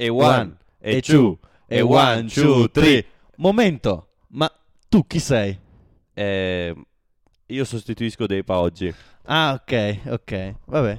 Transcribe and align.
e 0.00 0.08
one, 0.08 0.56
e 0.80 1.02
two, 1.02 1.38
e 1.68 1.82
one, 1.82 2.26
two, 2.26 2.70
three. 2.70 3.04
Momento, 3.36 4.12
ma 4.28 4.50
tu 4.88 5.06
chi 5.06 5.18
sei? 5.18 5.54
Eh, 6.14 6.74
io 7.44 7.64
sostituisco 7.66 8.24
Depa 8.24 8.58
oggi. 8.60 8.90
Ah, 9.24 9.52
ok, 9.52 10.00
ok, 10.06 10.54
vabbè. 10.64 10.98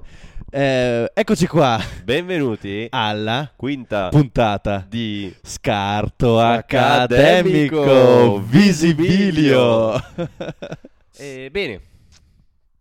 Eh, 0.53 1.11
eccoci 1.13 1.47
qua 1.47 1.79
Benvenuti 2.03 2.85
alla 2.89 3.49
quinta 3.55 4.09
puntata 4.09 4.85
di 4.85 5.33
Scarto 5.41 6.41
Accademico 6.41 7.81
Accademico 7.81 8.39
Visibilio. 8.41 9.99
Eh, 11.17 11.49
bene, 11.51 11.79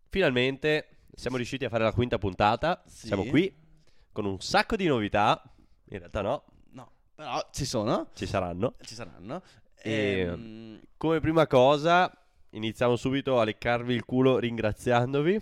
finalmente 0.09 0.89
siamo 1.15 1.37
riusciti 1.37 1.67
a 1.67 1.69
fare 1.69 1.85
la 1.85 1.93
quinta 1.93 2.17
puntata. 2.17 2.83
Sì. 2.87 3.09
Siamo 3.09 3.25
qui 3.25 3.53
con 4.13 4.25
un 4.25 4.41
sacco 4.41 4.77
di 4.77 4.87
novità. 4.87 5.43
In 5.91 5.99
realtà 5.99 6.21
no, 6.23 6.45
no, 6.73 6.91
però 7.15 7.49
ci 7.53 7.65
sono, 7.65 8.09
ci 8.15 8.27
saranno. 8.27 8.75
ci 8.83 8.95
saranno. 8.95 9.43
E- 9.83 10.21
Ehm, 10.29 10.81
Come 10.97 11.21
prima 11.21 11.47
cosa, 11.47 12.11
iniziamo 12.51 12.97
subito 12.97 13.41
a 13.41 13.45
leccarvi 13.45 13.95
il 13.95 14.05
culo 14.05 14.39
ringraziandovi 14.39 15.41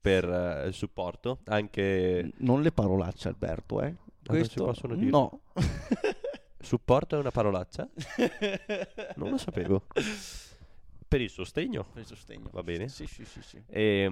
per 0.00 0.24
eh, 0.28 0.66
il 0.68 0.74
supporto. 0.74 1.38
Anche 1.46 2.32
non 2.38 2.62
le 2.62 2.70
parolacce, 2.72 3.28
Alberto, 3.28 3.80
eh. 3.82 3.86
non 3.88 3.96
Questo 4.26 4.58
si 4.58 4.64
possono 4.64 4.94
dire? 4.94 5.10
No. 5.10 5.40
supporto 6.60 7.16
è 7.16 7.18
una 7.18 7.30
parolaccia? 7.30 7.88
Non 9.16 9.30
lo 9.30 9.38
sapevo. 9.38 9.84
Per 11.08 11.20
il 11.22 11.30
sostegno, 11.30 11.84
Per 11.92 12.02
il 12.02 12.06
sostegno. 12.06 12.50
va 12.52 12.62
bene. 12.62 12.88
Sì, 12.88 13.06
sì, 13.06 13.24
sì, 13.24 13.40
sì. 13.42 13.62
E 13.66 14.08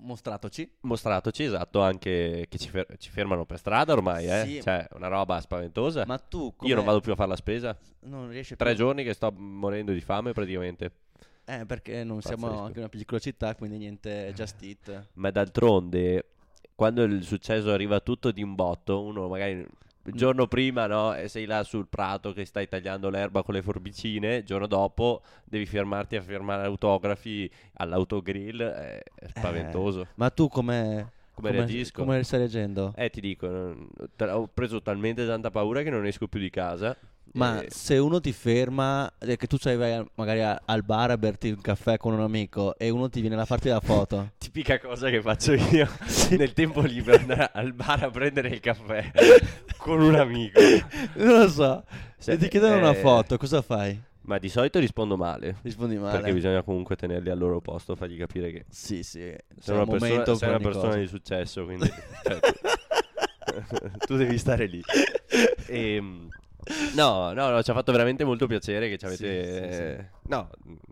Mostratoci. 0.00 0.68
mostratoci, 0.80 1.44
esatto, 1.44 1.80
anche 1.80 2.46
che 2.48 2.58
ci, 2.58 2.68
fer- 2.68 2.96
ci 2.98 3.10
fermano 3.10 3.44
per 3.44 3.58
strada 3.58 3.92
ormai, 3.92 4.26
eh. 4.26 4.44
Sì. 4.46 4.60
Cioè, 4.62 4.88
una 4.94 5.08
roba 5.08 5.40
spaventosa. 5.40 6.04
Ma 6.06 6.18
tu 6.18 6.44
Io 6.46 6.52
come- 6.56 6.74
non 6.74 6.84
vado 6.84 7.00
più 7.00 7.12
a 7.12 7.14
fare 7.14 7.28
la 7.28 7.36
spesa. 7.36 7.76
non 8.00 8.28
riesci 8.28 8.56
Tre 8.56 8.70
più- 8.74 8.78
giorni 8.78 9.04
che 9.04 9.14
sto 9.14 9.30
morendo 9.36 9.92
di 9.92 10.00
fame 10.00 10.32
praticamente. 10.32 10.90
Eh, 11.44 11.66
perché 11.66 12.04
non 12.04 12.20
siamo 12.22 12.46
Pazzesco. 12.46 12.64
anche 12.64 12.78
una 12.80 12.88
piccola 12.88 13.20
città, 13.20 13.54
quindi 13.54 13.76
niente 13.78 14.32
just 14.34 14.62
eat. 14.62 15.08
Ma 15.14 15.30
d'altronde, 15.30 16.24
quando 16.74 17.02
il 17.02 17.22
successo 17.24 17.70
arriva 17.70 18.00
tutto 18.00 18.30
di 18.32 18.42
un 18.42 18.54
botto, 18.54 19.02
uno 19.02 19.28
magari 19.28 19.64
il 20.04 20.12
giorno 20.14 20.46
prima, 20.46 20.86
no, 20.86 21.14
sei 21.26 21.44
là 21.46 21.62
sul 21.62 21.86
prato 21.88 22.32
che 22.32 22.44
stai 22.44 22.68
tagliando 22.68 23.08
l'erba 23.08 23.42
con 23.42 23.54
le 23.54 23.62
forbicine, 23.62 24.36
il 24.36 24.44
giorno 24.44 24.66
dopo 24.66 25.22
devi 25.44 25.66
fermarti 25.66 26.16
a 26.16 26.22
firmare 26.22 26.64
autografi 26.66 27.50
all'autogrill, 27.74 28.62
è 28.62 29.02
è 29.14 29.28
spaventoso. 29.28 30.06
Ma 30.16 30.30
tu 30.30 30.48
come 30.48 31.10
Come 31.34 31.50
reagisco? 31.52 32.02
Come 32.02 32.22
stai 32.24 32.40
reagendo? 32.40 32.92
Eh, 32.96 33.10
ti 33.10 33.20
dico, 33.20 33.46
ho 33.46 34.48
preso 34.52 34.82
talmente 34.82 35.26
tanta 35.26 35.50
paura 35.50 35.82
che 35.82 35.90
non 35.90 36.04
esco 36.06 36.26
più 36.28 36.40
di 36.40 36.50
casa. 36.50 36.96
Ma 37.34 37.62
E- 37.62 37.68
se 37.70 37.96
uno 37.96 38.20
ti 38.20 38.32
ferma, 38.32 39.10
eh, 39.18 39.36
che 39.36 39.46
tu 39.46 39.56
sai 39.56 39.76
vai 39.76 39.94
a- 39.94 40.06
magari 40.16 40.42
al 40.42 40.82
bar 40.84 41.12
a 41.12 41.16
berti 41.16 41.48
un 41.50 41.60
caffè 41.62 41.96
con 41.96 42.12
un 42.12 42.20
amico 42.20 42.76
e 42.76 42.90
uno 42.90 43.08
ti 43.08 43.20
viene 43.22 43.40
a 43.40 43.44
farti 43.46 43.68
la 43.70 43.80
foto. 43.80 44.32
Tipica 44.52 44.78
cosa 44.78 45.08
che 45.08 45.22
faccio 45.22 45.54
io 45.72 45.88
nel 46.36 46.52
tempo 46.52 46.82
libero, 46.82 47.16
andare 47.16 47.50
al 47.54 47.72
bar 47.72 48.04
a 48.04 48.10
prendere 48.10 48.50
il 48.50 48.60
caffè 48.60 49.10
con 49.78 50.02
un 50.02 50.14
amico. 50.14 50.60
non 51.14 51.40
lo 51.40 51.48
so. 51.48 51.82
Se 52.18 52.36
ti 52.36 52.48
chiedono 52.48 52.76
una 52.76 52.90
eh, 52.90 52.96
foto, 52.96 53.38
cosa 53.38 53.62
fai? 53.62 53.98
Ma 54.24 54.36
di 54.36 54.50
solito 54.50 54.78
rispondo 54.78 55.16
male. 55.16 55.56
Rispondi 55.62 55.96
male. 55.96 56.18
Perché 56.18 56.34
bisogna 56.34 56.62
comunque 56.62 56.96
tenerli 56.96 57.30
al 57.30 57.38
loro 57.38 57.62
posto, 57.62 57.96
fargli 57.96 58.18
capire 58.18 58.52
che 58.52 58.66
Sì, 58.68 59.02
sì. 59.02 59.20
sei 59.58 59.74
una 59.74 59.84
un 59.84 59.88
persona, 59.88 60.34
sei 60.34 60.48
una 60.50 60.58
persona 60.58 60.86
cosa. 60.88 60.98
di 60.98 61.06
successo, 61.06 61.64
quindi 61.64 61.90
cioè, 62.22 62.40
tu, 64.06 64.16
devi 64.16 64.36
stare 64.36 64.66
lì. 64.66 64.82
Ehm, 65.68 66.28
no, 66.94 67.32
no, 67.32 67.48
no, 67.48 67.62
ci 67.62 67.70
ha 67.70 67.74
fatto 67.74 67.90
veramente 67.90 68.22
molto 68.24 68.46
piacere 68.46 68.90
che 68.90 68.98
ci 68.98 69.06
avete... 69.06 69.44
Sì, 69.44 69.60
sì, 69.62 69.78
sì. 69.78 70.28
No, 70.28 70.50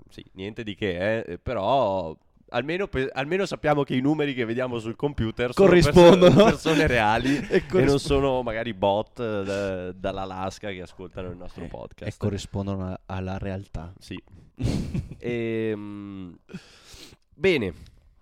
sì, 0.08 0.24
niente 0.32 0.62
di 0.62 0.74
che, 0.74 1.18
eh, 1.18 1.38
però... 1.38 2.16
Almeno, 2.50 2.86
pe- 2.88 3.10
almeno 3.12 3.46
sappiamo 3.46 3.82
che 3.84 3.94
i 3.94 4.00
numeri 4.00 4.34
che 4.34 4.44
vediamo 4.44 4.78
sul 4.78 4.96
computer 4.96 5.52
sono 5.52 5.68
perso- 5.68 5.90
Corrispondono. 5.92 6.44
persone 6.44 6.86
reali 6.86 7.36
E 7.48 7.56
e 7.56 7.58
non 7.60 7.68
corrisp- 7.86 8.06
sono 8.06 8.42
magari 8.42 8.74
bot 8.74 9.20
eh, 9.20 9.42
da- 9.44 9.92
dall'Alaska 9.92 10.70
che 10.70 10.82
ascoltano 10.82 11.28
il 11.30 11.36
nostro 11.36 11.64
E 11.64 11.68
podcast. 11.68 12.18
corrispondono 12.18 12.86
a- 12.86 13.00
alla 13.06 13.38
realtà. 13.38 13.92
Sì. 13.98 14.20
Ehm, 15.18 16.36
bene, 17.34 17.74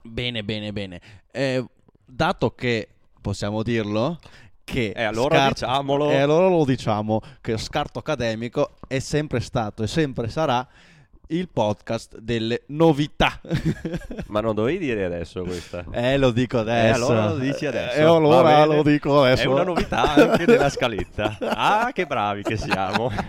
Bene, 0.02 0.42
bene, 0.44 0.72
bene. 0.72 1.00
Eh, 1.30 1.64
dato 2.04 2.50
che 2.54 2.88
possiamo 3.20 3.62
dirlo, 3.62 4.18
che 4.64 4.92
E 4.96 5.02
allora 5.02 5.48
diciamolo. 5.48 6.10
E 6.10 6.16
allora 6.18 6.48
lo 6.48 6.64
diciamo 6.64 7.20
che 7.40 7.56
Scarto 7.58 7.98
Accademico 7.98 8.76
è 8.86 8.98
sempre 9.00 9.40
stato 9.40 9.82
e 9.82 9.86
sempre 9.86 10.28
sarà 10.28 10.66
il 11.28 11.48
podcast 11.48 12.18
delle 12.18 12.62
novità. 12.68 13.40
ma 14.28 14.40
non 14.40 14.54
dovevi 14.54 14.78
dire 14.78 15.04
adesso 15.04 15.42
questa. 15.42 15.84
eh, 15.92 16.16
lo 16.18 16.30
dico 16.30 16.58
adesso. 16.58 17.06
allora 17.06 17.28
lo 17.30 17.38
dici 17.38 17.66
adesso. 17.66 17.96
E 17.96 18.02
allora 18.02 18.64
lo 18.64 18.82
dico 18.82 19.22
adesso. 19.22 19.42
È 19.42 19.46
una 19.46 19.64
novità 19.64 20.14
anche 20.14 20.46
nella 20.46 20.70
scaletta. 20.70 21.36
Ah, 21.40 21.90
che 21.92 22.06
bravi 22.06 22.42
che 22.42 22.56
siamo. 22.56 23.10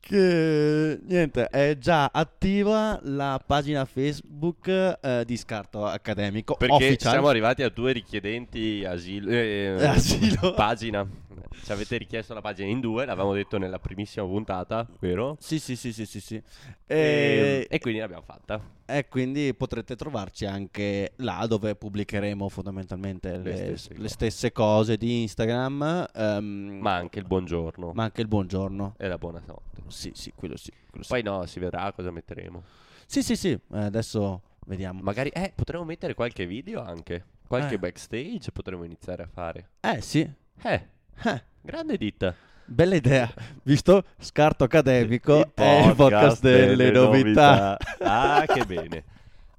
Che 0.00 1.00
niente, 1.04 1.48
è 1.48 1.76
già 1.76 2.08
attiva 2.10 2.98
la 3.02 3.38
pagina 3.44 3.84
Facebook 3.84 4.68
eh, 5.02 5.22
di 5.26 5.36
Scarto 5.36 5.84
Accademico 5.84 6.54
Perché 6.54 6.74
official. 6.74 7.10
siamo 7.12 7.28
arrivati 7.28 7.62
a 7.62 7.68
due 7.68 7.92
richiedenti 7.92 8.86
asilo, 8.86 9.28
eh, 9.30 9.76
Asilo. 9.84 10.54
pagina. 10.54 11.06
Ci 11.50 11.72
avete 11.72 11.96
richiesto 11.98 12.34
la 12.34 12.40
pagina 12.40 12.68
in 12.68 12.80
due, 12.80 13.04
l'avevamo 13.04 13.34
detto 13.34 13.58
nella 13.58 13.78
primissima 13.78 14.24
puntata, 14.26 14.86
vero? 15.00 15.36
Sì, 15.40 15.58
sì, 15.58 15.76
sì, 15.76 15.92
sì, 15.92 16.06
sì, 16.06 16.20
sì. 16.20 16.42
E, 16.86 17.66
E, 17.68 17.78
quindi 17.78 18.00
l'abbiamo 18.00 18.22
fatta. 18.22 18.60
e 18.86 19.06
quindi 19.08 19.52
potrete 19.54 19.96
trovarci 19.96 20.46
anche 20.46 21.12
là 21.16 21.44
dove 21.46 21.74
pubblicheremo 21.74 22.48
fondamentalmente 22.48 23.36
le, 23.38 23.42
Le 23.42 23.56
stesse 23.56 23.88
le 23.90 23.94
cose. 23.96 24.08
stesse 24.08 24.52
cose 24.52 24.96
di 24.96 25.22
Instagram, 25.22 26.08
ehm, 26.14 26.78
Ma 26.80 26.94
anche 26.94 27.18
il 27.18 27.26
buongiorno 27.26 27.92
ma 27.92 28.04
anche 28.04 28.20
il 28.22 28.28
buongiorno. 28.28 28.94
e 28.96 29.08
la 29.08 29.18
buonanotte. 29.18 29.82
Sì, 29.88 30.12
sì, 30.14 30.32
quello 30.34 30.56
sì. 30.56 30.70
quello 30.88 31.02
sì. 31.04 31.10
Poi 31.10 31.22
no, 31.22 31.44
si 31.46 31.58
vedrà 31.60 31.92
cosa 31.92 32.10
metteremo. 32.10 32.62
Sì, 33.06 33.22
sì, 33.22 33.36
sì, 33.36 33.50
eh, 33.50 33.60
adesso 33.78 34.42
vediamo. 34.66 35.00
Magari, 35.02 35.30
eh, 35.30 35.52
potremmo 35.54 35.84
mettere 35.84 36.14
qualche 36.14 36.46
video 36.46 36.82
anche. 36.82 37.24
Qualche 37.46 37.74
Eh. 37.74 37.78
backstage 37.78 38.52
potremmo 38.52 38.84
iniziare 38.84 39.22
a 39.22 39.26
fare. 39.26 39.68
Eh, 39.80 40.00
sì. 40.02 40.30
Eh, 40.62 40.88
Eh, 41.24 41.42
grande 41.60 41.96
ditta. 41.96 42.34
bella 42.64 42.94
idea. 42.94 43.32
Visto? 43.62 44.04
Scarto 44.18 44.64
Accademico 44.64 45.38
Il 45.38 45.50
è 45.54 45.86
il 45.86 45.94
podcast 45.96 46.40
delle, 46.42 46.90
novità. 46.90 47.76
Ah, 48.00 48.44
che 48.46 48.64
bene. 48.64 49.04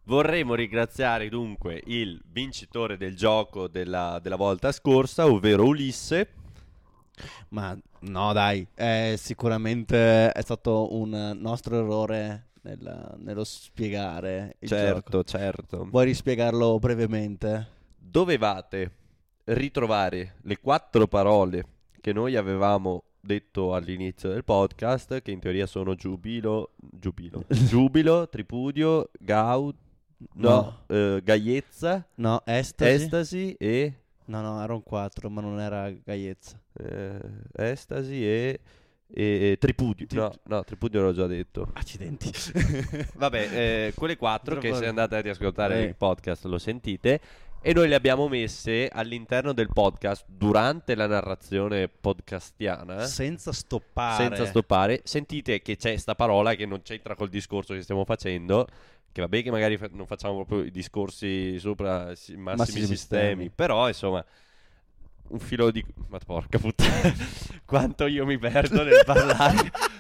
Vorremmo 0.04 0.56
ringraziare 0.56 1.30
dunque 1.30 1.82
il 1.86 2.20
vincitore 2.32 2.98
del 2.98 3.16
gioco 3.16 3.68
della, 3.68 4.20
della 4.22 4.38
volta 4.38 4.72
scorsa, 4.72 5.26
ovvero 5.28 5.66
Ulisse. 5.66 6.30
Ma 7.50 7.78
no, 8.02 8.34
dai, 8.34 8.66
eh, 8.76 9.16
sicuramente 9.18 10.32
è 10.32 10.42
stato 10.42 10.96
un 10.96 11.38
nostro 11.40 11.78
errore 11.78 12.48
nel- 12.62 13.16
nello 13.18 13.44
spiegare 13.44 14.56
il 14.60 14.70
gioco. 14.70 14.82
Certo, 14.82 15.24
certo. 15.24 15.88
Vuoi 15.90 16.06
rispiegarlo 16.06 16.80
brevemente? 16.80 17.68
Dovevate 17.98 18.92
ritrovare 19.54 20.36
le 20.44 20.58
quattro 20.60 21.08
parole 21.08 21.66
che 22.02 22.14
noi 22.14 22.36
avevamo 22.36 23.04
detto 23.22 23.74
all'inizio 23.76 24.30
del 24.30 24.44
podcast, 24.44 25.22
che 25.22 25.32
in 25.32 25.40
teoria 25.40 25.66
sono 25.66 25.96
giubilo, 25.96 26.72
giubilo, 26.80 27.44
giubilo, 27.50 28.28
tripudio, 28.30 29.10
gau, 29.20 29.72
no, 30.36 30.84
eh, 30.88 31.22
gaiezza, 31.24 32.08
No, 32.16 32.42
estasi. 32.46 32.92
estasi 33.04 33.54
e 33.60 33.94
No, 34.26 34.42
no, 34.42 34.62
erano 34.64 34.82
quattro, 34.82 35.30
ma 35.30 35.42
non 35.42 35.60
era 35.60 35.90
gaiezza. 35.92 36.62
eh, 36.74 37.20
estasi 37.56 38.24
e, 38.24 38.60
e- 39.12 39.52
e 39.52 39.58
tripudio. 39.60 40.06
Ti- 40.06 40.16
No, 40.16 40.32
no, 40.44 40.64
tripudio 40.64 41.02
l'ho 41.02 41.14
già 41.14 41.26
detto. 41.26 41.68
Accidenti. 41.74 42.32
Vabbè, 43.18 43.88
eh, 43.88 43.94
quelle 43.96 44.18
quattro 44.18 44.60
che 44.60 44.74
se 44.76 44.86
andate 44.86 45.16
a 45.16 45.22
riascoltare 45.22 45.80
Eh. 45.82 45.84
il 45.86 45.96
podcast 45.96 46.46
lo 46.46 46.60
sentite. 46.60 47.20
E 47.62 47.74
noi 47.74 47.90
le 47.90 47.96
abbiamo 47.96 48.30
messe 48.30 48.88
all'interno 48.88 49.52
del 49.52 49.68
podcast 49.74 50.24
durante 50.28 50.96
la 50.96 51.08
narrazione 51.08 51.90
podcastiana. 51.90 53.06
Senza 53.06 53.52
stoppare. 53.52 54.24
Senza 54.24 54.46
stoppare, 54.46 55.02
sentite 55.04 55.62
che 55.62 55.76
c'è 55.76 55.98
sta 55.98 56.16
parola 56.16 56.56
che 56.56 56.66
non 56.66 56.82
c'entra 56.82 57.16
col 57.16 57.28
discorso 57.28 57.74
che 57.74 57.82
stiamo 57.82 58.06
facendo. 58.06 58.66
Che 59.12 59.22
vabbè, 59.22 59.44
che 59.44 59.52
magari 59.52 59.78
non 59.92 60.06
facciamo 60.06 60.36
proprio 60.36 60.64
i 60.64 60.72
discorsi 60.72 61.60
sopra 61.60 62.16
si- 62.16 62.36
massimi, 62.38 62.58
Massimi 62.58 62.86
sistemi, 62.86 62.96
sistemi. 63.26 63.50
però 63.54 63.88
insomma, 63.88 64.24
un 65.30 65.40
filo 65.40 65.70
di. 65.70 65.84
Ma 66.08 66.18
porca 66.26 66.60
puttana, 66.60 67.14
quanto 67.66 68.06
io 68.06 68.26
mi 68.26 68.38
perdo 68.38 68.84
nel 68.84 69.02
parlare. 69.04 69.70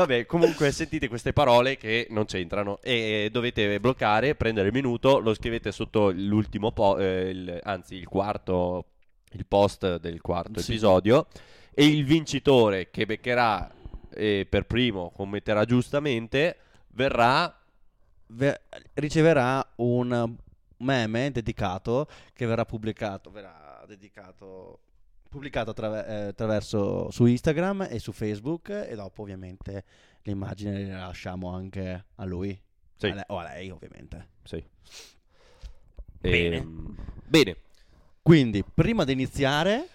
Vabbè, 0.00 0.24
comunque 0.24 0.72
sentite 0.72 1.08
queste 1.08 1.34
parole 1.34 1.76
che 1.76 2.06
non 2.08 2.24
c'entrano 2.24 2.78
e 2.80 3.28
dovete 3.30 3.78
bloccare, 3.80 4.34
prendere 4.34 4.68
il 4.68 4.72
minuto, 4.72 5.18
lo 5.18 5.34
scrivete 5.34 5.72
sotto 5.72 6.10
l'ultimo 6.10 6.72
po- 6.72 6.96
eh, 6.98 7.28
il- 7.28 7.60
anzi 7.64 7.96
il 7.96 8.08
quarto 8.08 8.86
il 9.32 9.44
post 9.46 9.98
del 9.98 10.22
quarto 10.22 10.58
Sì. 10.60 10.70
episodio 10.72 11.26
e 11.74 11.84
il 11.86 12.04
vincitore 12.06 12.88
che 12.90 13.04
beccherà 13.04 13.70
e 14.12 14.46
per 14.48 14.64
primo 14.64 15.10
commetterà 15.10 15.64
giustamente 15.66 16.56
verrà 16.94 17.54
Ve- 18.32 18.60
riceverà 18.94 19.64
un 19.76 20.34
meme 20.78 21.30
dedicato 21.32 22.06
che 22.32 22.46
verrà 22.46 22.64
pubblicato, 22.64 23.28
verrà 23.30 23.84
dedicato, 23.88 24.78
pubblicato 25.30 25.70
attraver- 25.70 26.08
eh, 26.08 26.14
attraverso 26.28 27.10
su 27.10 27.24
Instagram 27.24 27.86
e 27.88 27.98
su 27.98 28.12
Facebook 28.12 28.68
e 28.68 28.94
dopo 28.94 29.22
ovviamente 29.22 29.84
l'immagine 30.22 30.86
la 30.86 31.06
lasciamo 31.06 31.48
anche 31.54 32.04
a 32.16 32.24
lui 32.24 32.60
Sì. 32.96 33.06
A 33.06 33.14
lei- 33.14 33.24
o 33.28 33.38
a 33.38 33.42
lei 33.44 33.70
ovviamente. 33.70 34.28
sì. 34.44 34.62
Bene. 36.20 36.56
Ehm, 36.56 36.96
bene. 37.26 37.56
Quindi 38.22 38.62
prima 38.62 39.04
di 39.04 39.12
iniziare 39.12 39.88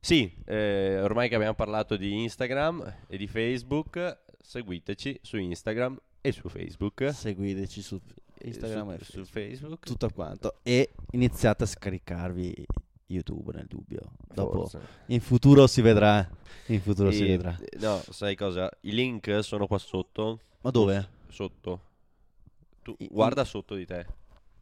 Sì, 0.00 0.32
eh, 0.44 1.00
ormai 1.02 1.28
che 1.28 1.34
abbiamo 1.34 1.54
parlato 1.54 1.96
di 1.96 2.22
Instagram 2.22 2.94
e 3.08 3.16
di 3.16 3.26
Facebook, 3.26 4.18
seguiteci 4.40 5.18
su 5.22 5.36
Instagram 5.38 5.98
e 6.20 6.32
su 6.32 6.48
Facebook. 6.48 7.10
seguiteci 7.12 7.82
su 7.82 8.00
Instagram 8.42 8.90
e 8.92 8.98
su, 8.98 9.04
Facebook. 9.04 9.26
su 9.26 9.32
Facebook. 9.32 9.86
tutto 9.86 10.10
quanto 10.10 10.54
e 10.62 10.90
iniziate 11.12 11.64
a 11.64 11.66
scaricarvi 11.66 12.66
YouTube 13.08 13.52
nel 13.54 13.66
dubbio. 13.66 14.00
Dopo 14.32 14.66
Forse. 14.66 14.80
in 15.06 15.20
futuro 15.20 15.66
si 15.66 15.80
vedrà. 15.80 16.28
In 16.66 16.80
futuro 16.80 17.10
si 17.10 17.24
E- 17.24 17.26
vedrà. 17.28 17.58
No, 17.80 18.00
sai 18.10 18.34
cosa? 18.36 18.70
I 18.82 18.92
link 18.92 19.42
sono 19.42 19.66
qua 19.66 19.78
sotto. 19.78 20.40
Ma 20.62 20.70
dove? 20.70 21.08
Sotto. 21.28 21.80
Tu 22.82 22.94
I- 22.98 23.08
guarda 23.10 23.44
sotto 23.44 23.74
di 23.74 23.84
te. 23.86 24.06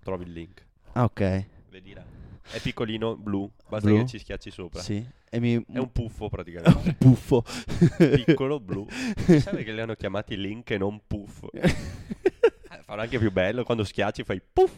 Trovi 0.02 0.24
il 0.24 0.32
link. 0.32 0.64
Ah, 0.92 1.04
ok. 1.04 1.46
Vedi 1.70 1.92
là. 1.92 2.04
È 2.48 2.60
piccolino, 2.60 3.16
blu. 3.16 3.50
Basta 3.68 3.88
Blu? 3.88 3.98
che 3.98 4.06
ci 4.06 4.18
schiacci 4.20 4.50
sopra. 4.52 4.80
Sì. 4.80 5.04
E 5.28 5.40
mi 5.40 5.54
È 5.68 5.78
un 5.78 5.90
puffo 5.90 6.26
È 6.26 6.30
praticamente. 6.30 6.78
un 7.04 7.14
puffo. 7.14 7.44
Piccolo, 8.24 8.60
blu. 8.60 8.86
Sai 9.40 9.64
che 9.64 9.72
li 9.72 9.80
hanno 9.80 9.94
chiamati 9.96 10.36
link 10.36 10.70
e 10.70 10.78
non 10.78 11.00
puff? 11.06 11.42
Eh, 12.68 12.82
Fanno 12.82 13.00
anche 13.00 13.18
più 13.18 13.30
bello 13.32 13.62
quando 13.64 13.84
schiacci 13.84 14.22
fai 14.24 14.40
puff. 14.40 14.72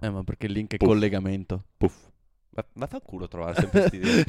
Eh, 0.00 0.10
ma 0.10 0.22
perché 0.22 0.46
il 0.46 0.52
link 0.52 0.72
è 0.74 0.76
Puff. 0.76 0.88
collegamento. 0.88 1.64
Puff. 1.78 2.10
Ma, 2.54 2.64
ma 2.74 2.86
fa 2.86 3.00
culo 3.00 3.28
trovare 3.28 3.54
sempre 3.60 3.86
sti 3.86 3.96
idee. 3.96 4.24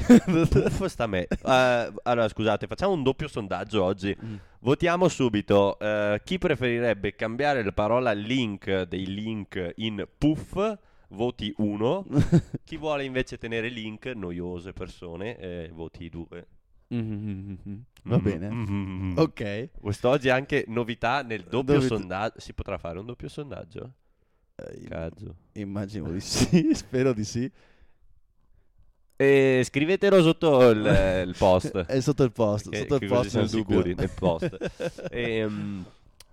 Puff 0.46 0.84
sta 0.88 1.04
a 1.04 1.06
me. 1.06 1.26
Eh, 1.26 1.92
allora, 2.04 2.26
scusate, 2.28 2.66
facciamo 2.66 2.92
un 2.92 3.02
doppio 3.02 3.28
sondaggio 3.28 3.82
oggi. 3.84 4.16
Mm. 4.24 4.34
Votiamo 4.60 5.08
subito. 5.08 5.78
eh, 5.78 6.20
chi 6.24 6.38
preferirebbe 6.38 7.14
cambiare 7.14 7.62
la 7.62 7.72
parola 7.72 8.12
link 8.12 8.82
dei 8.84 9.06
link 9.06 9.72
in 9.76 10.06
puff? 10.16 10.78
Voti 11.08 11.52
1. 11.58 12.06
Chi 12.64 12.76
vuole 12.78 13.04
invece 13.04 13.36
tenere 13.38 13.68
link, 13.68 14.06
noiose 14.06 14.72
persone, 14.72 15.36
eh, 15.38 15.70
voti 15.72 16.08
2. 16.08 16.46
Mhm. 16.88 17.84
Va 18.04 18.18
bene. 18.18 18.48
Mm. 18.50 19.18
Ok. 19.18 19.68
Quest'oggi 19.80 20.28
anche 20.30 20.64
novità 20.68 21.22
nel 21.22 21.42
doppio 21.44 21.74
Novità. 21.74 21.96
sondaggio. 21.96 22.40
Si 22.40 22.52
potrà 22.54 22.78
fare 22.78 22.98
un 22.98 23.06
doppio 23.06 23.28
sondaggio? 23.28 23.92
Eh, 24.56 24.80
Cazzo. 24.88 25.34
Immagino 25.52 26.10
di 26.10 26.20
sì. 26.20 26.70
Spero 26.74 27.12
di 27.12 27.24
sì. 27.24 27.50
E 29.16 29.62
scrivetelo 29.64 30.22
sotto 30.22 30.68
il, 30.70 31.24
il 31.26 31.34
post. 31.38 31.76
È 31.86 32.00
sotto 32.00 32.22
il 32.24 32.32
post. 32.32 32.68
Che- 32.68 32.78
sotto 32.78 32.96
il 32.96 33.06
post 33.08 33.36
nel 33.36 33.48
sicuri, 33.48 33.94
nel 33.94 34.10
post. 34.10 34.56
Ehm, 35.10 35.84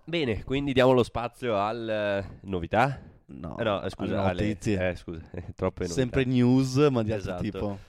bene, 0.03 0.43
quindi 0.43 0.73
diamo 0.73 0.91
lo 0.91 1.03
spazio 1.03 1.57
al 1.57 1.87
eh, 1.87 2.37
novità. 2.41 2.99
No, 3.27 3.57
Eh, 3.57 3.63
no, 3.63 3.81
scusa, 3.89 4.23
alle 4.23 4.41
notizie. 4.47 4.89
eh, 4.89 4.95
scusa, 4.95 5.21
troppe 5.55 5.83
novità. 5.83 5.93
Sempre 6.01 6.25
news, 6.25 6.75
ma 6.91 7.03
di 7.03 7.11
altro 7.13 7.31
Esatto. 7.39 7.41
tipo. 7.43 7.79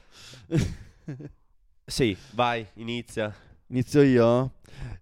Sì, 1.84 2.16
vai, 2.32 2.64
inizia. 2.74 3.34
Inizio 3.68 4.02
io. 4.02 4.52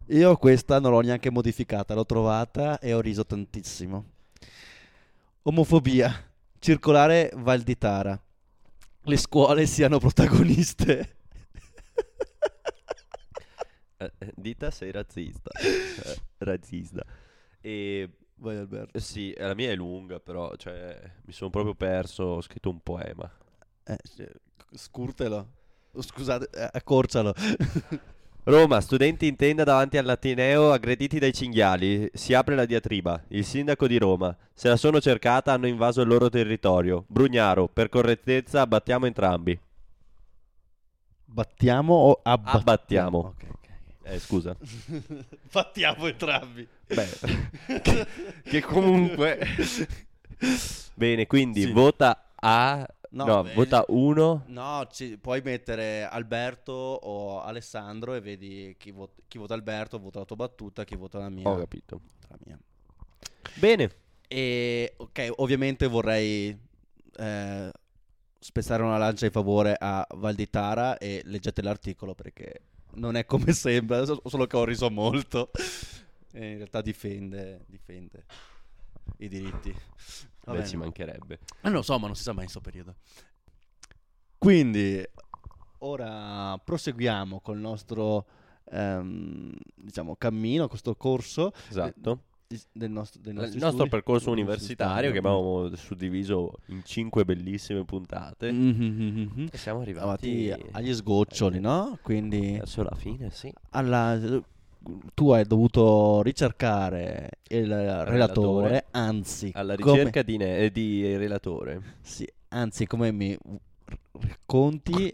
Io 0.07 0.37
questa 0.37 0.79
non 0.81 0.93
l'ho 0.93 1.01
neanche 1.01 1.31
modificata, 1.31 1.95
l'ho 1.95 2.07
trovata 2.07 2.79
e 2.79 2.95
ho 2.95 3.01
riso 3.01 3.25
tantissimo. 3.27 4.05
Omofobia. 5.43 6.13
Circolare 6.59 7.31
Val 7.37 7.61
di 7.63 7.77
Tara. 7.77 8.21
Le 9.03 9.17
scuole 9.17 9.67
siano 9.67 9.99
protagoniste. 9.99 11.17
Eh, 13.97 14.13
eh, 14.17 14.33
dita 14.35 14.71
sei 14.71 14.93
razzista. 14.93 15.51
Eh, 15.61 16.17
razzista. 16.39 17.05
E 17.61 18.09
Vai 18.41 18.57
Alberto. 18.57 18.99
sì, 18.99 19.35
la 19.37 19.55
mia 19.55 19.71
è 19.71 19.75
lunga, 19.75 20.19
però 20.19 20.57
cioè, 20.57 20.99
mi 21.27 21.33
sono 21.33 21.51
proprio 21.51 21.75
perso. 21.75 22.25
Ho 22.25 22.41
scritto 22.41 22.71
un 22.71 22.81
poema. 22.81 23.31
Eh, 23.85 23.99
scurtelo. 24.73 25.47
Scusate, 25.99 26.49
accorcialo. 26.73 27.35
Roma, 28.45 28.81
studenti 28.81 29.27
in 29.27 29.37
tenda 29.37 29.65
davanti 29.65 29.99
all'Ateneo 29.99 30.73
aggrediti 30.73 31.19
dai 31.19 31.33
cinghiali. 31.33 32.11
Si 32.15 32.33
apre 32.35 32.55
la 32.55 32.65
diatriba. 32.65 33.23
Il 33.29 33.45
sindaco 33.45 33.87
di 33.87 33.99
Roma. 33.99 34.35
Se 34.55 34.69
la 34.69 34.77
sono 34.77 35.01
cercata, 35.01 35.53
hanno 35.53 35.67
invaso 35.67 36.01
il 36.01 36.09
loro 36.09 36.29
territorio. 36.31 37.05
Brugnaro, 37.07 37.69
per 37.69 37.89
correttezza, 37.89 38.63
abbattiamo 38.63 39.07
entrambi. 39.07 39.59
Battiamo 41.25 41.95
o 41.95 42.21
abbattiamo? 42.23 42.59
Abbattiamo. 42.59 43.19
Ok, 43.19 43.45
ok. 43.53 43.69
Eh, 44.15 44.19
scusa. 44.19 44.57
Battiamo 45.53 46.07
entrambi. 46.07 46.67
Beh, 46.87 47.09
che, 47.83 48.07
che 48.43 48.61
comunque... 48.63 49.39
Bene, 50.95 51.27
quindi 51.27 51.63
Sì. 51.63 51.73
vota 51.73 52.31
A... 52.37 52.87
No, 53.13 53.25
No, 53.25 53.43
beh. 53.43 53.55
vota 53.55 53.85
1. 53.89 54.45
No, 54.47 54.87
ci- 54.91 55.19
puoi 55.19 55.41
mettere 55.43 56.05
Alberto 56.05 56.73
o 56.73 57.41
Alessandro 57.43 58.15
e 58.15 58.21
vedi 58.21 58.77
chi, 58.79 58.93
vot- 58.93 59.23
chi 59.27 59.37
vota 59.39 59.55
Alberto, 59.55 59.99
vota 59.99 60.21
la 60.21 60.25
tua 60.25 60.37
battuta, 60.37 60.85
chi 60.85 60.95
vota 60.95 61.19
la 61.19 61.29
mia. 61.29 61.49
Ho 61.49 61.57
capito. 61.59 62.01
la 62.29 62.37
mia. 62.45 62.59
Bene. 63.57 63.91
E 64.29 64.95
ok, 64.97 65.33
ovviamente 65.37 65.89
vorrei 65.89 66.57
eh, 67.17 67.71
spezzare 68.39 68.83
una 68.85 68.97
lancia 68.97 69.27
in 69.27 69.33
favore 69.33 69.75
a 69.77 70.07
Valditara 70.15 70.97
e 70.99 71.21
leggete 71.25 71.63
l'articolo 71.63 72.15
perché 72.15 72.61
non 72.93 73.17
è 73.17 73.25
come 73.27 73.53
sembra, 73.53 74.05
so- 74.05 74.23
solo 74.27 74.47
che 74.47 74.57
ho 74.57 74.65
riso 74.65 74.89
molto. 74.91 75.51
E 76.33 76.51
in 76.51 76.57
realtà 76.59 76.81
difende, 76.81 77.65
difende 77.67 78.25
i 79.17 79.27
diritti. 79.29 79.75
Va 80.53 80.59
Beh, 80.61 80.67
ci 80.67 80.77
mancherebbe. 80.77 81.35
Eh, 81.35 81.39
non 81.63 81.73
lo 81.75 81.83
so, 81.83 81.99
ma 81.99 82.07
non 82.07 82.17
si 82.17 82.23
sa 82.23 82.33
mai 82.33 82.45
in 82.45 82.51
questo 82.51 82.61
periodo. 82.61 82.95
Quindi, 84.39 85.03
ora 85.79 86.57
proseguiamo 86.59 87.41
col 87.41 87.59
nostro, 87.59 88.27
ehm, 88.71 89.55
diciamo, 89.75 90.17
cammino, 90.17 90.67
questo 90.69 90.95
corso 90.97 91.53
Esatto. 91.69 92.23
del 92.73 92.91
nostro, 92.91 93.21
dei 93.21 93.33
Il 93.33 93.39
nostri 93.39 93.59
nostro 93.61 93.71
studi. 93.85 93.89
percorso 93.91 94.31
universitario 94.31 95.13
che 95.13 95.19
abbiamo 95.19 95.75
suddiviso 95.77 96.53
in 96.67 96.83
cinque 96.85 97.25
bellissime 97.25 97.85
puntate. 97.85 98.51
Mhm. 98.51 99.49
E 99.53 99.57
siamo 99.59 99.81
Arrivati 99.83 100.51
arrivati 100.51 100.69
agli 100.73 100.95
sgoccioli, 100.95 101.61
no? 101.61 101.99
Quindi 102.03 102.53
verso 102.59 102.83
la 102.83 102.95
fine, 102.97 103.31
sì. 103.31 103.53
alla- 103.71 104.19
tu 105.15 105.31
hai 105.31 105.45
dovuto 105.45 106.23
ricercare 106.23 107.31
il 107.49 107.67
relatore, 107.69 108.11
relatore. 108.11 108.87
anzi, 108.93 109.51
Alla 109.55 109.77
come- 109.77 109.97
ricerca 109.97 110.23
di, 110.23 110.37
ne- 110.37 110.59
eh, 110.59 110.71
di 110.73 111.17
relatore. 111.17 111.81
sì, 112.01 112.27
anzi, 112.49 112.87
come 112.87 113.13
mi 113.13 113.37
racconti 114.21 115.13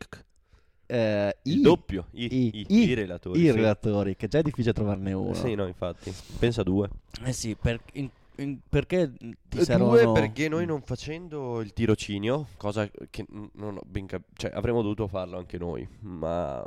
eh, 0.89 1.37
Il 1.43 1.59
i, 1.59 1.61
doppio, 1.63 2.07
i, 2.13 2.25
i- 2.25 2.51
i- 2.61 2.67
i- 2.69 2.89
i 2.91 2.95
relatori. 2.95 3.41
i 3.41 3.45
sì. 3.47 3.51
relatori, 3.51 4.17
che 4.17 4.29
già 4.29 4.39
è 4.39 4.43
difficile 4.43 4.73
trovarne 4.73 5.13
uno. 5.13 5.35
Sì, 5.35 5.55
no, 5.55 5.67
infatti. 5.67 6.13
Pensa 6.39 6.63
due. 6.63 6.89
Eh 7.25 7.33
sì, 7.33 7.57
per- 7.57 7.81
in- 7.95 8.09
in- 8.37 8.59
perché 8.69 9.13
ti 9.19 9.35
Due 9.49 9.65
servono... 9.65 10.13
perché 10.13 10.49
noi 10.49 10.65
non 10.67 10.83
facendo 10.83 11.61
il 11.61 11.73
tirocinio, 11.73 12.49
cosa 12.57 12.89
che 13.11 13.25
non 13.55 13.77
ho 13.79 13.81
ben 13.85 14.07
cap- 14.07 14.23
cioè 14.35 14.53
avremmo 14.55 14.83
dovuto 14.83 15.09
farlo 15.09 15.39
anche 15.39 15.59
noi, 15.59 15.87
ma 16.01 16.65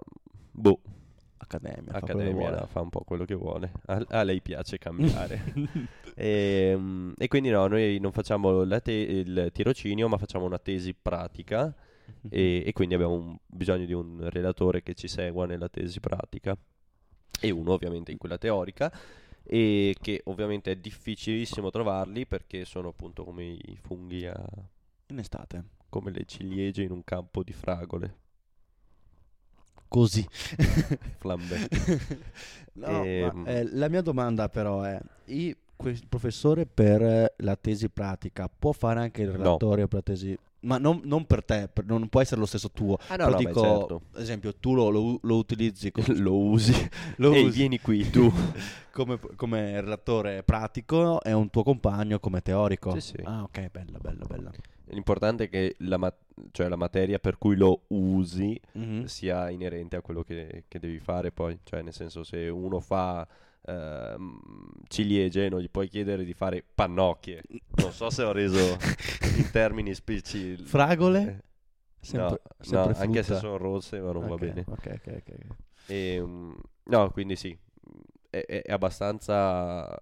boh, 0.52 0.80
Accademia, 1.42 1.92
fa 1.92 1.98
Accademia 1.98 2.34
vuole. 2.34 2.68
fa 2.68 2.82
un 2.82 2.90
po' 2.90 3.02
quello 3.02 3.26
che 3.26 3.34
vuole. 3.36 3.72
A, 3.86 4.06
a 4.10 4.24
lei 4.24 4.42
piace 4.42 4.78
cambiare. 4.78 5.54
e, 6.16 6.74
mm, 6.78 7.12
e 7.18 7.28
quindi 7.28 7.50
no, 7.50 7.66
noi 7.68 7.98
non 8.00 8.12
facciamo 8.12 8.68
te- 8.82 8.92
il 8.92 9.50
tirocinio, 9.54 10.08
ma 10.10 10.18
facciamo 10.18 10.46
una 10.46 10.60
tesi 10.60 10.94
pratica 10.94 11.74
e, 12.30 12.64
e 12.66 12.72
quindi 12.74 12.94
abbiamo 12.96 13.14
un- 13.14 13.38
bisogno 13.46 13.86
di 13.86 13.94
un 13.94 14.28
relatore 14.30 14.84
che 14.84 14.94
ci 14.96 15.08
segua 15.08 15.46
nella 15.46 15.70
tesi 15.70 16.00
pratica 16.00 16.58
e 17.42 17.50
uno 17.52 17.72
ovviamente 17.72 18.12
in 18.12 18.18
quella 18.18 18.38
teorica 18.38 18.92
e 19.44 19.96
che 20.00 20.22
ovviamente 20.26 20.72
è 20.72 20.76
difficilissimo 20.76 21.70
trovarli 21.70 22.26
perché 22.26 22.66
sono 22.66 22.90
appunto 22.90 23.24
come 23.24 23.46
i 23.46 23.78
funghi 23.80 24.26
a, 24.28 24.36
In 25.08 25.20
estate. 25.20 25.64
come 25.88 26.12
le 26.12 26.26
ciliegie 26.26 26.84
in 26.84 26.92
un 26.92 27.04
campo 27.04 27.44
di 27.44 27.54
fragole 27.54 28.16
Così. 29.90 30.26
flambè 31.18 31.68
No, 32.74 33.04
Ehm. 33.04 33.32
ma, 33.42 33.50
eh, 33.50 33.68
la 33.74 33.90
mia 33.90 34.02
domanda 34.02 34.48
però 34.48 34.84
è, 34.84 34.98
il 35.26 35.58
professore 36.08 36.66
per 36.66 37.02
eh, 37.02 37.34
la 37.38 37.56
tesi 37.58 37.90
pratica 37.90 38.50
può 38.50 38.72
fare 38.72 39.00
anche 39.02 39.22
il 39.24 39.30
No. 39.30 39.38
relatore 39.38 39.88
per 39.88 39.96
la 39.96 40.02
tesi 40.02 40.38
Ma 40.62 40.78
non, 40.78 41.02
non 41.06 41.26
per 41.26 41.44
te, 41.44 41.70
per- 41.72 41.86
non 41.86 42.08
può 42.10 42.20
essere 42.22 42.40
lo 42.42 42.46
stesso 42.46 42.70
tuo. 42.72 42.98
Ah 43.08 43.16
Però 43.16 43.30
no, 43.30 43.38
beh, 43.38 43.46
dico, 43.46 43.60
certo. 43.62 44.02
ad 44.14 44.22
esempio, 44.22 44.54
tu 44.56 44.74
lo, 44.76 44.90
lo- 44.90 45.20
lo 45.22 45.36
utilizzi 45.38 45.90
lo 46.20 46.38
usi. 46.38 46.74
lo 47.16 47.32
Ehi, 47.32 47.46
usi 47.46 47.58
vieni 47.60 47.80
qui 47.80 48.10
tu. 48.10 48.30
come, 48.92 49.18
come 49.38 49.80
relatore 49.80 50.44
pratico 50.44 51.22
e 51.24 51.32
un 51.32 51.50
tuo 51.50 51.64
compagno 51.64 52.20
come 52.20 52.42
teorico. 52.42 52.92
Sì, 53.00 53.00
sì. 53.00 53.22
Ah, 53.24 53.44
ok, 53.44 53.70
bella, 53.72 53.98
bella, 54.00 54.26
bella. 54.26 54.52
L'importante 54.92 55.46
è 55.46 55.50
che 55.50 55.76
la, 55.80 55.98
ma- 55.98 56.14
cioè 56.52 56.68
la 56.68 56.76
materia 56.76 57.20
per 57.20 57.38
cui 57.38 57.56
lo 57.56 57.82
usi 57.88 58.60
Mhm. 58.74 59.06
sia 59.06 59.50
inerente 59.50 59.96
a 59.96 60.02
quello 60.02 60.24
che, 60.24 60.64
che 60.68 60.80
devi 60.80 61.00
fare 61.00 61.32
poi. 61.32 61.60
Cioè, 61.64 61.82
nel 61.82 61.94
senso, 61.94 62.24
se 62.24 62.48
uno 62.50 62.80
fa 62.80 63.28
ehm, 63.66 64.40
ciliegie, 64.88 65.50
non 65.50 65.60
gli 65.62 65.70
puoi 65.70 65.88
chiedere 65.88 66.24
di 66.24 66.34
fare 66.34 66.64
pannocchie. 66.74 67.44
Non 67.78 67.92
so 67.92 68.10
se 68.10 68.24
ho 68.24 68.32
reso 68.32 68.78
in 69.38 69.50
termini 69.52 69.94
specie. 69.94 70.58
Fragole? 70.58 71.42
Sempre, 72.02 72.22
no, 72.22 72.40
sempre 72.62 72.94
no, 72.94 73.00
anche 73.00 73.24
se 73.24 73.36
sono 73.36 73.58
rosse, 73.58 74.00
ma 74.00 74.12
non 74.12 74.28
va 74.28 74.34
Ok, 74.36 74.40
bene. 74.40 74.66
Ok, 74.68 74.88
ok, 75.06 75.14
ok. 75.18 75.36
E, 75.88 76.22
mm, 76.22 76.54
no, 76.86 77.12
quindi 77.12 77.36
sì, 77.36 77.56
è- 78.30 78.46
è 78.64 78.72
abbastanza 78.72 79.98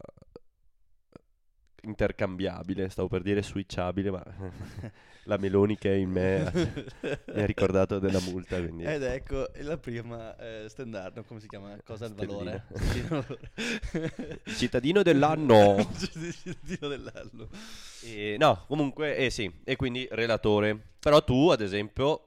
intercambiabile, 1.83 2.89
stavo 2.89 3.07
per 3.07 3.21
dire 3.21 3.41
switchabile, 3.43 4.11
ma 4.11 4.23
la 5.25 5.37
Meloni 5.37 5.77
che 5.77 5.91
è 5.93 5.95
in 5.95 6.09
me 6.09 6.51
mi 7.33 7.41
ha 7.41 7.45
ricordato 7.45 7.99
della 7.99 8.19
multa, 8.21 8.57
quindi 8.59 8.83
Ed 8.83 9.03
ecco 9.03 9.49
la 9.61 9.77
prima 9.77 10.35
eh, 10.37 10.65
standard, 10.69 11.25
come 11.25 11.39
si 11.39 11.47
chiama? 11.47 11.77
Cosa 11.83 12.05
il 12.07 12.13
valore? 12.13 12.63
cittadino 14.55 15.01
dell'anno. 15.03 15.75
Cittadino 15.97 16.87
dell'anno. 16.87 17.49
E, 18.03 18.35
no, 18.39 18.63
comunque, 18.67 19.15
eh 19.17 19.29
sì, 19.29 19.51
e 19.63 19.75
quindi 19.75 20.07
relatore. 20.11 20.77
Però 20.99 21.23
tu, 21.23 21.49
ad 21.49 21.61
esempio, 21.61 22.21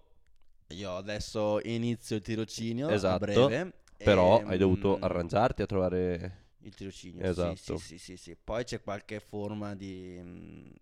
Io 0.68 0.94
adesso 0.96 1.60
inizio 1.64 2.16
il 2.16 2.22
tirocinio 2.22 2.88
Esatto, 2.88 3.14
a 3.14 3.18
breve. 3.18 3.72
però 3.96 4.40
ehm, 4.40 4.48
hai 4.48 4.58
dovuto 4.58 4.98
arrangiarti 5.00 5.62
a 5.62 5.66
trovare... 5.66 6.38
Il 6.62 6.74
tirocinio, 6.74 7.24
Esatto. 7.24 7.78
sì, 7.78 7.96
sì, 7.98 8.16
sì. 8.16 8.36
Poi 8.42 8.64
c'è 8.64 8.82
qualche 8.82 9.18
forma 9.20 9.74
di, 9.74 10.20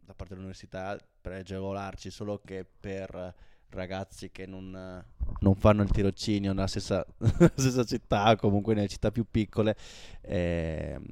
da 0.00 0.12
parte 0.14 0.34
dell'università 0.34 0.98
per 1.20 1.32
agevolarci, 1.32 2.10
solo 2.10 2.40
che 2.44 2.64
per 2.64 3.34
ragazzi 3.70 4.30
che 4.30 4.46
non, 4.46 4.74
eh, 4.74 5.04
non 5.40 5.54
fanno 5.54 5.82
il 5.82 5.90
tirocinio 5.90 6.52
nella 6.52 6.66
stessa, 6.66 7.04
nella 7.18 7.52
stessa 7.54 7.84
città, 7.84 8.34
comunque 8.36 8.74
nelle 8.74 8.88
città 8.88 9.12
più 9.12 9.24
piccole, 9.30 9.76
ehm, 10.22 11.04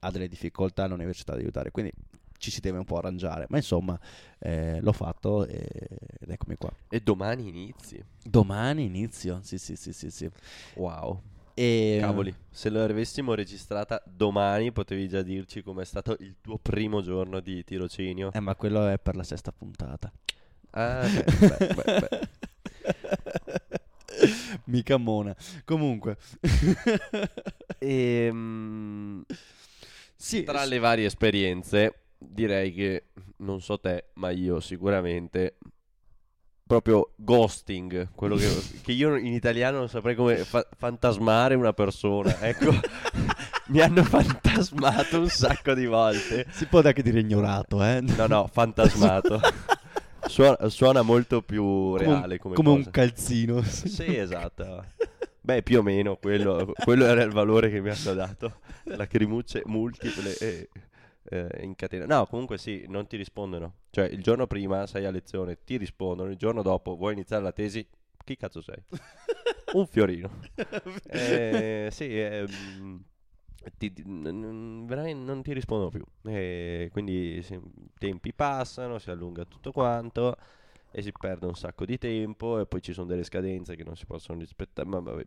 ha 0.00 0.10
delle 0.10 0.28
difficoltà 0.28 0.86
l'università 0.86 1.34
di 1.34 1.42
aiutare. 1.42 1.70
Quindi 1.70 1.92
ci 2.38 2.50
si 2.50 2.60
deve 2.60 2.78
un 2.78 2.84
po' 2.84 2.96
arrangiare. 2.96 3.46
Ma 3.50 3.56
insomma, 3.56 3.98
eh, 4.38 4.80
l'ho 4.80 4.92
fatto 4.92 5.46
e- 5.46 5.68
ed 6.20 6.30
eccomi 6.30 6.56
qua. 6.56 6.72
E 6.88 7.00
domani 7.00 7.48
inizi. 7.48 8.02
Domani 8.22 8.84
inizio, 8.84 9.40
sì, 9.42 9.58
sì, 9.58 9.76
sì, 9.76 9.92
sì, 9.92 10.10
sì. 10.10 10.30
Wow. 10.74 11.20
E, 11.58 11.96
Cavoli, 12.02 12.34
se 12.50 12.68
l'avessimo 12.68 13.32
registrata 13.32 14.02
domani 14.04 14.72
potevi 14.72 15.08
già 15.08 15.22
dirci 15.22 15.62
com'è 15.62 15.86
stato 15.86 16.14
il 16.20 16.36
tuo 16.42 16.58
primo 16.58 17.00
giorno 17.00 17.40
di 17.40 17.64
tirocinio. 17.64 18.30
Eh, 18.34 18.40
ma 18.40 18.54
quello 18.54 18.86
è 18.86 18.98
per 18.98 19.16
la 19.16 19.22
sesta 19.22 19.52
puntata. 19.52 20.12
Ah, 20.72 21.08
beh, 21.08 21.48
beh, 21.48 21.74
beh, 21.74 21.98
beh. 22.10 23.80
Mica 24.66 24.98
mona. 24.98 25.34
Comunque. 25.64 26.18
Ehm, 27.78 29.22
sì, 30.16 30.44
tra 30.44 30.64
le 30.64 30.78
varie 30.78 31.06
esperienze, 31.06 32.04
direi 32.18 32.72
che 32.72 33.08
non 33.38 33.60
so 33.60 33.78
te, 33.78 34.06
ma 34.14 34.30
io 34.30 34.60
sicuramente 34.60 35.58
proprio 36.66 37.10
ghosting, 37.16 38.08
quello 38.14 38.36
che, 38.36 38.48
che 38.82 38.92
io 38.92 39.16
in 39.16 39.32
italiano 39.32 39.78
non 39.78 39.88
saprei 39.88 40.14
come 40.14 40.36
fa- 40.38 40.66
fantasmare 40.76 41.54
una 41.54 41.72
persona. 41.72 42.40
Ecco, 42.40 42.72
mi 43.68 43.80
hanno 43.80 44.02
fantasmato 44.02 45.20
un 45.20 45.28
sacco 45.28 45.74
di 45.74 45.86
volte. 45.86 46.46
si 46.50 46.66
può 46.66 46.80
anche 46.80 47.02
dire 47.02 47.20
ignorato, 47.20 47.82
eh. 47.84 48.00
No, 48.00 48.26
no, 48.26 48.50
fantasmato. 48.52 49.40
Suona, 50.26 50.68
suona 50.68 51.02
molto 51.02 51.40
più 51.40 51.62
Come 51.62 51.92
un- 51.92 51.98
reale 51.98 52.38
come, 52.38 52.54
come 52.56 52.70
un 52.70 52.76
cosa. 52.78 52.90
calzino. 52.90 53.62
Sì, 53.62 54.16
esatto. 54.16 54.86
Beh, 55.40 55.62
più 55.62 55.78
o 55.78 55.82
meno 55.82 56.16
quello, 56.16 56.72
quello 56.82 57.04
era 57.06 57.22
il 57.22 57.30
valore 57.30 57.70
che 57.70 57.80
mi 57.80 57.90
hanno 57.90 58.12
dato. 58.12 58.58
Lacrimucce 58.82 59.62
multiple 59.66 60.36
e 60.38 60.46
eh, 60.46 60.68
in 61.60 61.74
catena. 61.74 62.06
No, 62.06 62.26
comunque 62.26 62.58
sì, 62.58 62.84
non 62.88 63.06
ti 63.06 63.16
rispondono. 63.16 63.74
Cioè, 63.90 64.06
il 64.06 64.22
giorno 64.22 64.46
prima 64.46 64.86
sei 64.86 65.04
a 65.04 65.10
lezione, 65.10 65.58
ti 65.64 65.76
rispondono, 65.76 66.30
il 66.30 66.36
giorno 66.36 66.62
dopo 66.62 66.96
vuoi 66.96 67.12
iniziare 67.14 67.42
la 67.42 67.52
tesi, 67.52 67.86
chi 68.24 68.36
cazzo 68.36 68.60
sei? 68.60 68.82
Un 69.74 69.86
fiorino. 69.86 70.30
Eh, 71.08 71.88
sì, 71.92 72.18
ehm, 72.20 73.02
ti- 73.78 73.92
non 74.04 75.42
ti 75.42 75.52
rispondono 75.52 75.90
più. 75.90 76.04
E 76.30 76.88
quindi 76.92 77.36
i 77.38 77.60
tempi 77.98 78.32
passano, 78.32 78.98
si 78.98 79.10
allunga 79.10 79.44
tutto 79.44 79.72
quanto 79.72 80.36
e 80.90 81.02
si 81.02 81.12
perde 81.12 81.46
un 81.46 81.54
sacco 81.54 81.84
di 81.84 81.98
tempo 81.98 82.58
e 82.58 82.66
poi 82.66 82.80
ci 82.80 82.92
sono 82.92 83.06
delle 83.06 83.24
scadenze 83.24 83.76
che 83.76 83.84
non 83.84 83.96
si 83.96 84.06
possono 84.06 84.38
rispettare. 84.38 84.88
Ma 84.88 84.98
vabbè, 85.00 85.24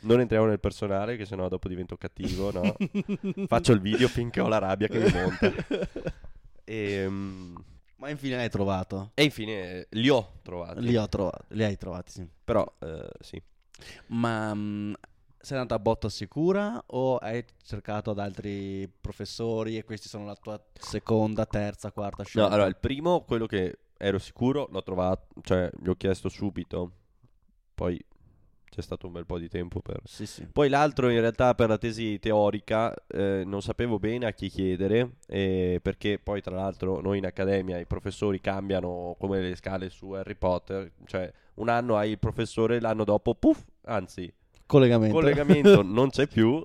non 0.00 0.20
entriamo 0.20 0.46
nel 0.46 0.60
personale 0.60 1.16
che 1.16 1.24
sennò 1.24 1.48
dopo 1.48 1.68
divento 1.68 1.96
cattivo, 1.96 2.50
no? 2.52 2.76
Faccio 3.46 3.72
il 3.72 3.80
video 3.80 4.08
finché 4.08 4.40
ho 4.40 4.48
la 4.48 4.58
rabbia 4.58 4.86
che 4.88 4.98
mi 4.98 5.10
monta. 5.12 5.52
E, 6.64 7.06
mm, 7.08 7.54
Ma 7.96 8.08
infine 8.10 8.36
l'hai 8.36 8.50
trovato. 8.50 9.10
e 9.14 9.24
infine 9.24 9.70
eh, 9.72 9.86
li 9.90 10.08
ho 10.08 10.34
trovati. 10.42 10.80
Li 10.80 10.96
ho 10.96 11.08
trovati, 11.08 11.44
li 11.48 11.64
hai 11.64 11.76
trovati, 11.76 12.10
sì. 12.12 12.28
Però 12.44 12.64
eh, 12.80 13.08
sì. 13.20 13.42
Ma 14.08 14.54
mh, 14.54 14.94
sei 15.40 15.58
andata 15.58 15.74
a 15.74 15.78
botta 15.78 16.08
sicura 16.08 16.82
o 16.86 17.16
hai 17.18 17.44
cercato 17.64 18.10
ad 18.12 18.18
altri 18.18 18.88
professori 19.00 19.76
e 19.76 19.84
questi 19.84 20.08
sono 20.08 20.24
la 20.24 20.36
tua 20.36 20.62
seconda, 20.78 21.44
terza, 21.46 21.90
quarta 21.92 22.22
No, 22.22 22.28
scelta? 22.28 22.48
allora 22.50 22.68
il 22.68 22.76
primo, 22.76 23.22
quello 23.24 23.46
che 23.46 23.78
ero 23.96 24.18
sicuro, 24.18 24.68
l'ho 24.70 24.82
trovato, 24.82 25.26
cioè 25.42 25.70
gli 25.80 25.88
ho 25.88 25.94
chiesto 25.94 26.28
subito, 26.28 26.90
poi 27.74 28.02
c'è 28.74 28.82
stato 28.82 29.06
un 29.06 29.12
bel 29.12 29.24
po' 29.24 29.38
di 29.38 29.48
tempo 29.48 29.80
per... 29.80 30.00
Sì, 30.04 30.26
sì. 30.26 30.46
Poi 30.50 30.68
l'altro 30.68 31.08
in 31.08 31.20
realtà 31.20 31.54
per 31.54 31.68
la 31.68 31.78
tesi 31.78 32.18
teorica 32.18 32.92
eh, 33.06 33.44
non 33.46 33.62
sapevo 33.62 34.00
bene 34.00 34.26
a 34.26 34.32
chi 34.32 34.48
chiedere, 34.48 35.18
eh, 35.28 35.78
perché 35.80 36.18
poi 36.18 36.40
tra 36.40 36.56
l'altro 36.56 37.00
noi 37.00 37.18
in 37.18 37.26
accademia 37.26 37.78
i 37.78 37.86
professori 37.86 38.40
cambiano 38.40 39.14
come 39.18 39.40
le 39.40 39.54
scale 39.54 39.90
su 39.90 40.10
Harry 40.10 40.34
Potter, 40.34 40.90
cioè 41.06 41.32
un 41.54 41.68
anno 41.68 41.96
hai 41.96 42.10
il 42.10 42.18
professore, 42.18 42.80
l'anno 42.80 43.04
dopo, 43.04 43.34
puff, 43.36 43.64
anzi 43.84 44.32
Collegamento. 44.66 45.14
collegamento 45.14 45.82
non 45.84 46.10
c'è 46.10 46.26
più 46.26 46.64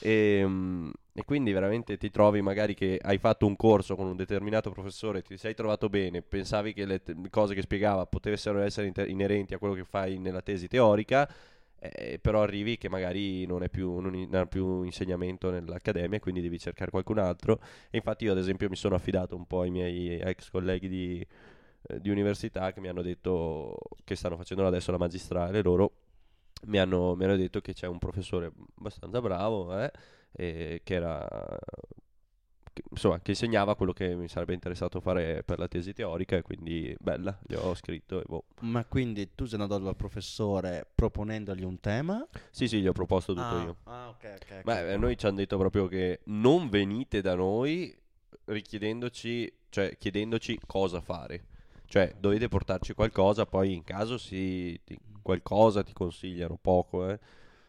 e, 0.00 0.42
mm, 0.44 0.90
e 1.12 1.24
quindi 1.24 1.52
veramente 1.52 1.96
ti 1.96 2.10
trovi 2.10 2.40
magari 2.40 2.74
che 2.74 2.98
hai 3.00 3.18
fatto 3.18 3.46
un 3.46 3.54
corso 3.54 3.96
con 3.96 4.06
un 4.06 4.16
determinato 4.16 4.70
professore, 4.70 5.22
ti 5.22 5.36
sei 5.36 5.54
trovato 5.54 5.88
bene, 5.88 6.22
pensavi 6.22 6.72
che 6.72 6.84
le 6.84 7.02
te- 7.02 7.14
cose 7.30 7.54
che 7.54 7.62
spiegava 7.62 8.06
potessero 8.06 8.60
essere 8.60 8.86
inter- 8.86 9.08
inerenti 9.08 9.54
a 9.54 9.58
quello 9.58 9.74
che 9.74 9.84
fai 9.84 10.18
nella 10.18 10.40
tesi 10.40 10.66
teorica, 10.68 11.30
eh, 11.78 12.18
però 12.20 12.42
arrivi 12.42 12.78
che 12.78 12.88
magari 12.88 13.46
non, 13.46 13.62
è 13.62 13.68
più, 13.68 13.98
non 13.98 14.28
ha 14.32 14.46
più 14.46 14.82
insegnamento 14.82 15.50
nell'accademia, 15.50 16.18
quindi 16.18 16.40
devi 16.40 16.58
cercare 16.58 16.90
qualcun 16.90 17.18
altro. 17.18 17.60
E 17.90 17.98
infatti 17.98 18.24
io 18.24 18.32
ad 18.32 18.38
esempio 18.38 18.68
mi 18.68 18.76
sono 18.76 18.94
affidato 18.94 19.36
un 19.36 19.46
po' 19.46 19.60
ai 19.60 19.70
miei 19.70 20.18
ex 20.18 20.50
colleghi 20.50 20.88
di, 20.88 21.26
eh, 21.88 22.00
di 22.00 22.08
università 22.10 22.72
che 22.72 22.80
mi 22.80 22.88
hanno 22.88 23.02
detto 23.02 23.76
che 24.02 24.16
stanno 24.16 24.36
facendo 24.36 24.66
adesso 24.66 24.90
la 24.90 24.98
magistrale 24.98 25.62
loro 25.62 25.92
mi 26.66 26.78
hanno, 26.78 27.14
mi 27.14 27.24
hanno 27.24 27.36
detto 27.36 27.60
che 27.60 27.72
c'è 27.74 27.86
un 27.86 27.98
professore 27.98 28.52
abbastanza 28.78 29.20
bravo 29.20 29.78
eh, 29.80 29.90
e 30.32 30.80
che 30.84 30.94
era 30.94 31.58
che- 32.72 32.82
insomma 32.90 33.20
che 33.20 33.30
insegnava 33.30 33.76
quello 33.76 33.92
che 33.92 34.14
mi 34.16 34.26
sarebbe 34.28 34.52
interessato 34.54 35.00
fare 35.00 35.42
per 35.44 35.58
la 35.58 35.68
tesi 35.68 35.92
teorica 35.92 36.36
e 36.36 36.42
quindi 36.42 36.94
bella 36.98 37.38
gli 37.46 37.54
ho 37.54 37.74
scritto 37.74 38.20
e 38.20 38.24
boh. 38.26 38.44
Ma 38.62 38.84
quindi 38.84 39.34
tu 39.34 39.44
sei 39.44 39.60
andato 39.60 39.82
dal 39.82 39.94
professore 39.96 40.86
proponendogli 40.94 41.62
un 41.64 41.78
tema? 41.80 42.26
sì 42.50 42.66
sì 42.66 42.80
gli 42.80 42.88
ho 42.88 42.92
proposto 42.92 43.32
tutto 43.34 43.54
ah, 43.56 43.62
io 43.62 43.76
Ah, 43.84 44.08
ok, 44.08 44.24
ok. 44.24 44.46
ok. 44.48 44.60
ma 44.64 44.90
eh, 44.90 44.96
noi 44.96 45.16
ci 45.16 45.26
hanno 45.26 45.36
detto 45.36 45.56
proprio 45.58 45.86
che 45.86 46.20
non 46.24 46.68
venite 46.68 47.20
da 47.20 47.34
noi 47.36 47.96
richiedendoci 48.46 49.52
cioè 49.68 49.96
chiedendoci 49.98 50.58
cosa 50.66 51.00
fare 51.00 51.44
cioè 51.86 52.14
dovete 52.18 52.48
portarci 52.48 52.92
qualcosa 52.94 53.46
poi 53.46 53.72
in 53.72 53.84
caso 53.84 54.18
si 54.18 54.78
qualcosa 55.24 55.82
ti 55.82 55.92
consigliano 55.92 56.56
poco 56.60 57.08
eh. 57.10 57.18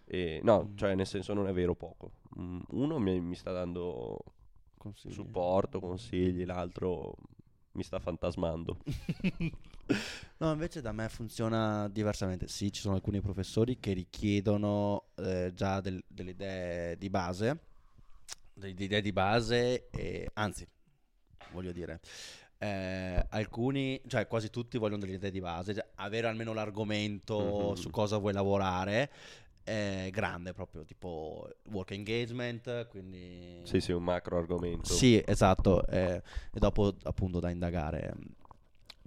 E, 0.05 0.41
no 0.43 0.73
cioè 0.75 0.93
nel 0.93 1.07
senso 1.07 1.33
non 1.33 1.47
è 1.47 1.53
vero 1.53 1.73
poco 1.75 2.11
Mm, 2.39 2.59
uno 2.71 2.99
mi, 2.99 3.21
mi 3.21 3.35
sta 3.35 3.51
dando 3.53 4.19
Consigli. 4.77 5.13
supporto 5.13 5.79
consigli 5.79 6.45
l'altro 6.45 7.15
mi 7.71 7.83
sta 7.83 7.97
fantasmando 7.99 8.77
No, 10.37 10.51
invece 10.51 10.81
da 10.81 10.91
me 10.91 11.07
funziona 11.09 11.87
diversamente. 11.87 12.47
Sì, 12.47 12.71
ci 12.71 12.81
sono 12.81 12.95
alcuni 12.95 13.21
professori 13.21 13.79
che 13.79 13.93
richiedono 13.93 15.05
eh, 15.15 15.51
già 15.53 15.79
del- 15.81 16.03
delle 16.07 16.31
idee 16.31 16.97
di 16.97 17.09
base, 17.09 17.59
delle 18.53 18.73
idee 18.83 19.01
di 19.01 19.11
base, 19.13 19.89
e, 19.91 20.29
anzi, 20.33 20.67
voglio 21.51 21.71
dire, 21.71 21.99
eh, 22.65 23.25
alcuni, 23.29 24.01
cioè 24.07 24.27
quasi 24.27 24.49
tutti 24.49 24.77
vogliono 24.77 25.01
delle 25.01 25.13
idee 25.15 25.31
di 25.31 25.39
base, 25.41 25.73
cioè 25.73 25.85
avere 25.95 26.27
almeno 26.27 26.53
l'argomento 26.53 27.69
Mhm. 27.69 27.73
su 27.75 27.89
cosa 27.89 28.17
vuoi 28.17 28.33
lavorare. 28.33 29.11
È 29.63 30.09
grande 30.11 30.53
proprio, 30.53 30.83
tipo 30.83 31.49
work 31.71 31.89
engagement, 31.91 32.87
quindi... 32.87 33.61
Sì, 33.63 33.79
sì, 33.79 33.91
un 33.91 34.03
macro 34.03 34.37
argomento. 34.37 34.93
Sì, 34.93 35.19
esatto, 35.25 35.85
eh, 35.87 36.21
e 36.53 36.59
dopo 36.59 36.93
appunto 37.03 37.39
da 37.39 37.49
indagare 37.49 38.13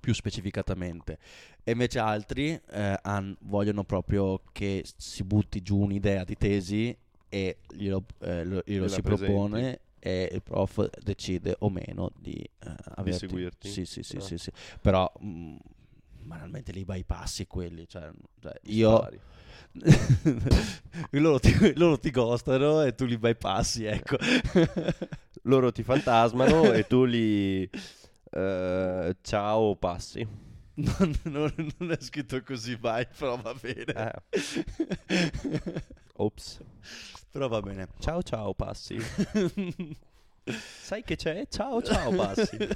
più 0.00 0.12
specificatamente. 0.14 1.18
E 1.62 1.70
invece 1.72 2.00
altri 2.00 2.60
eh, 2.70 2.98
han- 3.02 3.36
vogliono 3.42 3.84
proprio 3.84 4.40
che 4.50 4.84
si 4.96 5.22
butti 5.22 5.62
giù 5.62 5.78
un'idea 5.78 6.24
di 6.24 6.36
tesi 6.36 6.96
e 7.28 7.58
glielo, 7.70 8.04
eh, 8.20 8.44
lo- 8.44 8.62
glielo 8.64 8.88
si 8.88 9.00
presenti. 9.02 9.02
propone 9.02 9.80
e 10.00 10.28
il 10.32 10.42
prof 10.42 10.88
decide 11.02 11.56
o 11.60 11.70
meno 11.70 12.10
di, 12.18 12.34
eh, 12.34 12.74
averti- 12.96 13.18
seguirti? 13.26 13.68
Sì, 13.68 13.84
sì, 13.84 14.02
sì, 14.02 14.16
Ah. 14.16 14.20
sì, 14.20 14.38
sì. 14.38 14.50
Però 14.80 15.10
mm, 15.22 15.56
banalmente 16.22 16.72
li 16.72 16.84
bypassi 16.84 17.46
quelli, 17.46 17.86
cioè, 17.88 18.10
cioè, 18.40 18.52
Ti 18.62 18.74
io... 18.74 19.08
loro, 21.10 21.38
ti, 21.38 21.74
loro 21.76 21.98
ti 21.98 22.10
ghostano 22.10 22.82
e 22.82 22.94
tu 22.94 23.04
li 23.04 23.18
bypassi, 23.18 23.84
ecco. 23.84 24.16
Loro 25.42 25.70
ti 25.72 25.82
fantasmano 25.82 26.72
e 26.72 26.86
tu 26.86 27.04
li... 27.04 27.68
eh, 28.30 29.16
ciao, 29.22 29.76
passi. 29.76 30.26
Non, 30.74 31.14
non- 31.24 31.72
non 31.78 31.90
è 31.92 31.96
scritto 32.00 32.42
così 32.42 32.76
mai, 32.80 33.06
però 33.16 33.36
va 33.36 33.54
bene. 33.54 34.12
Eh. 35.08 35.82
Ops. 36.16 36.60
Però 37.30 37.48
va 37.48 37.60
bene. 37.60 37.88
Ciao, 37.98 38.22
ciao, 38.22 38.54
passi. 38.54 38.96
Sai 40.80 41.02
che 41.04 41.16
c'è? 41.16 41.46
Ciao, 41.48 41.82
ciao, 41.82 42.10
passi. 42.14 42.56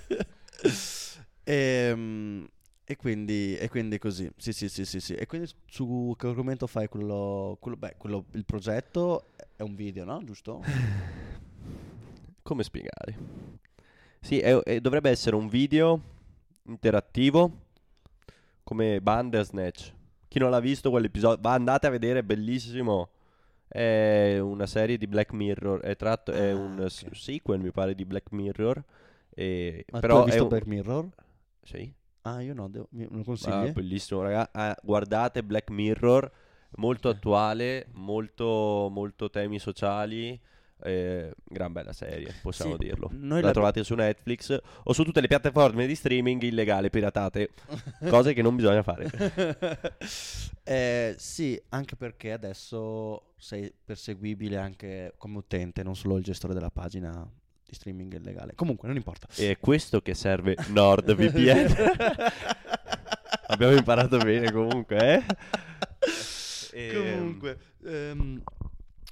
Ehm, 1.44 2.48
E, 2.84 2.96
quindi, 2.96 3.56
e 3.56 3.68
quindi 3.68 3.98
così. 3.98 4.30
Sì, 4.36 4.52
sì, 4.52 4.68
sì, 4.68 4.84
sì, 4.84 5.00
sì. 5.00 5.14
E 5.14 5.26
quindi 5.26 5.50
su 5.66 6.14
che 6.16 6.26
argomento 6.26 6.66
fai 6.66 6.88
quello, 6.88 7.56
quello, 7.60 7.76
beh, 7.76 7.94
quello, 7.96 8.24
il 8.32 8.44
progetto 8.44 9.24
è 9.56 9.62
un 9.62 9.74
video, 9.74 10.04
no? 10.04 10.22
Giusto? 10.24 10.60
Come 12.42 12.62
spiegare? 12.62 13.16
Sì, 14.20 14.38
è- 14.40 14.56
è- 14.58 14.80
dovrebbe 14.80 15.10
essere 15.10 15.34
un 15.36 15.48
video 15.48 16.00
interattivo 16.64 17.50
come 18.62 19.00
Bandersnatch. 19.00 19.92
Chi 20.28 20.38
non 20.38 20.50
l'ha 20.50 20.60
visto 20.60 20.90
quell'episodio, 20.90 21.38
va 21.40 21.52
andate 21.54 21.86
a 21.86 21.90
vedere, 21.90 22.20
è 22.20 22.22
bellissimo. 22.22 23.08
È 23.72 24.38
una 24.38 24.66
serie 24.66 24.98
di 24.98 25.06
Black 25.06 25.32
Mirror, 25.32 25.80
è 25.80 25.96
tratto, 25.96 26.32
è 26.32 26.52
Ah, 26.52 26.52
un 26.52 26.86
ok. 26.86 26.88
s- 26.88 27.06
sequel 27.12 27.60
mi 27.60 27.70
pare 27.72 27.94
di 27.94 28.04
Black 28.04 28.30
Mirror. 28.32 28.82
E, 29.30 29.84
Ma 29.92 30.00
però 30.00 30.18
tu 30.20 30.22
hai 30.24 30.24
visto 30.24 30.44
un- 30.44 30.52
Black 30.52 30.66
Mirror? 30.66 31.08
Sì. 31.62 31.94
Ah, 32.24 32.40
io 32.42 32.54
no, 32.54 32.68
devo- 32.68 32.88
me 32.90 33.06
lo 33.10 33.22
Ah, 33.40 33.66
consigli? 33.66 33.72
bellissimo, 33.72 34.22
raga. 34.22 34.48
Ah, 34.52 34.76
guardate 34.82 35.42
Black 35.42 35.70
Mirror, 35.70 36.30
molto 36.76 37.08
Ok. 37.08 37.08
attuale, 37.08 37.88
molto, 37.92 38.88
molto 38.90 39.30
temi 39.30 39.58
sociali. 39.58 40.40
Eh, 40.82 41.32
gran 41.44 41.72
bella 41.72 41.92
serie, 41.92 42.34
possiamo 42.42 42.72
Sì, 42.72 42.84
dirlo. 42.84 43.08
noi 43.12 43.40
la 43.42 43.50
trovate 43.52 43.82
su 43.84 43.94
Netflix 43.94 44.58
o 44.84 44.92
su 44.92 45.02
tutte 45.04 45.20
le 45.20 45.26
piattaforme 45.28 45.86
di 45.86 45.94
streaming 45.94 46.42
illegale, 46.42 46.90
piratate, 46.90 47.50
cose 48.08 48.32
che 48.34 48.42
non 48.42 48.56
bisogna 48.56 48.82
fare. 48.82 49.10
Eh, 50.64 51.16
sì, 51.18 51.60
anche 51.70 51.96
perché 51.96 52.30
adesso 52.30 53.32
sei 53.36 53.72
perseguibile 53.84 54.56
anche 54.58 55.12
come 55.18 55.38
utente, 55.38 55.82
non 55.82 55.96
solo 55.96 56.16
il 56.16 56.22
gestore 56.22 56.54
della 56.54 56.70
pagina 56.70 57.28
di 57.66 57.74
streaming 57.74 58.14
illegale. 58.14 58.54
Comunque, 58.54 58.86
non 58.86 58.96
importa. 58.96 59.26
E 59.34 59.50
è 59.50 59.58
questo 59.58 60.00
che 60.02 60.14
serve 60.14 60.54
NordVPN. 60.68 61.74
Abbiamo 63.48 63.74
imparato 63.74 64.18
bene 64.18 64.52
comunque, 64.52 65.14
eh? 65.14 65.24
Ehm, 66.74 66.94
Comunque, 67.18 67.58
ehm, 67.84 68.42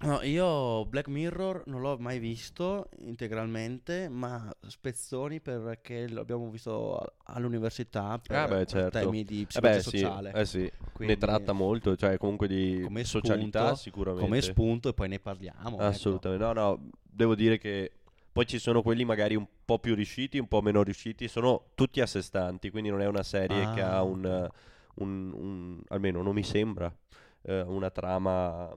no, 0.02 0.22
io 0.22 0.86
Black 0.86 1.08
Mirror 1.08 1.62
non 1.66 1.80
l'ho 1.80 1.98
mai 1.98 2.18
visto 2.18 2.88
integralmente, 2.98 4.08
ma 4.08 4.50
spezzoni 4.66 5.40
perché 5.40 6.08
l'abbiamo 6.08 6.48
visto 6.50 6.98
all'università 7.24 8.18
per, 8.18 8.36
Ah, 8.36 8.46
beh, 8.46 8.66
per 8.66 8.66
certo. 8.66 8.98
temi 8.98 9.24
di 9.24 9.46
eh 9.46 9.46
psicologia 9.46 9.60
beh, 9.60 9.82
sì, 9.82 9.96
sociale. 10.00 10.30
eh 10.30 10.44
sì, 10.46 10.70
Quindi, 10.92 11.14
ne 11.14 11.16
tratta 11.18 11.52
molto, 11.52 11.96
cioè 11.96 12.16
comunque 12.16 12.46
di 12.46 12.80
Come 12.86 13.04
socialità 13.04 13.74
spunto, 13.74 13.74
sicuramente. 13.74 14.22
come 14.24 14.40
spunto 14.40 14.88
e 14.88 14.94
poi 14.94 15.08
ne 15.08 15.18
parliamo. 15.20 15.76
ecco. 15.76 15.86
Assolutamente, 15.88 16.44
no, 16.44 16.52
no, 16.52 16.90
devo 17.02 17.34
dire 17.34 17.58
che 17.58 17.90
poi 18.32 18.46
ci 18.46 18.58
sono 18.58 18.82
quelli 18.82 19.04
magari 19.04 19.34
un 19.34 19.46
po' 19.64 19.78
più 19.78 19.94
riusciti, 19.94 20.38
un 20.38 20.46
po' 20.48 20.60
meno 20.62 20.82
riusciti, 20.82 21.26
sono 21.28 21.70
tutti 21.74 22.00
a 22.00 22.06
sé 22.06 22.22
stanti, 22.22 22.70
quindi 22.70 22.90
non 22.90 23.00
è 23.00 23.06
una 23.06 23.22
serie 23.22 23.68
che 23.68 23.80
Ah, 23.80 23.82
ha 23.82 24.02
ok. 24.02 24.02
un, 24.02 24.48
un- 24.96 25.32
un- 25.34 25.82
almeno 25.88 26.22
non 26.22 26.34
mi 26.34 26.42
sembra, 26.44 26.94
eh, 27.42 27.60
una 27.62 27.90
trama... 27.90 28.76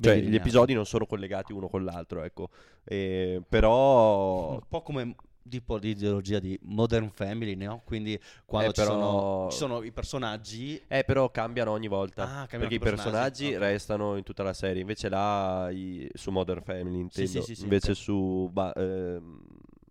Cioè, 0.00 0.16
gli 0.20 0.34
episodi 0.34 0.74
non 0.74 0.86
sono 0.86 1.06
collegati 1.06 1.52
uno 1.52 1.68
con 1.68 1.84
l'altro, 1.84 2.22
ecco. 2.22 2.48
Eh, 2.84 3.42
però... 3.48 4.52
Un 4.52 4.60
po' 4.68 4.82
come 4.82 5.14
tipo 5.48 5.78
di 5.78 5.90
ideologia 5.90 6.38
di 6.38 6.56
Modern 6.62 7.10
Family, 7.10 7.54
no? 7.56 7.82
Quindi 7.84 8.18
quando 8.44 8.70
Eh, 8.70 8.72
ci, 8.74 8.80
però- 8.82 8.92
sono, 9.00 9.50
ci 9.50 9.56
sono 9.56 9.82
i 9.82 9.90
personaggi 9.90 10.80
Eh, 10.86 11.02
però 11.02 11.30
cambiano 11.30 11.72
ogni 11.72 11.88
volta. 11.88 12.22
Ah, 12.22 12.46
cambiano 12.46 12.68
perché 12.68 12.74
i 12.74 12.78
personaggi, 12.78 13.10
personaggi 13.44 13.54
ok. 13.54 13.58
restano 13.60 14.16
in 14.16 14.22
tutta 14.22 14.42
la 14.42 14.52
serie. 14.52 14.80
Invece 14.80 15.08
là, 15.08 15.68
i- 15.70 16.08
su 16.14 16.30
Modern 16.30 16.62
Family, 16.62 16.98
intendo. 17.00 17.30
sì, 17.30 17.42
sì, 17.42 17.54
sì, 17.54 17.62
Invece 17.62 17.90
ok. 17.92 17.96
su 17.96 18.48
ba- 18.52 18.72
ehm, 18.74 19.40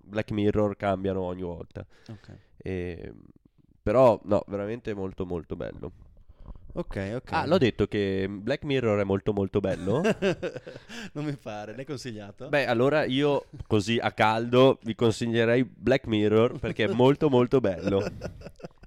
Black 0.01 0.31
Mirror 0.31 0.75
cambiano 0.75 1.21
ogni 1.21 1.41
volta. 1.43 1.85
Ok, 2.09 2.37
E- 2.57 3.13
Però, 3.81 4.19
no, 4.25 4.43
veramente 4.47 4.93
molto 4.93 5.25
molto 5.25 5.55
bello. 5.55 5.91
Ok. 6.73 7.11
ok. 7.15 7.31
Ah, 7.31 7.45
l'ho 7.45 7.57
detto 7.57 7.87
che 7.87 8.27
Black 8.29 8.63
Mirror 8.63 8.99
è 8.99 9.03
molto 9.03 9.33
molto 9.33 9.59
bello. 9.59 10.01
non 11.13 11.25
mi 11.25 11.35
pare, 11.35 11.75
l'hai 11.75 11.85
consigliato? 11.85 12.49
Beh, 12.49 12.65
allora 12.65 13.05
io, 13.05 13.45
così 13.67 13.97
a 13.97 14.11
caldo, 14.11 14.79
vi 14.83 14.95
consiglierei 14.95 15.63
Black 15.63 16.07
Mirror 16.07 16.59
perché 16.59 16.85
è 16.85 16.93
molto 16.93 17.29
molto 17.29 17.59
bello. 17.59 18.03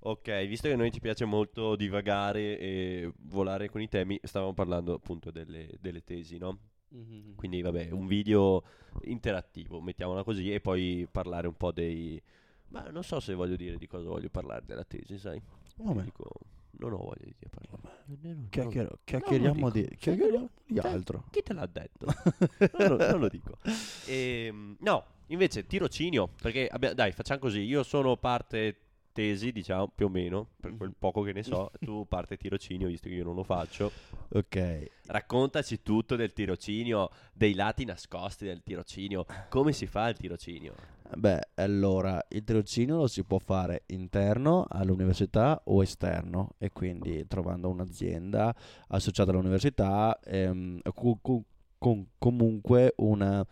Ok, 0.00 0.46
visto 0.46 0.68
che 0.68 0.74
a 0.74 0.76
noi 0.76 0.90
ci 0.90 1.00
piace 1.00 1.26
molto 1.26 1.76
divagare 1.76 2.58
e 2.58 3.12
volare 3.24 3.68
con 3.68 3.82
i 3.82 3.88
temi, 3.88 4.18
stavamo 4.22 4.54
parlando 4.54 4.94
appunto 4.94 5.30
delle, 5.30 5.68
delle 5.80 6.02
tesi, 6.02 6.38
no? 6.38 6.58
Mhm. 6.88 7.34
Quindi 7.34 7.60
vabbè, 7.60 7.90
un 7.90 8.06
video 8.06 8.62
interattivo, 9.02 9.82
mettiamola 9.82 10.22
così, 10.22 10.50
e 10.50 10.60
poi 10.60 11.06
parlare 11.10 11.46
un 11.46 11.56
po' 11.56 11.72
dei... 11.72 12.20
Ma 12.68 12.88
non 12.90 13.02
so 13.02 13.20
se 13.20 13.34
voglio 13.34 13.56
dire 13.56 13.76
di 13.76 13.86
cosa 13.86 14.08
voglio 14.08 14.30
parlare 14.30 14.64
della 14.64 14.84
tesi, 14.84 15.18
sai? 15.18 15.40
Vabbè. 15.76 16.02
Dico, 16.02 16.30
non 16.72 16.92
ho 16.92 16.96
voglia 16.98 17.24
di 17.24 17.34
parlare. 17.50 17.96
Non- 18.20 18.46
Chiacchiero- 18.50 18.98
chiacchieriamo 19.04 19.70
di, 19.70 19.88
chiacchieriamo 19.98 20.50
di 20.66 20.78
altro. 20.78 21.24
Chi 21.30 21.42
te 21.42 21.52
l'ha 21.52 21.66
detto? 21.66 22.06
non, 22.78 22.88
lo, 22.96 23.10
non 23.10 23.20
lo 23.20 23.28
dico. 23.28 23.58
Ehm, 24.06 24.76
no, 24.80 25.04
invece 25.26 25.66
tirocinio, 25.66 26.28
perché 26.40 26.66
abbia- 26.68 26.94
dai, 26.94 27.12
facciamo 27.12 27.40
così, 27.40 27.60
io 27.60 27.82
sono 27.82 28.16
parte 28.16 28.76
tesi, 29.18 29.50
diciamo, 29.50 29.88
più 29.92 30.06
o 30.06 30.08
meno, 30.08 30.50
per 30.60 30.76
quel 30.76 30.94
poco 30.96 31.22
che 31.22 31.32
ne 31.32 31.42
so, 31.42 31.72
tu 31.84 32.06
parte 32.06 32.36
tirocinio, 32.36 32.86
visto 32.86 33.08
che 33.08 33.16
io 33.16 33.24
non 33.24 33.34
lo 33.34 33.42
faccio. 33.42 33.90
Ok. 34.28 34.90
Raccontaci 35.06 35.82
tutto 35.82 36.14
del 36.14 36.32
tirocinio, 36.32 37.10
dei 37.32 37.54
lati 37.54 37.84
nascosti 37.84 38.44
del 38.44 38.62
tirocinio, 38.62 39.26
come 39.48 39.72
si 39.72 39.86
fa 39.86 40.08
il 40.08 40.16
tirocinio? 40.16 40.72
Beh, 41.16 41.40
allora, 41.54 42.24
il 42.28 42.44
tirocinio 42.44 42.98
lo 42.98 43.06
si 43.08 43.24
può 43.24 43.38
fare 43.38 43.82
interno 43.86 44.66
all'università 44.68 45.60
o 45.64 45.82
esterno 45.82 46.50
e 46.58 46.70
quindi 46.70 47.26
trovando 47.26 47.68
un'azienda 47.70 48.54
associata 48.88 49.32
all'università 49.32 50.16
ehm, 50.22 50.80
cu- 50.94 51.42
con 51.76 52.06
comunque 52.18 52.92
una 52.98 53.44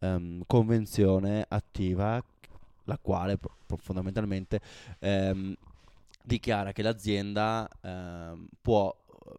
ehm, 0.00 0.42
convenzione 0.46 1.46
attiva 1.48 2.22
la 2.84 2.98
quale 2.98 3.38
fondamentalmente 3.76 4.60
ehm, 4.98 5.54
dichiara 6.22 6.72
che 6.72 6.82
l'azienda 6.82 7.68
ehm, 7.82 8.48
può 8.60 8.94
eh, 9.08 9.34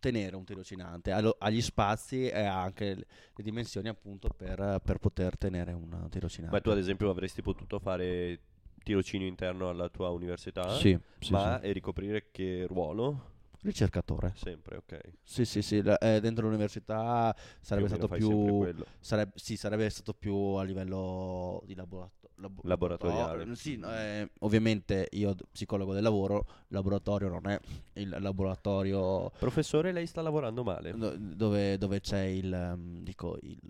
tenere 0.00 0.36
un 0.36 0.44
tirocinante, 0.44 1.12
ha 1.12 1.50
gli 1.50 1.60
spazi 1.60 2.28
e 2.28 2.44
ha 2.44 2.62
anche 2.62 2.94
le 2.94 3.06
le 3.40 3.42
dimensioni 3.42 3.88
appunto 3.88 4.28
per, 4.28 4.80
per 4.84 4.98
poter 4.98 5.36
tenere 5.36 5.72
un 5.72 6.06
tirocinante. 6.10 6.54
Ma 6.54 6.62
tu 6.62 6.70
ad 6.70 6.78
esempio 6.78 7.10
avresti 7.10 7.42
potuto 7.42 7.78
fare 7.78 8.38
tirocinio 8.82 9.26
interno 9.26 9.68
alla 9.68 9.88
tua 9.88 10.10
università? 10.10 10.68
Sì, 10.74 10.98
sì, 11.18 11.32
ma 11.32 11.58
sì. 11.60 11.66
e 11.66 11.72
ricoprire 11.72 12.30
che 12.30 12.66
ruolo? 12.66 13.29
Ricercatore. 13.62 14.32
Sempre, 14.36 14.76
ok. 14.78 15.00
Sì, 15.22 15.44
sì, 15.44 15.60
sì, 15.60 15.78
eh, 15.78 16.20
dentro 16.20 16.46
l'università 16.46 17.34
sarebbe 17.60 17.86
Più 17.88 17.96
stato 17.96 18.14
più 18.14 18.56
quello. 18.58 18.86
sareb- 19.00 19.32
sì, 19.34 19.56
sarebbe 19.56 19.88
stato 19.90 20.14
più 20.14 20.34
a 20.34 20.62
livello 20.62 21.62
di 21.66 21.74
laborato- 21.74 22.30
labo- 22.36 22.62
Laboratoriale. 22.64 23.20
laboratorio. 23.20 23.54
Sì, 23.54 23.76
no, 23.76 23.92
eh, 23.94 24.30
ovviamente 24.40 25.08
io 25.12 25.34
psicologo 25.52 25.92
del 25.92 26.02
lavoro, 26.02 26.46
laboratorio 26.68 27.28
non 27.28 27.46
è 27.48 27.60
il 27.94 28.16
laboratorio 28.18 29.30
Professore, 29.38 29.92
lei 29.92 30.06
sta 30.06 30.22
lavorando 30.22 30.62
male. 30.64 30.96
do- 30.96 31.14
dove, 31.18 31.76
dove 31.76 32.00
c'è 32.00 32.22
il 32.22 32.52
ehm, 32.52 33.02
dico 33.02 33.36
il 33.42 33.60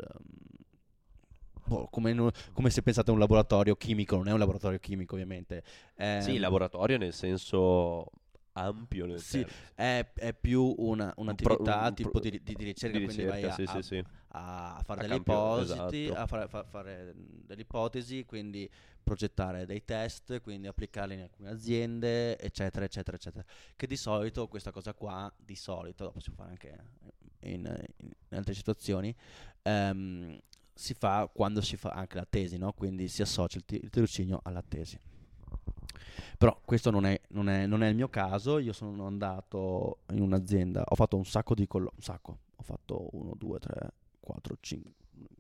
boh, 1.67 1.89
come, 1.91 2.13
un- 2.13 2.31
come 2.53 2.71
se 2.71 2.83
pensate 2.83 3.11
a 3.11 3.13
un 3.13 3.19
laboratorio 3.19 3.75
chimico, 3.77 4.17
non 4.17 4.29
è 4.29 4.33
un 4.33 4.39
laboratorio 4.39 4.79
chimico 4.79 5.15
ovviamente. 5.15 5.63
Sì, 5.65 6.35
Ehm, 6.35 6.39
laboratorio 6.41 6.97
nel 6.99 7.13
senso 7.13 8.07
ampio 8.53 9.07
nel 9.07 9.21
Sì, 9.21 9.45
è, 9.75 10.07
è 10.15 10.35
più 10.35 10.75
una, 10.79 11.13
un'attività 11.17 11.87
un 11.89 11.95
tipo 11.95 12.11
pro- 12.11 12.21
di, 12.21 12.31
di- 12.43 12.55
di 12.55 12.65
ricerca, 12.65 12.99
di 12.99 13.05
quindi 13.05 13.25
vai 13.25 13.43
ricerca, 13.43 13.63
a, 13.63 13.67
sì, 13.67 13.79
a- 13.79 13.83
sì, 13.83 13.89
sì. 13.97 14.05
a 14.29 14.83
fare 14.85 15.01
A 15.01 15.03
delle 15.03 15.15
campio- 15.15 15.63
ipotesi, 15.63 16.05
esatto. 16.07 16.21
a 16.21 16.27
fare, 16.27 16.49
fa- 16.49 16.65
fare 16.65 17.15
delle 17.17 17.61
ipotesi, 17.63 18.25
quindi 18.25 18.69
progettare 19.03 19.67
dei 19.67 19.85
test, 19.85 20.41
quindi 20.41 20.67
applicarli 20.67 21.15
in 21.15 21.21
alcune 21.23 21.51
aziende, 21.51 22.39
eccetera, 22.39 22.85
eccetera, 22.85 23.17
eccetera. 23.17 23.45
Che 23.77 23.87
di 23.87 23.97
solito 23.97 24.47
questa 24.49 24.71
cosa 24.71 24.95
qua, 24.95 25.33
di 25.37 25.57
solito, 25.57 26.05
dopo 26.05 26.21
si 26.21 26.31
può 26.31 26.45
fare 26.45 26.51
anche 26.51 26.79
in, 27.49 27.65
in 28.01 28.37
altre 28.37 28.55
situazioni, 28.55 29.15
ehm, 29.63 30.39
si 30.75 30.95
fa 30.95 31.29
quando 31.33 31.61
si 31.61 31.77
fa 31.77 31.91
anche 31.91 32.17
la 32.17 32.27
tesi, 32.29 32.57
no? 32.57 32.73
Quindi 32.73 33.09
si 33.09 33.23
associa 33.23 33.59
il, 33.59 33.65
ti- 33.65 33.81
il 33.83 33.91
tirocinio 33.91 34.41
alla 34.43 34.63
tesi. 34.63 34.99
Però 36.39 36.59
questo 36.65 36.91
non 36.91 37.05
è, 37.07 37.21
non, 37.31 37.49
è, 37.49 37.67
non 37.67 37.83
è 37.83 37.89
il 37.89 37.95
mio 37.95 38.09
caso, 38.09 38.59
io 38.59 38.73
sono 38.73 39.07
andato 39.07 39.99
in 40.13 40.23
un'azienda, 40.23 40.85
ho 40.89 40.95
fatto 40.95 41.17
un 41.17 41.25
sacco 41.25 41.55
di 41.55 41.67
colloqui, 41.67 41.97
un 41.97 42.03
sacco, 42.03 42.39
ho 42.57 42.63
fatto 42.63 43.09
1, 43.13 43.35
2, 43.37 43.59
3, 43.59 43.91
4, 44.21 44.57
5, 44.61 44.93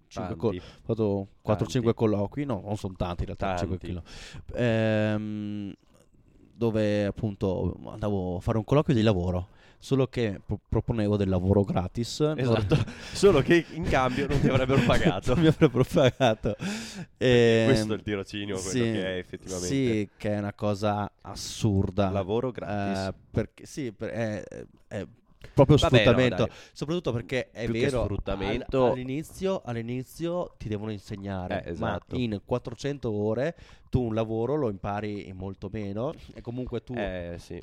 5 0.08 0.36
Tanti. 0.36 0.56
ho 0.56 0.62
fatto 0.82 1.28
4-5 1.44 1.70
Tanti. 1.72 1.94
colloqui, 1.94 2.44
no, 2.44 2.60
non 2.64 2.76
sono 2.76 2.94
tanti 2.96 3.20
in 3.20 3.34
realtà, 3.34 3.56
5 3.56 3.78
Tanti. 3.78 3.86
kilo. 3.86 4.02
Ehm, 4.58 5.72
dove 6.52 7.06
appunto 7.06 7.74
andavo 7.86 8.36
a 8.36 8.40
fare 8.40 8.58
un 8.58 8.64
colloquio 8.64 8.94
di 8.94 9.02
lavoro, 9.02 9.48
solo 9.82 10.06
che 10.08 10.38
pro- 10.44 10.60
proponevo 10.68 11.16
del 11.16 11.28
lavoro 11.30 11.64
gratis. 11.64 12.20
non- 12.20 12.38
Esatto, 12.38 12.76
solo 13.12 13.40
che 13.40 13.64
in 13.72 13.84
cambio 13.84 14.26
non 14.28 14.38
ti 14.40 14.46
avrebbero 14.48 14.82
pagato. 14.82 15.34
mi 15.36 15.46
avrebbero 15.46 15.84
pagato. 15.90 16.54
Ehm, 17.16 17.64
Questo 17.66 17.92
è 17.92 17.96
il 17.96 18.02
tirocinio, 18.02 18.54
quello 18.56 18.70
sì, 18.70 18.78
che 18.80 19.04
è 19.04 19.16
effettivamente. 19.18 19.66
Sì, 19.74 20.08
che 20.16 20.30
è 20.34 20.38
una 20.38 20.52
cosa 20.52 21.10
assurda. 21.22 22.10
Lavoro 22.10 22.50
gratis. 22.50 23.06
Eh, 23.08 23.14
perché, 23.30 23.66
sì, 23.66 23.90
per- 23.92 24.10
è, 24.10 24.44
è 24.86 25.06
proprio 25.54 25.76
Vabbè, 25.78 25.96
no, 25.96 26.00
sfruttamento. 26.02 26.44
dai. 26.46 26.54
Soprattutto 26.72 27.12
perché 27.12 27.50
è 27.50 27.64
Più 27.64 27.72
che 27.74 27.80
vero, 27.80 28.02
sfruttamento- 28.02 28.84
al- 28.84 28.90
all'inizio, 28.92 29.62
all'inizio 29.64 30.54
ti 30.58 30.68
devono 30.68 30.92
insegnare, 30.92 31.64
Eh, 31.64 31.70
esatto. 31.70 32.14
ma 32.14 32.18
in 32.22 32.40
400 32.44 33.10
ore 33.10 33.56
tu 33.88 34.02
un 34.02 34.14
lavoro 34.14 34.54
lo 34.56 34.68
impari 34.68 35.26
in 35.28 35.36
molto 35.36 35.68
meno 35.72 36.12
e 36.34 36.40
comunque 36.42 36.82
tu, 36.84 36.92
Eh, 36.94 37.36
sì. 37.38 37.58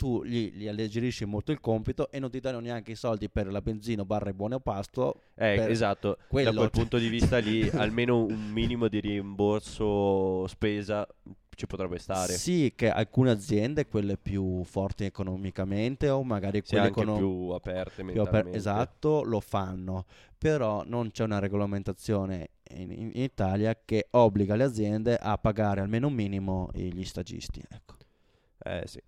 Tu 0.00 0.24
gli, 0.24 0.50
gli 0.54 0.66
alleggerisci 0.66 1.26
molto 1.26 1.52
il 1.52 1.60
compito 1.60 2.10
e 2.10 2.18
non 2.18 2.30
ti 2.30 2.40
danno 2.40 2.58
neanche 2.58 2.92
i 2.92 2.94
soldi 2.94 3.28
per 3.28 3.52
la 3.52 3.60
benzina 3.60 4.02
barra 4.02 4.30
il 4.30 4.34
buono 4.34 4.58
pasto. 4.58 5.24
Eh, 5.34 5.56
esatto, 5.68 6.16
quello. 6.26 6.50
da 6.52 6.56
quel 6.56 6.70
punto 6.70 6.96
di 6.96 7.08
vista 7.08 7.36
lì 7.36 7.68
almeno 7.76 8.24
un 8.24 8.50
minimo 8.50 8.88
di 8.88 8.98
rimborso 8.98 10.46
spesa 10.46 11.06
ci 11.54 11.66
potrebbe 11.66 11.98
stare. 11.98 12.32
Sì, 12.32 12.72
che 12.74 12.88
alcune 12.88 13.30
aziende, 13.30 13.86
quelle 13.88 14.16
più 14.16 14.64
forti 14.64 15.04
economicamente 15.04 16.08
o 16.08 16.22
magari 16.22 16.62
Sì, 16.64 16.70
quelle 16.76 16.88
econo- 16.88 17.16
più 17.16 17.48
aperte 17.50 18.02
più 18.02 18.22
aper- 18.22 18.54
esatto, 18.54 19.22
lo 19.22 19.40
fanno, 19.40 20.06
però 20.38 20.82
non 20.86 21.10
c'è 21.10 21.24
una 21.24 21.40
regolamentazione 21.40 22.52
in, 22.70 22.90
in- 22.90 23.10
in 23.12 23.22
Italia 23.22 23.78
che 23.84 24.06
obbliga 24.12 24.56
le 24.56 24.64
aziende 24.64 25.18
a 25.18 25.36
pagare 25.36 25.82
almeno 25.82 26.06
un 26.06 26.14
minimo 26.14 26.70
gli 26.72 27.04
stagisti. 27.04 27.62
Ecco. 27.68 27.96
Eh, 28.62 28.84
sì. 28.86 29.02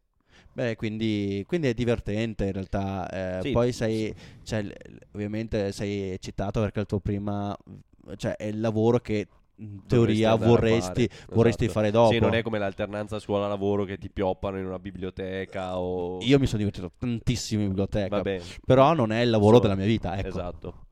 Beh, 0.53 0.77
quindi, 0.77 1.45
quindi 1.47 1.69
è 1.69 1.75
divertente 1.75 2.45
in 2.45 2.53
realtà. 2.53 3.09
eh, 3.39 3.41
Sì, 3.43 3.53
poi 3.53 3.73
sei, 3.73 4.15
cioè, 4.43 4.67
ovviamente 5.13 5.73
sei 5.73 6.11
eccitato 6.11 6.61
perché 6.61 6.81
il 6.81 6.87
tuo 6.87 7.01
prima, 7.01 7.57
cioè 8.17 8.37
è 8.37 8.45
il 8.45 8.61
lavoro 8.61 8.99
che 8.99 9.27
in 9.57 9.87
teoria 9.87 10.35
vorresti, 10.35 11.09
fare, 11.09 11.27
vorresti 11.35 11.65
esatto. 11.65 11.79
fare 11.79 11.91
dopo. 11.91 12.13
Sì, 12.13 12.19
non 12.19 12.35
è 12.35 12.43
come 12.43 12.59
l'alternanza 12.59 13.19
scuola-lavoro 13.19 13.85
che 13.85 13.97
ti 13.97 14.11
pioppano 14.11 14.59
in 14.59 14.67
una 14.67 14.79
biblioteca 14.79 15.79
o... 15.79 16.19
Io 16.23 16.39
mi 16.39 16.47
sono 16.47 16.59
divertito 16.59 16.93
tantissimo 16.99 17.63
in 17.63 17.69
biblioteca, 17.69 18.17
Va 18.17 18.23
bene, 18.23 18.45
però 18.65 18.93
non 18.95 19.13
è 19.13 19.21
il 19.21 19.31
lavoro 19.31 19.57
Solo- 19.57 19.61
della 19.69 19.77
mia 19.77 19.87
vita. 19.87 20.17
Ecco. 20.17 20.29
esatto. 20.29 20.87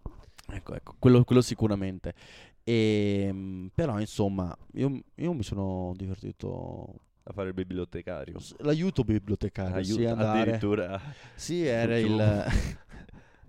Ecco, 0.53 0.75
ecco, 0.75 0.95
quello, 0.99 1.23
quello 1.25 1.43
sicuramente. 1.43 2.15
Ehm, 2.65 3.71
però 3.75 3.99
insomma, 4.01 4.57
io, 4.75 5.01
io 5.15 5.33
mi 5.33 5.43
sono 5.43 5.93
divertito. 5.97 6.95
A 7.25 7.33
fare 7.33 7.49
il 7.49 7.55
bibliotecario. 7.55 8.39
L'aiuto 8.59 9.05
bibliotecario, 9.05 9.75
Aiuto, 9.77 9.93
sì, 10.01 10.05
andare. 10.07 10.41
addirittura 10.41 11.01
Sì, 11.35 11.65
era 11.65 11.99
Giù. 12.01 12.07
il. 12.07 12.45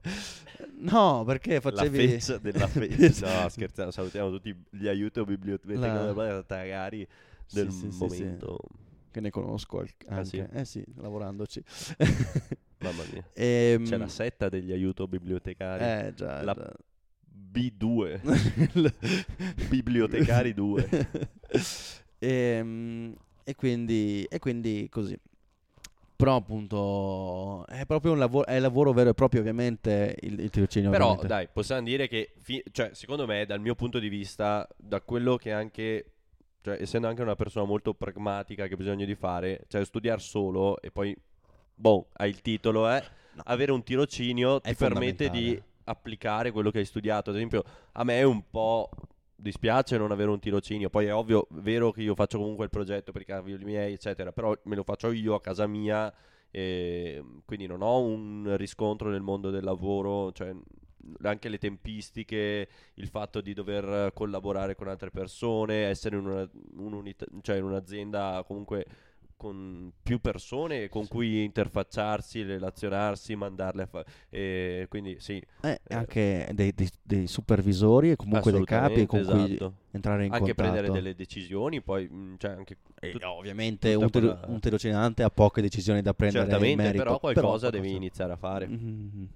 no, 0.79 1.23
perché 1.25 1.53
la 1.55 1.61
facevi. 1.61 2.07
fezza 2.07 2.37
della 2.37 2.67
fezza. 2.67 3.43
No, 3.43 3.49
scherzando, 3.49 3.91
salutiamo 3.91 4.29
tutti 4.29 4.55
gli 4.69 4.87
aiuto 4.87 5.23
bibliotecari 5.25 5.79
La- 6.15 6.43
del 7.49 7.71
Sì, 7.71 7.71
sì, 7.71 7.91
sì, 7.91 7.91
sì, 7.91 8.23
momento. 8.23 8.57
che 9.09 9.19
ne 9.19 9.29
conosco 9.29 9.79
Ah, 9.79 10.15
anche. 10.17 10.25
sì? 10.25 10.37
Eh 10.51 10.65
sì, 10.65 10.83
lavorandoci. 10.97 11.63
Mamma 12.79 13.03
mia. 13.11 13.23
Ehm, 13.33 13.85
C'è 13.85 13.97
la 13.97 14.07
setta 14.07 14.49
degli 14.49 14.71
aiuto 14.71 15.07
bibliotecari. 15.07 16.07
Eh, 16.07 16.13
già. 16.13 16.41
La- 16.43 16.53
già. 16.53 16.71
B2. 17.51 18.19
Bibliotecari 19.69 20.53
2. 20.53 20.87
Ehm, 22.19 23.13
e, 23.43 23.55
quindi, 23.55 24.25
e 24.29 24.39
quindi 24.39 24.87
così. 24.89 25.17
Però 26.15 26.35
appunto 26.35 27.65
è 27.65 27.85
proprio 27.87 28.11
un 28.11 28.19
lavoro, 28.19 28.45
è 28.45 28.59
lavoro 28.59 28.93
vero 28.93 29.09
e 29.09 29.13
proprio 29.15 29.39
ovviamente 29.39 30.15
il, 30.21 30.39
il 30.39 30.49
tirocinio. 30.51 30.91
Però 30.91 31.05
ovviamente. 31.05 31.27
dai, 31.27 31.47
possiamo 31.51 31.81
dire 31.81 32.07
che, 32.07 32.33
fi- 32.39 32.63
cioè, 32.71 32.91
secondo 32.93 33.25
me, 33.25 33.45
dal 33.47 33.59
mio 33.59 33.73
punto 33.73 33.97
di 33.97 34.07
vista, 34.07 34.67
da 34.77 35.01
quello 35.01 35.35
che 35.37 35.51
anche, 35.51 36.11
cioè, 36.61 36.77
essendo 36.79 37.07
anche 37.07 37.23
una 37.23 37.35
persona 37.35 37.65
molto 37.65 37.95
pragmatica 37.95 38.67
che 38.67 38.75
ha 38.75 38.77
bisogno 38.77 39.05
di 39.05 39.15
fare, 39.15 39.63
cioè 39.67 39.83
studiare 39.83 40.19
solo 40.19 40.79
e 40.79 40.91
poi, 40.91 41.15
boh, 41.73 42.09
hai 42.13 42.29
il 42.29 42.41
titolo, 42.41 42.87
eh, 42.89 43.03
No. 43.33 43.43
avere 43.45 43.71
un 43.71 43.81
tirocinio 43.81 44.61
È 44.61 44.69
ti 44.71 44.75
permette 44.75 45.29
di 45.29 45.59
applicare 45.85 46.51
quello 46.51 46.69
che 46.69 46.79
hai 46.79 46.85
studiato. 46.85 47.29
Ad 47.29 47.37
esempio, 47.37 47.63
a 47.93 48.03
me 48.03 48.19
è 48.19 48.23
un 48.23 48.43
po' 48.49 48.89
dispiace 49.41 49.97
non 49.97 50.11
avere 50.11 50.29
un 50.29 50.39
tirocinio. 50.39 50.89
Poi 50.89 51.07
è 51.07 51.13
ovvio, 51.13 51.47
vero 51.51 51.91
che 51.91 52.01
io 52.01 52.15
faccio 52.15 52.37
comunque 52.37 52.65
il 52.65 52.69
progetto 52.69 53.11
per 53.11 53.23
i 53.23 53.25
cavoli 53.25 53.63
miei, 53.63 53.93
eccetera, 53.93 54.31
però 54.31 54.55
me 54.63 54.75
lo 54.75 54.83
faccio 54.83 55.11
io 55.11 55.33
a 55.33 55.41
casa 55.41 55.67
mia 55.67 56.13
e 56.49 57.23
quindi 57.45 57.65
non 57.65 57.81
ho 57.81 58.01
un 58.01 58.55
riscontro 58.57 59.09
nel 59.09 59.21
mondo 59.21 59.49
del 59.49 59.63
lavoro, 59.63 60.31
cioè 60.31 60.53
anche 61.23 61.49
le 61.49 61.57
tempistiche, 61.57 62.67
il 62.95 63.07
fatto 63.07 63.41
di 63.41 63.53
dover 63.53 64.13
collaborare 64.13 64.75
con 64.75 64.87
altre 64.87 65.09
persone, 65.09 65.85
essere 65.85 66.17
in, 66.17 66.25
una, 66.27 66.49
un'unità- 66.77 67.25
cioè 67.41 67.57
in 67.57 67.63
un'azienda 67.63 68.43
comunque 68.45 68.85
con 69.41 69.91
più 70.03 70.21
persone 70.21 70.87
con 70.87 71.07
cui 71.07 71.43
interfacciarsi, 71.43 72.43
relazionarsi, 72.43 73.35
mandarle 73.35 73.81
a 73.81 73.85
fare. 73.87 74.85
Quindi 74.87 75.15
sì, 75.19 75.41
Eh, 75.61 75.79
anche 75.87 76.47
dei, 76.53 76.71
dei- 76.75 76.89
dei 77.01 77.25
supervisori 77.25 78.11
e 78.11 78.15
comunque 78.15 78.51
dei 78.51 78.63
capi 78.65 79.07
con 79.07 79.21
assolutamente, 79.21 79.57
cui 79.57 79.65
esatto. 79.67 79.73
entrare 79.93 80.25
in 80.25 80.31
Anche 80.31 80.45
contatto. 80.53 80.69
prendere 80.69 80.91
delle 80.93 81.15
decisioni, 81.15 81.81
poi 81.81 82.07
mh, 82.07 82.35
cioè 82.37 82.51
anche 82.51 82.77
E 82.99 83.09
tut- 83.09 83.23
ovviamente 83.23 83.95
un, 83.95 84.11
quella- 84.11 84.41
un 84.45 84.59
tirocinante 84.59 85.23
ha 85.23 85.29
poche 85.31 85.61
decisioni 85.61 86.03
da 86.03 86.13
prendere 86.13 86.43
certamente, 86.43 86.83
merito. 86.83 87.03
però 87.03 87.17
qualcosa 87.19 87.41
qualcosa- 87.47 87.69
devi 87.71 87.95
iniziare 87.95 88.33
a 88.33 88.37
fare. 88.37 88.67
Mhm. 88.67 89.27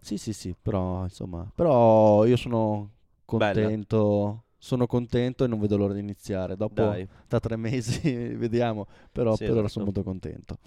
Sì, 0.00 0.18
sì, 0.18 0.34
sì, 0.34 0.54
però 0.60 1.04
insomma, 1.04 1.50
però 1.54 2.26
io 2.26 2.36
sono 2.36 2.90
contento, 3.24 4.44
sono 4.62 4.86
contento 4.86 5.42
e 5.42 5.48
non 5.48 5.58
vedo 5.58 5.78
l'ora 5.78 5.94
di 5.94 6.00
iniziare. 6.00 6.54
Dopo, 6.54 6.82
Dai. 6.82 7.08
tra 7.26 7.40
tre 7.40 7.56
mesi, 7.56 8.00
vediamo, 8.36 8.86
però 9.10 9.34
Sì, 9.34 9.44
per 9.44 9.52
ora 9.52 9.60
esatto. 9.60 9.72
sono 9.72 9.84
molto 9.86 10.02
contento. 10.02 10.58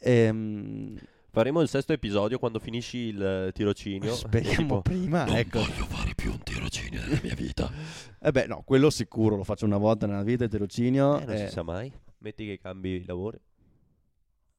Ehm, 0.00 0.98
Faremo 1.30 1.60
il 1.60 1.68
sesto 1.68 1.92
episodio 1.92 2.38
quando 2.38 2.58
finisci 2.58 2.96
il 2.98 3.50
tirocinio. 3.52 4.12
speriamo 4.14 4.56
Tipo, 4.56 4.82
prima, 4.82 5.26
ecco. 5.38 5.60
fare 5.60 6.14
più 6.14 6.30
un 6.30 6.42
tirocinio 6.42 7.00
nella 7.00 7.20
mia 7.22 7.34
vita. 7.34 7.70
Eh 8.26 8.32
beh, 8.32 8.46
no, 8.46 8.62
quello 8.64 8.90
sicuro, 8.90 9.36
lo 9.36 9.44
faccio 9.44 9.66
una 9.66 9.76
volta 9.76 10.06
nella 10.06 10.24
vita 10.24 10.44
il 10.44 10.50
tirocinio. 10.50 11.20
Eh, 11.20 11.24
non 11.26 11.34
eh, 11.36 11.46
si 11.46 11.52
sa 11.52 11.62
mai. 11.62 11.92
Metti 12.18 12.44
che 12.44 12.58
cambi 12.58 13.04
lavoro. 13.06 13.38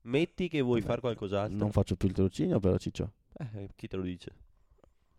Metti 0.03 0.47
che 0.47 0.61
vuoi 0.61 0.81
fare 0.81 1.01
qualcos'altro. 1.01 1.57
Non 1.57 1.71
faccio 1.71 1.95
più 1.95 2.07
il 2.07 2.13
tirocinio, 2.13 2.59
però 2.59 2.77
Ciccio. 2.77 3.11
Eh, 3.37 3.69
chi 3.75 3.87
te 3.87 3.97
lo 3.97 4.03
dice? 4.03 4.31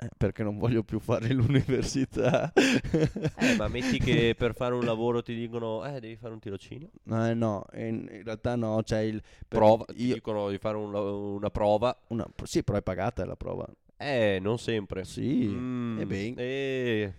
Eh, 0.00 0.08
perché 0.16 0.42
non 0.44 0.58
voglio 0.58 0.82
più 0.84 1.00
fare 1.00 1.28
l'università. 1.34 2.52
Eh, 3.34 3.54
ma 3.54 3.68
metti 3.68 3.98
che 4.00 4.34
per 4.36 4.54
fare 4.54 4.74
un 4.74 4.84
lavoro 4.84 5.22
ti 5.22 5.34
dicono, 5.34 5.84
eh, 5.84 6.00
devi 6.00 6.16
fare 6.16 6.32
un 6.32 6.38
tirocinio. 6.40 6.90
No, 7.04 7.28
eh, 7.28 7.34
no, 7.34 7.64
in, 7.74 8.08
in 8.10 8.22
realtà 8.24 8.54
no, 8.56 8.80
c'è 8.84 9.00
il... 9.00 9.20
Prova, 9.48 9.84
ti 9.86 10.06
io- 10.06 10.14
dicono 10.14 10.48
di 10.50 10.58
fare 10.58 10.76
un 10.76 10.94
una 10.94 11.50
prova. 11.50 11.96
una- 12.08 12.26
sì, 12.44 12.62
però 12.62 12.78
è 12.78 12.82
pagata 12.82 13.24
la 13.24 13.36
prova. 13.36 13.66
Eh, 13.96 14.38
non 14.40 14.58
sempre. 14.58 15.04
Sì, 15.04 15.46
Mm, 15.48 16.00
e 16.00 16.06
beh. 16.06 16.34
eh, 16.36 17.12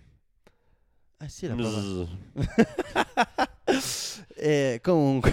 Eh 1.18 1.28
sì, 1.28 1.46
la 1.46 1.54
prova. 1.54 1.80
bzz. 1.80 2.08
e 4.36 4.78
comunque... 4.82 5.32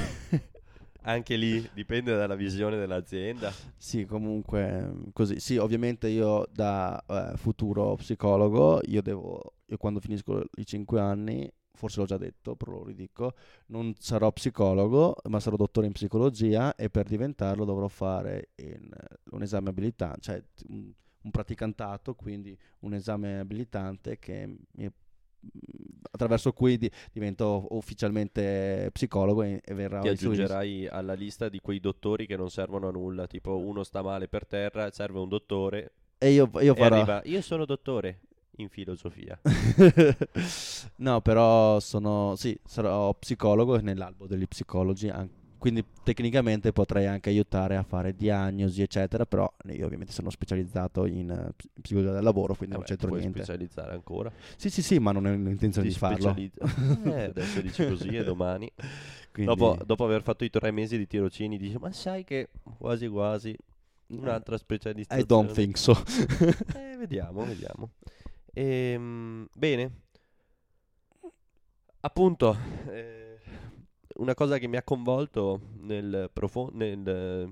Anche 1.08 1.38
lì 1.38 1.65
dipende 1.74 2.15
dalla 2.17 2.36
visione 2.36 2.76
dell'azienda. 2.76 3.50
Sì, 3.78 4.06
comunque 4.06 4.93
così. 5.13 5.39
Sì, 5.39 5.56
ovviamente 5.56 6.10
io 6.10 6.46
da 6.52 7.02
eh, 7.08 7.38
futuro 7.38 7.96
psicologo, 7.96 8.82
io 8.84 9.02
devo, 9.02 9.54
io 9.67 9.78
quando 9.78 10.02
finisco 10.02 10.43
i 10.58 10.65
5 10.65 11.00
anni, 11.00 11.50
forse 11.72 12.02
l'ho 12.02 12.06
già 12.06 12.17
detto, 12.17 12.58
però 12.58 12.74
lo 12.74 12.84
ridico, 12.84 13.36
non 13.67 13.93
sarò 13.98 14.30
psicologo, 14.34 15.15
ma 15.30 15.39
sarò 15.39 15.56
dottore 15.56 15.88
in 15.88 15.93
psicologia 15.93 16.76
e 16.76 16.89
per 16.89 17.08
diventarlo 17.08 17.63
dovrò 17.63 17.88
fare 17.88 18.50
in, 18.56 18.89
un 19.32 19.41
esame 19.41 19.70
abilitante, 19.70 20.20
cioè 20.22 20.43
un, 20.67 20.91
un 21.22 21.32
praticantato, 21.32 22.15
quindi 22.15 22.58
un 22.80 22.93
esame 22.93 23.39
abilitante 23.39 24.20
che 24.20 24.58
mi 24.72 24.91
attraverso 26.12 26.52
cui 26.52 26.78
di, 26.78 26.89
divento 27.12 27.67
ufficialmente 27.71 28.89
psicologo 28.91 29.43
e, 29.43 29.62
e 29.63 29.73
verrà 29.73 30.00
ti 30.00 30.08
aggiungerai 30.08 30.88
alla 30.88 31.13
lista 31.13 31.50
di 31.50 31.60
quei 31.60 31.80
dottori 31.80 32.26
che 32.26 32.36
non 32.36 32.50
servono 32.50 32.88
a 32.88 32.91
nulla 32.91 33.28
tipo 33.28 33.58
uno 33.58 33.84
sta 33.84 34.02
male 34.02 34.28
per 34.28 34.45
terra 34.47 34.89
serve 34.91 35.19
un 35.19 35.30
dottore 35.30 35.91
e 36.17 36.32
io, 36.32 36.50
io 36.62 36.73
farò 36.73 36.95
e 36.95 37.00
arriva, 37.00 37.21
io 37.26 37.41
sono 37.41 37.65
dottore 37.65 38.21
in 38.58 38.69
filosofia. 38.69 39.39
No 41.00 41.21
però 41.21 41.80
sono 41.80 42.36
sì 42.36 42.58
sarò 42.65 43.13
psicologo 43.13 43.80
nell'albo 43.80 44.26
degli 44.26 44.47
psicologi 44.47 45.10
anche 45.10 45.47
quindi 45.58 45.84
tecnicamente 46.04 46.72
potrei 46.72 47.08
anche 47.08 47.30
aiutare 47.30 47.76
a 47.76 47.84
fare 47.84 48.15
diagnosi 48.15 48.82
eccetera 48.82 49.26
però 49.26 49.52
io 49.70 49.86
ovviamente 49.86 50.13
sono 50.13 50.30
specializzato 50.30 51.06
in 51.06 51.30
uh, 51.30 51.82
psicologia 51.82 52.13
del 52.13 52.24
lavoro 52.24 52.54
quindi 52.54 52.76
eh 52.76 52.78
non 52.78 52.82
beh, 52.82 52.88
c'entro 52.88 53.08
puoi 53.08 53.20
niente. 53.22 53.43
specializzare 53.43 53.93
ancora? 53.93 54.32
Sì 54.56 54.70
sì 54.70 54.82
sì 54.82 55.00
ma 55.00 55.12
non 55.12 55.26
ho 55.26 55.32
intenzione 55.32 55.88
Ti 55.88 55.93
di 55.93 56.00
farlo. 56.00 56.36
eh, 56.36 57.24
adesso 57.26 57.62
dici 57.62 57.88
così 57.88 58.10
e 58.10 58.24
domani. 58.24 58.72
Quindi... 59.32 59.56
dopo, 59.56 59.84
dopo, 59.84 60.04
aver 60.04 60.24
fatto 60.24 60.43
i 60.43 60.50
tre 60.50 60.72
mesi 60.72 60.98
di 60.98 61.06
tirocini 61.06 61.58
dici 61.58 61.78
ma 61.78 61.91
sai 61.91 62.24
che 62.24 62.50
quasi 62.78 63.08
quasi 63.08 63.56
un'altra 64.08 64.58
specializzazione? 64.58 65.22
I 65.22 65.26
don't 65.26 65.52
think 65.52 65.78
so. 65.78 65.93
Eh, 66.76 66.98
vediamo 66.98 67.46
vediamo. 67.46 67.91
Ehm, 68.54 69.48
bene. 69.54 69.91
Appunto 72.00 72.58
eh, 72.89 73.27
una 74.17 74.34
cosa 74.34 74.58
che 74.58 74.67
mi 74.67 74.77
ha 74.77 74.84
coinvolto 74.84 75.60
nel, 75.80 76.30
profo- 76.32 76.69
nel 76.73 77.51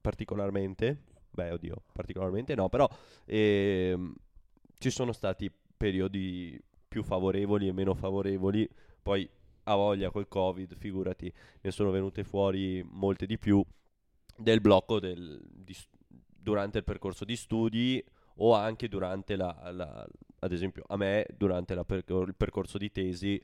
particolarmente, 0.00 0.98
beh 1.30 1.52
oddio, 1.52 1.82
particolarmente 1.92 2.54
no, 2.54 2.68
però 2.68 2.88
ehm, 3.24 4.14
ci 4.78 4.90
sono 4.90 5.12
stati 5.12 5.50
periodi 5.76 6.60
più 6.88 7.02
favorevoli 7.02 7.68
e 7.68 7.72
meno 7.72 7.94
favorevoli, 7.94 8.68
poi 9.02 9.28
a 9.64 9.74
voglia 9.74 10.10
col 10.10 10.28
covid, 10.28 10.76
figurati, 10.76 11.32
ne 11.60 11.70
sono 11.70 11.90
venute 11.90 12.24
fuori 12.24 12.84
molte 12.88 13.26
di 13.26 13.38
più 13.38 13.64
del 14.36 14.60
blocco 14.60 15.00
del, 15.00 15.40
di, 15.44 15.74
durante 16.26 16.78
il 16.78 16.84
percorso 16.84 17.24
di 17.24 17.36
studi 17.36 18.04
o 18.38 18.54
anche 18.54 18.88
durante 18.88 19.34
la, 19.34 19.70
la 19.72 20.06
ad 20.40 20.52
esempio 20.52 20.84
a 20.88 20.96
me 20.96 21.26
durante 21.36 21.74
la, 21.74 21.84
il 21.88 22.34
percorso 22.36 22.76
di 22.76 22.92
tesi 22.92 23.42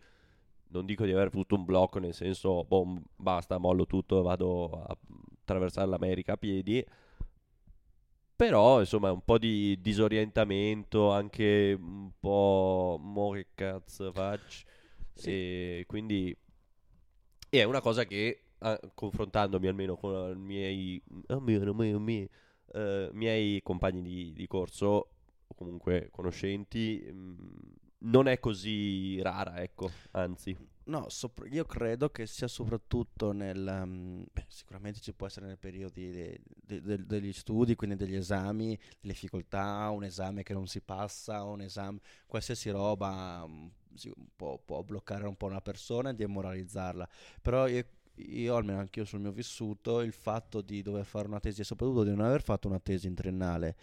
non 0.73 0.87
dico 0.87 1.05
di 1.05 1.13
aver 1.13 1.29
avuto 1.29 1.55
un 1.55 1.65
blocco, 1.65 1.99
nel 1.99 2.15
senso, 2.15 2.65
boh, 2.65 3.01
basta, 3.17 3.59
mollo 3.59 3.87
tutto 3.87 4.19
e 4.21 4.23
vado 4.23 4.71
a 4.71 4.97
attraversare 5.43 5.89
l'America 5.89 6.33
a 6.33 6.37
piedi. 6.37 6.85
Però, 8.35 8.81
insomma, 8.81 9.13
un 9.13 9.23
po' 9.25 9.39
di 9.39 9.79
disorientamento, 9.81 11.11
anche 11.13 11.77
un 11.79 12.11
po' 12.19 12.99
mo 13.01 13.31
che 13.31 13.49
cazzo 13.55 14.11
faccio. 14.13 14.67
Sì. 15.15 15.31
E 15.31 15.85
quindi 15.87 16.37
è 17.49 17.63
una 17.65 17.81
cosa 17.81 18.05
che, 18.05 18.45
ah, 18.59 18.81
confrontandomi 18.95 19.67
almeno 19.69 19.97
con 19.97 20.37
i 20.37 20.41
miei, 20.41 21.03
oh 21.29 21.41
mio, 21.41 21.75
mio, 21.75 21.99
mio, 22.01 22.29
uh, 22.73 23.11
miei 23.13 23.61
compagni 23.63 24.03
di, 24.03 24.33
di, 24.33 24.47
corso, 24.47 24.87
o 25.47 25.55
comunque 25.55 26.09
conoscenti, 26.11 27.07
mh, 27.07 27.15
mm, 27.15 27.37
non 28.03 28.29
è 28.29 28.39
così 28.39 29.21
rara, 29.21 29.61
ecco, 29.63 29.91
anzi. 30.13 30.57
No, 30.85 31.09
sopra- 31.09 31.47
io 31.47 31.65
credo 31.65 32.11
che 32.11 32.27
sia 32.27 32.49
soprattutto 32.49 33.31
nel... 33.31 33.65
Um, 33.83 34.25
beh, 34.33 34.47
sicuramente 34.49 34.99
ci 34.99 35.13
può 35.13 35.27
essere 35.27 35.47
nei 35.47 35.57
periodi 35.57 36.11
de- 36.11 36.41
de- 36.45 36.81
de- 36.81 37.07
degli 37.07 37.33
studi, 37.33 37.77
quindi 37.77 37.95
degli 37.95 38.17
esami, 38.17 38.77
delle 39.01 39.13
difficoltà, 39.13 39.89
un 39.91 40.03
esame 40.03 40.43
che 40.43 40.53
non 40.53 40.67
si 40.67 40.81
passa, 40.81 41.45
un 41.45 41.61
esame, 41.61 42.01
qualsiasi 42.27 42.71
roba 42.71 43.43
um, 43.45 43.71
si, 43.95 44.13
può, 44.35 44.59
può, 44.59 44.83
bloccare 44.83 45.27
un 45.27 45.37
po' 45.37 45.47
una 45.47 45.61
persona 45.61 46.11
e 46.11 46.15
demoralizzarla. 46.15 47.09
Però 47.41 47.69
io, 47.69 47.87
io, 48.17 48.57
almeno 48.57 48.81
anche 48.81 49.01
io 49.01 49.05
sul 49.05 49.21
mio 49.21 49.31
vissuto, 49.33 50.01
il 50.01 50.13
fatto 50.13 50.63
di 50.63 50.83
dover 50.83 51.05
fare 51.05 51.29
una 51.29 51.39
tesi 51.39 51.61
e 51.61 51.65
soprattutto 51.65 52.03
di 52.03 52.11
non 52.11 52.25
aver 52.27 52.43
fatto 52.43 52.67
una 52.67 52.81
tesi 52.81 53.07
in 53.07 53.15
triennale 53.15 53.77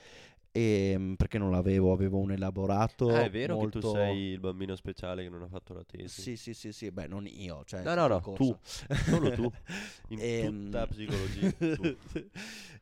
e, 0.60 0.92
ehm, 0.92 1.16
perché 1.16 1.38
non 1.38 1.52
l'avevo, 1.52 1.94
avevo 1.94 2.18
un 2.18 2.32
elaborato. 2.32 3.10
Ah, 3.10 3.24
è 3.24 3.30
vero 3.30 3.56
molto... 3.56 3.80
che 3.80 3.86
tu 3.86 3.94
sei 3.94 4.18
il 4.32 4.40
bambino 4.40 4.76
speciale 4.76 5.24
che 5.24 5.30
non 5.30 5.42
ha 5.44 5.48
fatto 5.48 5.74
la 5.74 5.84
tesi. 5.84 6.22
Sì, 6.22 6.36
sì, 6.36 6.54
sì, 6.54 6.74
sì. 6.74 6.92
beh, 6.92 7.08
non 7.08 7.26
io, 7.26 7.64
cioè 7.66 7.82
no, 7.82 7.94
no, 7.96 8.08
no, 8.08 8.20
tu, 8.34 8.58
solo 9.06 9.32
tu, 9.32 9.50
in 10.10 10.20
e, 10.20 10.40
ehm, 10.40 10.64
tutta 10.66 10.88
psicologia. 10.88 11.48
Tu. 11.80 11.98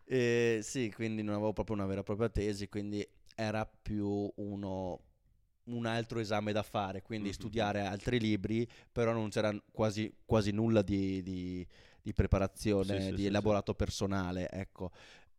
e, 0.05 0.59
sì, 0.63 0.91
quindi 0.93 1.21
non 1.21 1.35
avevo 1.35 1.53
proprio 1.53 1.75
una 1.75 1.85
vera 1.85 2.01
e 2.01 2.03
propria 2.03 2.29
tesi, 2.29 2.67
quindi 2.69 3.05
era 3.35 3.65
più 3.65 4.31
uno 4.35 5.01
un 5.65 5.85
altro 5.85 6.19
esame 6.19 6.53
da 6.53 6.63
fare, 6.63 7.01
quindi 7.01 7.25
mm-hmm. 7.25 7.35
studiare 7.35 7.81
altri 7.81 8.21
libri, 8.21 8.65
però 8.89 9.11
non 9.11 9.27
c'era 9.27 9.53
quasi, 9.69 10.13
quasi 10.25 10.51
nulla 10.51 10.81
di, 10.81 11.21
di, 11.21 11.67
di 12.01 12.13
preparazione, 12.13 13.01
sì, 13.01 13.05
sì, 13.07 13.11
di 13.11 13.21
sì, 13.23 13.25
elaborato 13.25 13.73
personale, 13.73 14.49
ecco. 14.49 14.91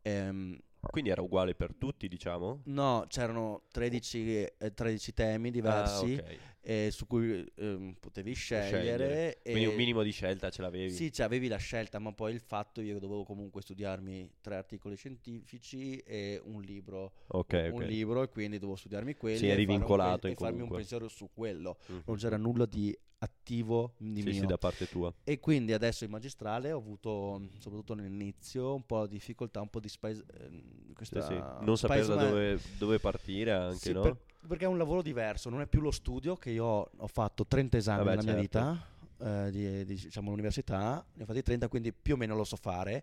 Ehm, 0.03 0.59
quindi 0.81 1.11
era 1.11 1.23
uguale 1.23 1.55
per 1.55 1.75
tutti, 1.77 2.09
diciamo? 2.09 2.62
No, 2.67 3.05
c'erano 3.09 3.62
13, 3.73 4.45
eh, 4.59 4.75
13 4.75 5.12
temi 5.12 5.51
diversi 5.51 6.14
ah, 6.19 6.21
okay. 6.23 6.38
Eh, 6.68 6.90
su 6.90 7.07
cui 7.07 7.50
eh, 7.54 7.94
potevi 7.98 8.35
scegliere. 8.35 8.68
scegliere. 8.68 9.38
Quindi 9.42 9.64
un 9.64 9.74
minimo 9.74 10.02
di 10.02 10.11
scelta 10.11 10.50
ce 10.50 10.61
l'avevi? 10.61 10.90
Sì, 10.90 11.11
cioè 11.11 11.24
avevi 11.24 11.48
la 11.48 11.57
scelta, 11.57 11.98
ma 11.98 12.12
poi 12.12 12.35
il 12.35 12.40
fatto 12.40 12.83
io 12.83 12.98
dovevo 12.98 13.24
comunque 13.24 13.62
studiarmi 13.62 14.33
tre 14.42 14.57
articoli 14.57 14.94
scientifici 14.94 15.96
e 16.00 16.38
un 16.44 16.61
libro. 16.61 17.12
Okay, 17.28 17.68
un, 17.68 17.72
okay. 17.72 17.87
un 17.87 17.90
libro 17.90 18.22
e 18.22 18.28
quindi 18.28 18.59
dovevo 18.59 18.76
studiarmi 18.76 19.14
quelli. 19.14 19.38
Sì, 19.38 19.48
eri 19.48 19.64
vincolato 19.64 20.26
un, 20.26 20.35
e 20.35 20.37
farmi 20.37 20.61
un 20.61 20.68
pensiero 20.68 21.09
su 21.09 21.31
quello. 21.33 21.78
Mm-hmm. 21.90 22.02
Non 22.04 22.16
c'era 22.18 22.37
nulla 22.37 22.66
di 22.66 22.94
attivo 23.20 23.94
di 23.96 24.20
sì, 24.20 24.28
mio. 24.28 24.40
Sì, 24.40 24.46
da 24.46 24.59
parte 24.59 24.87
tua. 24.87 25.12
E 25.24 25.40
quindi 25.40 25.72
adesso 25.72 26.04
in 26.04 26.11
magistrale 26.11 26.72
ho 26.72 26.78
avuto, 26.78 27.48
soprattutto 27.59 27.94
all'inizio, 27.94 28.74
un 28.74 28.85
po' 28.85 29.07
di 29.07 29.14
difficoltà, 29.14 29.62
un 29.62 29.70
po' 29.70 29.81
di 29.81 29.88
space, 29.88 30.22
eh, 30.35 30.92
questa 30.92 31.22
sì, 31.22 31.33
sì. 31.33 31.64
non 31.64 31.78
sapere 31.78 32.07
da 32.07 32.14
dove, 32.14 32.61
dove, 32.76 32.98
partire 32.98 33.52
anche, 33.52 33.92
no? 33.92 34.02
Per, 34.02 34.16
perché 34.46 34.64
è 34.64 34.68
un 34.68 34.79
lavoro 34.79 35.03
diverso, 35.03 35.51
non 35.51 35.61
è 35.61 35.66
più 35.66 35.81
lo 35.81 35.90
studio 35.90 36.37
che 36.37 36.51
io 36.51 36.64
ho, 36.64 37.07
fatto 37.07 37.46
30 37.46 37.77
esami 37.77 38.05
Vabbè, 38.05 38.11
nella 38.11 38.22
certo. 38.22 38.37
mia 38.37 38.40
vita. 38.40 38.96
Eh, 39.20 39.51
di, 39.51 39.85
di, 39.85 39.94
diciamo 39.94 40.29
all'università 40.29 41.05
ne 41.14 41.24
ho 41.24 41.27
fatti 41.27 41.42
30 41.42 41.66
quindi 41.66 41.92
più 41.92 42.14
o 42.14 42.16
meno 42.16 42.37
lo 42.37 42.44
so 42.44 42.55
fare 42.55 43.03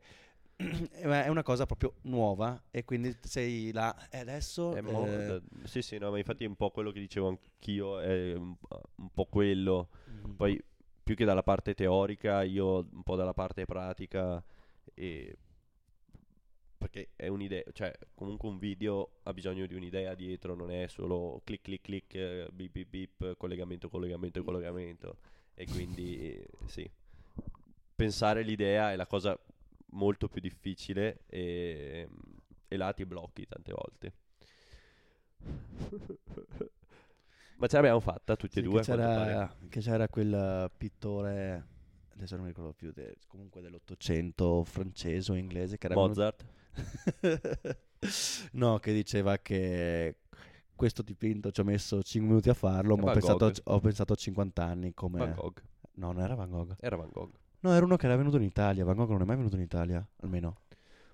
è 0.55 1.27
una 1.27 1.43
cosa 1.43 1.65
proprio 1.65 1.95
nuova 2.03 2.63
e 2.71 2.85
quindi 2.85 3.13
sei 3.19 3.73
là 3.73 4.07
e 4.09 4.19
adesso 4.19 4.73
eh, 4.77 4.79
eh... 4.79 5.41
sì 5.65 5.81
sì 5.81 5.97
no 5.97 6.11
ma 6.11 6.17
infatti 6.17 6.45
è 6.45 6.47
un 6.47 6.55
po' 6.55 6.71
quello 6.71 6.91
che 6.91 7.01
dicevo 7.01 7.27
anch'io 7.27 7.99
è 7.99 8.33
un, 8.33 8.55
un 8.95 9.09
po' 9.13 9.25
quello 9.25 9.89
mm-hmm. 10.09 10.35
poi 10.35 10.63
più 11.05 11.15
che 11.15 11.23
dalla 11.23 11.43
parte 11.43 11.75
teorica, 11.75 12.41
io 12.41 12.77
un 12.91 13.03
po' 13.03 13.15
dalla 13.15 13.35
parte 13.35 13.65
pratica. 13.65 14.43
E... 14.95 15.37
Perché 16.95 17.09
è 17.17 17.27
un'idea, 17.27 17.61
cioè 17.73 17.93
comunque 18.13 18.47
un 18.47 18.57
video 18.57 19.17
ha 19.23 19.33
bisogno 19.33 19.65
di 19.65 19.73
un'idea 19.73 20.15
dietro, 20.15 20.55
non 20.55 20.71
è 20.71 20.87
solo 20.87 21.41
clic 21.43 21.61
clic 21.61 21.81
clic, 21.81 22.49
bip 22.51 22.71
bip 22.71 22.87
bip, 22.87 23.35
collegamento, 23.35 23.89
collegamento, 23.89 24.41
collegamento. 24.45 25.17
E 25.55 25.65
quindi 25.65 26.41
sì, 26.67 26.89
pensare 27.93 28.43
l'idea 28.43 28.93
è 28.93 28.95
la 28.95 29.07
cosa 29.07 29.37
molto 29.87 30.29
più 30.29 30.39
difficile 30.39 31.23
e, 31.27 32.07
e 32.65 32.77
là 32.77 32.93
ti 32.93 33.05
blocchi 33.05 33.45
tante 33.45 33.73
volte. 33.73 34.13
Ma 37.57 37.67
ce 37.67 37.75
l'abbiamo 37.75 37.99
fatta 37.99 38.37
tutti 38.37 38.53
sì, 38.53 38.59
e 38.59 38.61
due. 38.61 38.79
Che 38.79 38.85
c'era, 38.85 39.53
che 39.67 39.79
c'era, 39.81 40.07
quel 40.07 40.71
pittore, 40.77 41.67
adesso 42.15 42.35
non 42.35 42.45
mi 42.45 42.49
ricordo 42.49 42.73
più, 42.73 42.91
de, 42.91 43.17
comunque 43.27 43.61
dell'Ottocento 43.61 44.63
francese 44.63 45.31
o 45.31 45.35
inglese. 45.35 45.77
Che 45.77 45.85
era 45.85 45.95
Mozart? 45.95 46.45
no, 48.53 48.79
che 48.79 48.93
diceva 48.93 49.37
che 49.37 50.17
questo 50.75 51.01
dipinto 51.01 51.51
ci 51.51 51.61
ho 51.61 51.63
messo 51.63 52.01
5 52.01 52.27
minuti 52.27 52.49
a 52.49 52.53
farlo, 52.53 52.95
ma 52.95 53.11
ho 53.11 53.13
pensato, 53.13 53.51
ho 53.63 53.79
pensato, 53.79 54.13
a 54.13 54.15
50 54.15 54.63
anni 54.63 54.93
come... 54.93 55.19
Van 55.19 55.33
Gogh. 55.33 55.61
No, 55.93 56.11
non 56.11 56.21
era 56.21 56.35
Van 56.35 56.49
Gogh. 56.49 56.75
Era 56.79 56.95
Van 56.95 57.09
Gogh. 57.11 57.33
No, 57.61 57.73
era 57.73 57.85
uno 57.85 57.95
che 57.95 58.05
era 58.05 58.15
venuto 58.15 58.37
in 58.37 58.43
Italia. 58.43 58.83
Van 58.83 58.95
Gogh 58.95 59.09
non 59.09 59.21
è 59.21 59.25
mai 59.25 59.37
venuto 59.37 59.55
in 59.55 59.61
Italia, 59.61 60.05
almeno. 60.17 60.57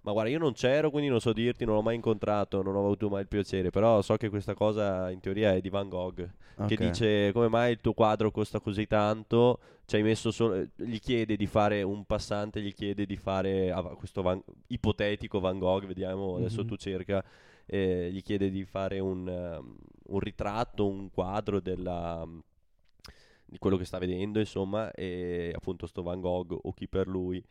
Ma 0.03 0.13
guarda, 0.13 0.31
io 0.31 0.39
non 0.39 0.53
c'ero, 0.53 0.89
quindi 0.89 1.09
non 1.09 1.19
so 1.19 1.31
dirti, 1.31 1.63
non 1.63 1.75
l'ho 1.75 1.81
mai 1.83 1.93
incontrato, 1.95 2.63
non 2.63 2.75
ho 2.75 2.79
avuto 2.85 3.07
mai 3.07 3.21
il 3.21 3.27
piacere, 3.27 3.69
però 3.69 4.01
so 4.01 4.17
che 4.17 4.29
questa 4.29 4.55
cosa 4.55 5.11
in 5.11 5.19
teoria 5.19 5.53
è 5.53 5.61
di 5.61 5.69
Van 5.69 5.87
Gogh, 5.89 6.15
che 6.15 6.73
Ok. 6.73 6.75
dice 6.75 7.31
come 7.33 7.47
mai 7.49 7.73
il 7.73 7.81
tuo 7.81 7.93
quadro 7.93 8.31
costa 8.31 8.59
così 8.59 8.87
tanto, 8.87 9.59
ci 9.85 9.97
hai 9.97 10.01
messo 10.01 10.31
solo, 10.31 10.65
gli 10.75 10.97
chiede 10.99 11.35
di 11.35 11.45
fare 11.45 11.83
un 11.83 12.03
passante, 12.05 12.61
gli 12.61 12.73
chiede 12.73 13.05
di 13.05 13.15
fare 13.15 13.71
a 13.71 13.83
questo 13.95 14.23
Van- 14.23 14.41
ipotetico 14.67 15.39
Van 15.39 15.59
Gogh, 15.59 15.85
vediamo, 15.85 16.35
adesso 16.37 16.61
Mhm. 16.61 16.67
tu 16.67 16.75
cerca, 16.77 17.23
eh, 17.67 18.09
gli 18.11 18.23
chiede 18.23 18.49
di 18.49 18.65
fare 18.65 18.97
un, 18.97 19.27
um, 19.27 19.77
un 20.07 20.19
ritratto, 20.19 20.87
un 20.87 21.11
quadro 21.11 21.59
della, 21.59 22.27
di 23.45 23.57
quello 23.59 23.77
che 23.77 23.85
sta 23.85 23.97
vedendo, 23.99 24.39
insomma, 24.39 24.91
e 24.93 25.51
appunto 25.55 25.85
sto 25.85 26.01
Van 26.01 26.19
Gogh 26.19 26.57
o 26.59 26.73
chi 26.73 26.87
per 26.87 27.07
lui 27.07 27.43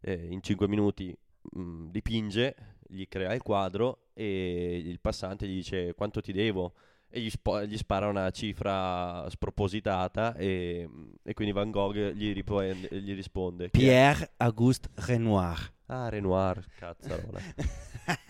eh, 0.00 0.28
in 0.30 0.40
5 0.42 0.68
minuti 0.68 1.14
mh, 1.52 1.86
dipinge, 1.90 2.54
gli 2.86 3.06
crea 3.08 3.32
il 3.34 3.42
quadro 3.42 4.08
e 4.14 4.76
il 4.78 4.98
passante 5.00 5.46
gli 5.46 5.54
dice 5.56 5.94
quanto 5.94 6.20
ti 6.20 6.32
devo 6.32 6.72
e 7.10 7.20
gli, 7.20 7.30
spo- 7.30 7.64
gli 7.64 7.76
spara 7.76 8.06
una 8.08 8.30
cifra 8.30 9.28
spropositata 9.30 10.34
e, 10.36 10.88
e 11.22 11.34
quindi 11.34 11.52
Van 11.54 11.70
Gogh 11.70 11.94
gli, 12.12 12.32
riprende- 12.32 12.88
gli 13.00 13.14
risponde 13.14 13.68
Pierre 13.70 14.32
Auguste 14.38 14.88
Renoir. 14.94 15.72
Ah, 15.86 16.08
Renoir, 16.08 16.64
cazzarola. 16.78 17.40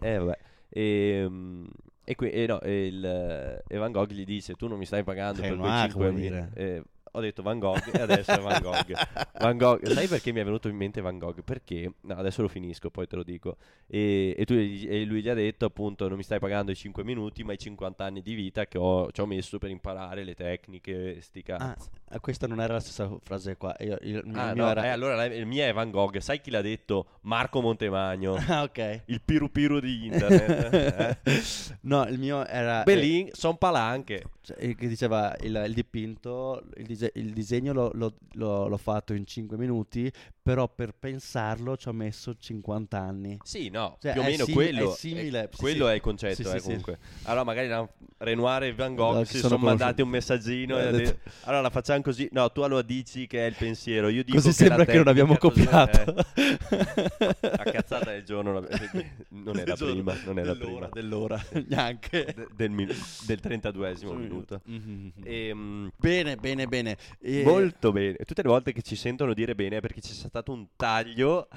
Eh, 0.00 0.16
vabbè. 0.18 0.38
E, 0.68 1.26
mm, 1.28 1.66
e, 2.04 2.14
qui- 2.14 2.30
e 2.30 2.46
no, 2.46 2.60
e 2.60 2.86
il, 2.86 3.62
e 3.66 3.76
Van 3.78 3.90
Gogh 3.90 4.10
gli 4.12 4.24
dice: 4.24 4.54
Tu 4.54 4.68
non 4.68 4.78
mi 4.78 4.86
stai 4.86 5.02
pagando 5.02 5.40
per 5.40 5.56
quei 5.56 5.58
Renoir, 5.60 5.88
5 5.88 6.08
vuol 6.08 6.20
dire. 6.20 6.50
Eh, 6.54 6.82
ho 7.12 7.20
detto 7.20 7.42
Van 7.42 7.58
Gogh 7.58 7.90
e 7.94 8.00
adesso 8.00 8.32
è 8.32 8.38
Van 8.40 8.60
Gogh. 8.62 8.92
Van 9.40 9.56
Gogh, 9.56 9.86
sai 9.88 10.06
perché 10.06 10.32
mi 10.32 10.40
è 10.40 10.44
venuto 10.44 10.68
in 10.68 10.76
mente 10.76 11.00
Van 11.00 11.18
Gogh? 11.18 11.42
Perché, 11.42 11.92
no, 12.02 12.14
adesso 12.14 12.42
lo 12.42 12.48
finisco, 12.48 12.90
poi 12.90 13.06
te 13.06 13.16
lo 13.16 13.22
dico. 13.22 13.56
E, 13.86 14.34
e 14.36 14.44
tu 14.44 14.54
e 14.54 15.04
lui 15.04 15.22
gli 15.22 15.28
ha 15.28 15.34
detto 15.34 15.64
appunto 15.66 16.08
non 16.08 16.16
mi 16.16 16.22
stai 16.22 16.38
pagando 16.38 16.70
i 16.70 16.76
5 16.76 17.04
minuti, 17.04 17.42
ma 17.44 17.52
i 17.52 17.58
50 17.58 18.04
anni 18.04 18.22
di 18.22 18.34
vita 18.34 18.66
che 18.66 18.78
ho, 18.78 19.10
ci 19.12 19.20
ho 19.20 19.26
messo 19.26 19.58
per 19.58 19.70
imparare 19.70 20.24
le 20.24 20.34
tecniche, 20.34 21.20
sti 21.20 21.42
cazzi. 21.42 21.88
ah, 22.08 22.20
questa 22.20 22.46
non 22.46 22.60
era 22.60 22.74
la 22.74 22.80
stessa 22.80 23.10
frase 23.22 23.56
qua. 23.56 23.74
Io, 23.80 23.96
il, 24.02 24.22
il 24.24 24.32
Ah, 24.34 24.52
no, 24.54 24.68
era... 24.70 24.84
eh, 24.84 24.88
allora 24.88 25.24
il 25.24 25.46
mio 25.46 25.64
è 25.64 25.72
Van 25.72 25.90
Gogh. 25.90 26.18
Sai 26.18 26.40
chi 26.40 26.50
l'ha 26.50 26.60
detto? 26.62 27.06
Marco 27.22 27.60
Montemagno. 27.60 28.36
Ah, 28.48 28.62
ok. 28.62 29.02
Il 29.06 29.20
piru 29.22 29.50
piru 29.50 29.78
di 29.80 30.06
internet. 30.06 31.18
eh. 31.24 31.40
no, 31.82 32.06
il 32.06 32.18
mio 32.18 32.46
era... 32.46 32.80
eh, 32.80 32.84
Belin, 32.84 33.28
son 33.32 33.58
palanche. 33.58 34.24
cioè, 34.40 34.74
che 34.74 34.88
diceva 34.88 35.34
il, 35.42 35.62
il 35.66 35.74
dipinto, 35.74 36.62
il, 36.76 37.07
il 37.14 37.32
disegno 37.32 37.72
l'ho, 37.72 37.90
l'ho- 37.94 38.14
l'ho- 38.32 38.68
l'ho 38.68 38.76
fatto 38.76 39.12
in 39.14 39.26
5 39.26 39.56
minuti, 39.56 40.10
però 40.42 40.68
per 40.68 40.94
pensarlo 40.98 41.76
ci 41.76 41.88
ho 41.88 41.92
messo 41.92 42.34
50 42.36 42.98
anni. 42.98 43.38
Sì, 43.42 43.68
no, 43.68 43.98
Cioè, 44.00 44.12
più 44.12 44.20
o 44.22 44.24
è 44.24 44.28
meno 44.30 44.44
sim- 44.44 44.54
quello. 44.54 44.92
è 44.92 44.96
simile, 44.96 45.42
eh, 45.44 45.48
sì, 45.52 45.58
quello 45.58 45.84
sì. 45.86 45.90
è 45.90 45.94
il 45.94 46.00
concetto, 46.00 46.48
Sì, 46.50 46.56
eh, 46.56 46.60
comunque. 46.60 46.98
Allora, 47.24 47.44
magari 47.44 47.68
la- 47.68 47.88
Renoir 48.20 48.62
e 48.64 48.74
Van 48.74 48.94
Gogh 48.94 49.14
No, 49.14 49.24
si 49.24 49.36
sono, 49.38 49.54
sono 49.56 49.64
mandati 49.64 50.02
un 50.02 50.08
messaggino. 50.08 50.78
Eh, 50.78 50.88
e 50.88 50.90
detto, 50.92 51.30
allora 51.44 51.62
la 51.62 51.70
facciamo 51.70 52.02
così. 52.02 52.28
No, 52.32 52.50
tu 52.50 52.62
allora 52.62 52.82
dici 52.82 53.26
che 53.28 53.44
è 53.44 53.48
il 53.48 53.54
pensiero. 53.56 54.08
Io 54.08 54.24
dico 54.24 54.36
Così 54.36 54.48
che 54.48 54.54
sembra 54.54 54.78
la 54.78 54.84
che 54.86 54.96
non 54.96 55.06
abbiamo 55.08 55.36
copiato. 55.36 56.14
eh, 56.34 57.36
la 57.40 57.62
cazzata 57.70 58.10
del 58.10 58.24
giorno 58.24 58.52
la- 58.54 58.66
non 59.30 59.54
Del 59.54 59.72
giorno, 59.74 59.94
prima, 59.94 60.16
non 60.24 60.38
era 60.38 60.52
dell'ora, 60.54 60.88
prima. 60.88 60.88
dell'ora, 60.92 61.44
neanche. 61.68 62.34
De- 62.34 62.48
del, 62.54 62.70
mi- 62.70 62.86
del 62.86 63.38
32esimo 63.42 64.14
minuto. 64.16 64.60
Mhm. 64.64 65.12
Ehm, 65.22 65.90
Bene, 65.96 66.36
bene, 66.36 66.66
bene. 66.66 66.87
E- 67.20 67.42
Molto 67.44 67.92
bene. 67.92 68.14
Tutte 68.24 68.42
le 68.42 68.48
volte 68.48 68.72
che 68.72 68.82
ci 68.82 68.96
sentono 68.96 69.34
dire 69.34 69.54
bene 69.54 69.76
è 69.78 69.80
perché 69.80 70.00
c'è 70.00 70.12
stato 70.12 70.52
un 70.52 70.68
taglio 70.76 71.48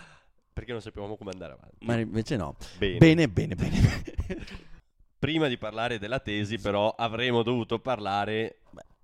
perché 0.54 0.72
non 0.72 0.82
sapevamo 0.82 1.16
come 1.16 1.32
andare 1.32 1.54
avanti. 1.54 1.86
Ma 1.86 1.98
invece 2.00 2.36
no. 2.36 2.56
Bene. 2.78 2.98
Bene, 2.98 3.28
bene, 3.30 3.56
bene. 3.56 3.80
bene. 3.80 4.46
Prima 5.18 5.48
di 5.48 5.58
parlare 5.58 6.00
della 6.00 6.20
tesi, 6.20 6.58
però, 6.58 6.90
avremmo 6.98 7.44
dovuto 7.44 7.78
parlare. 7.80 8.58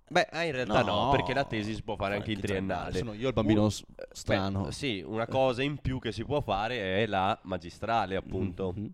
Beh, 0.09 0.27
in 0.45 0.51
realtà 0.51 0.81
no, 0.83 1.05
No. 1.05 1.09
perché 1.11 1.33
la 1.33 1.43
tesi 1.43 1.75
si 1.75 1.83
può 1.83 1.95
fare 1.95 2.15
anche 2.15 2.31
in 2.31 2.39
triennale. 2.39 2.97
Sono 2.97 3.13
io 3.13 3.27
il 3.27 3.33
bambino 3.33 3.63
Un- 3.63 3.71
s- 3.71 3.83
Beh, 3.85 4.07
strano. 4.13 4.71
sì, 4.71 5.03
una 5.05 5.27
cosa 5.27 5.61
in 5.61 5.77
più 5.77 5.99
che 5.99 6.11
si 6.11 6.23
può 6.23 6.41
fare 6.41 7.03
è 7.03 7.05
la 7.05 7.37
magistrale, 7.43 8.15
appunto. 8.15 8.73
Mhm. 8.75 8.91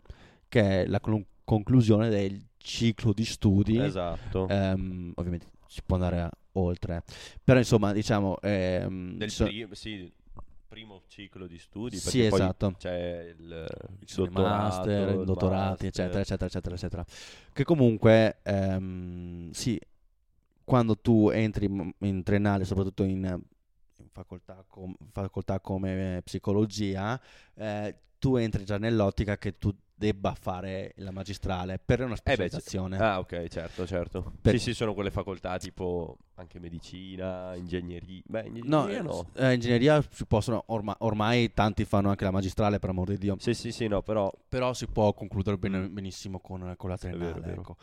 Che 0.49 0.61
è 0.83 0.85
la 0.85 0.99
clu- 0.99 1.23
conclusione 1.45 2.09
del 2.09 2.43
ciclo 2.57 3.13
di 3.13 3.25
studi. 3.25 3.77
Esatto. 3.79 4.47
Ehm, 4.49 5.11
ovviamente 5.15 5.47
si 5.67 5.81
può 5.85 5.95
andare 5.95 6.21
a- 6.21 6.31
oltre. 6.53 7.03
Però 7.43 7.57
insomma, 7.59 7.93
diciamo... 7.93 8.39
ehm, 8.41 9.17
Del 9.17 9.29
so- 9.29 9.45
pri- 9.45 9.67
sì, 9.71 10.11
primo 10.67 11.03
ciclo 11.07 11.45
di 11.45 11.59
studi. 11.59 11.97
Sì, 11.97 12.25
esatto. 12.25 12.73
C'è 12.77 13.33
il, 13.37 13.67
il 13.99 14.07
ci 14.07 14.13
sono 14.15 14.27
i 14.27 14.29
dottorato, 14.29 14.57
master, 14.63 15.09
il 15.19 15.25
dottorati, 15.25 15.85
eccetera, 15.85 16.19
eccetera, 16.19 16.45
eccetera, 16.47 16.75
eccetera. 16.75 17.05
Che 17.53 17.63
comunque, 17.63 18.39
ehm, 18.41 19.51
sì, 19.51 19.79
quando 20.63 20.97
tu 20.97 21.29
entri 21.29 21.65
in 21.99 22.23
triennale, 22.23 22.65
soprattutto 22.65 23.03
in, 23.03 23.23
in 23.97 24.07
facoltà, 24.11 24.63
com- 24.67 24.95
facoltà 25.11 25.59
come 25.59 26.21
psicologia, 26.23 27.19
eh, 27.53 27.95
tu 28.23 28.37
entri 28.37 28.63
già 28.63 28.77
nell'ottica 28.77 29.37
che 29.37 29.57
tu 29.57 29.75
debba 29.93 30.33
fare 30.33 30.93
la 30.97 31.11
magistrale 31.11 31.77
per 31.77 31.99
una 31.99 32.13
Eh 32.13 32.21
beh, 32.23 32.31
specializzazione. 32.31 32.97
ah, 32.97 33.19
ok, 33.19 33.47
certo, 33.49 33.85
certo. 33.85 34.31
Per- 34.41 34.53
Sì, 34.57 34.59
sì, 34.59 34.73
sono 34.73 34.93
quelle 34.93 35.11
facoltà 35.11 35.57
tipo 35.57 36.17
anche 36.35 36.57
medicina, 36.57 37.53
ingegneria. 37.55 38.21
Beh, 38.25 38.43
No, 38.43 38.83
ingegneria 38.87 39.01
no. 39.01 39.25
eh, 39.35 39.53
ingegneria 39.55 40.01
si 40.09 40.25
possono, 40.25 40.63
orma- 40.67 40.95
ormai 40.99 41.53
tanti 41.53 41.83
fanno 41.83 42.07
anche 42.09 42.23
la 42.23 42.31
magistrale, 42.31 42.79
per 42.79 42.91
amor 42.91 43.09
di 43.09 43.17
Dio. 43.17 43.35
Sì, 43.39 43.53
sì, 43.53 43.73
sì, 43.73 43.87
no, 43.87 44.01
però 44.01 44.31
Però 44.47 44.73
si 44.73 44.87
può 44.87 45.11
concludere 45.13 45.57
Mm. 45.57 45.93
benissimo 45.93 46.39
con, 46.39 46.75
con 46.77 46.89
la 46.89 46.97
vero, 47.01 47.17
triennale, 47.17 47.43
è 47.43 47.47
vero. 47.47 47.59
ecco. 47.61 47.75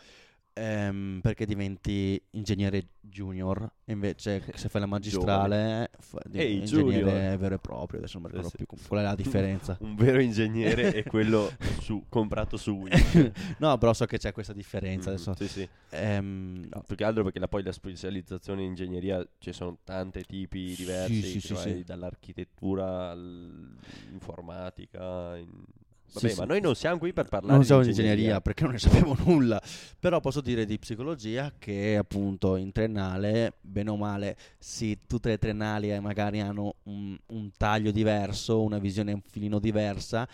Ehm, 0.52 1.20
perché 1.22 1.46
diventi 1.46 2.20
ingegnere 2.32 2.88
junior, 3.00 3.70
invece 3.84 4.42
se 4.54 4.68
fai 4.68 4.80
la 4.80 4.86
magistrale 4.86 5.90
fa- 6.00 6.20
di- 6.26 6.38
Ehi, 6.38 6.58
ingegnere 6.58 6.98
junior. 6.98 7.36
vero 7.38 7.54
e 7.54 7.58
proprio, 7.58 7.98
adesso 8.00 8.18
non 8.18 8.28
mi 8.30 8.36
ricordo 8.36 8.54
Eh, 8.54 8.58
sì. 8.58 8.66
più 8.66 8.76
qual 8.88 9.00
è 9.00 9.02
la 9.04 9.14
differenza. 9.14 9.76
un 9.80 9.94
vero 9.94 10.20
ingegnere 10.20 10.92
è 10.92 11.04
quello 11.04 11.50
su- 11.80 12.04
comprato 12.08 12.56
su 12.56 12.72
Wish. 12.72 13.30
no, 13.58 13.78
però 13.78 13.92
so 13.94 14.06
che 14.06 14.18
c'è 14.18 14.32
questa 14.32 14.52
differenza 14.52 15.10
Mm, 15.10 15.14
adesso. 15.14 15.34
Sì, 15.34 15.48
sì. 15.48 15.68
Ehm, 15.90 16.66
No, 16.70 16.82
più 16.86 16.96
che 16.96 17.04
altro 17.04 17.22
perché 17.22 17.38
la- 17.38 17.48
poi 17.48 17.62
la 17.62 17.72
specializzazione 17.72 18.62
in 18.62 18.68
ingegneria 18.70 19.24
ci 19.38 19.52
sono 19.52 19.78
tanti 19.84 20.24
tipi 20.24 20.74
diversi, 20.76 21.40
sì, 21.40 21.54
sì. 21.56 21.84
dall'architettura 21.84 23.10
all'informatica. 23.10 25.36
in- 25.36 25.64
Vabbè, 26.12 26.28
Sì, 26.28 26.36
ma 26.36 26.42
sì. 26.42 26.48
noi 26.48 26.60
non 26.60 26.74
siamo 26.74 26.98
qui 26.98 27.12
per 27.12 27.26
parlare 27.28 27.52
non 27.52 27.60
di 27.60 27.66
siamo 27.66 27.82
in 27.82 27.88
ingegneria 27.88 28.40
perché 28.40 28.62
non 28.64 28.72
ne 28.72 28.78
sappiamo 28.78 29.16
nulla, 29.24 29.60
però 29.98 30.20
posso 30.20 30.40
dire 30.40 30.64
di 30.64 30.78
psicologia 30.78 31.52
che 31.58 31.96
appunto 31.96 32.56
in 32.56 32.72
triennale, 32.72 33.54
bene 33.60 33.90
o 33.90 33.96
male, 33.96 34.36
sì, 34.58 34.98
tutte 35.06 35.28
le 35.28 35.38
triennali 35.38 35.92
eh, 35.92 36.00
magari 36.00 36.40
hanno 36.40 36.74
un, 36.84 37.16
un 37.26 37.50
taglio 37.56 37.90
diverso, 37.92 38.62
una 38.62 38.78
visione 38.78 39.12
un 39.12 39.22
filino 39.22 39.58
diversa, 39.58 40.28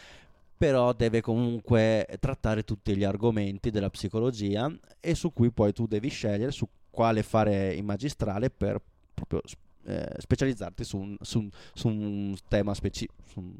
però 0.56 0.92
deve 0.94 1.20
comunque 1.20 2.06
trattare 2.20 2.64
tutti 2.64 2.96
gli 2.96 3.04
argomenti 3.04 3.70
della 3.70 3.90
psicologia 3.90 4.70
e 5.00 5.14
su 5.14 5.32
cui 5.32 5.50
poi 5.50 5.72
tu 5.72 5.86
devi 5.86 6.08
scegliere 6.08 6.50
su 6.50 6.66
quale 6.90 7.22
fare 7.22 7.74
in 7.74 7.84
magistrale 7.84 8.48
per 8.48 8.80
proprio 9.12 9.42
eh, 9.87 10.14
specializzarti 10.18 10.85
su 10.85 10.99
un, 10.99 11.16
su 11.20 11.38
un- 11.38 11.51
su 11.72 11.88
un 11.88 12.37
tema 12.49 12.75
specifico, 12.75 13.14
su 13.27 13.38
un 13.38 13.55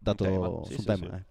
dato 0.00 0.24
tema, 0.24 0.46
su 0.46 0.64
sì, 0.64 0.72
un 0.72 0.78
sì, 0.78 0.84
tema, 0.84 1.16
eh. 1.18 1.24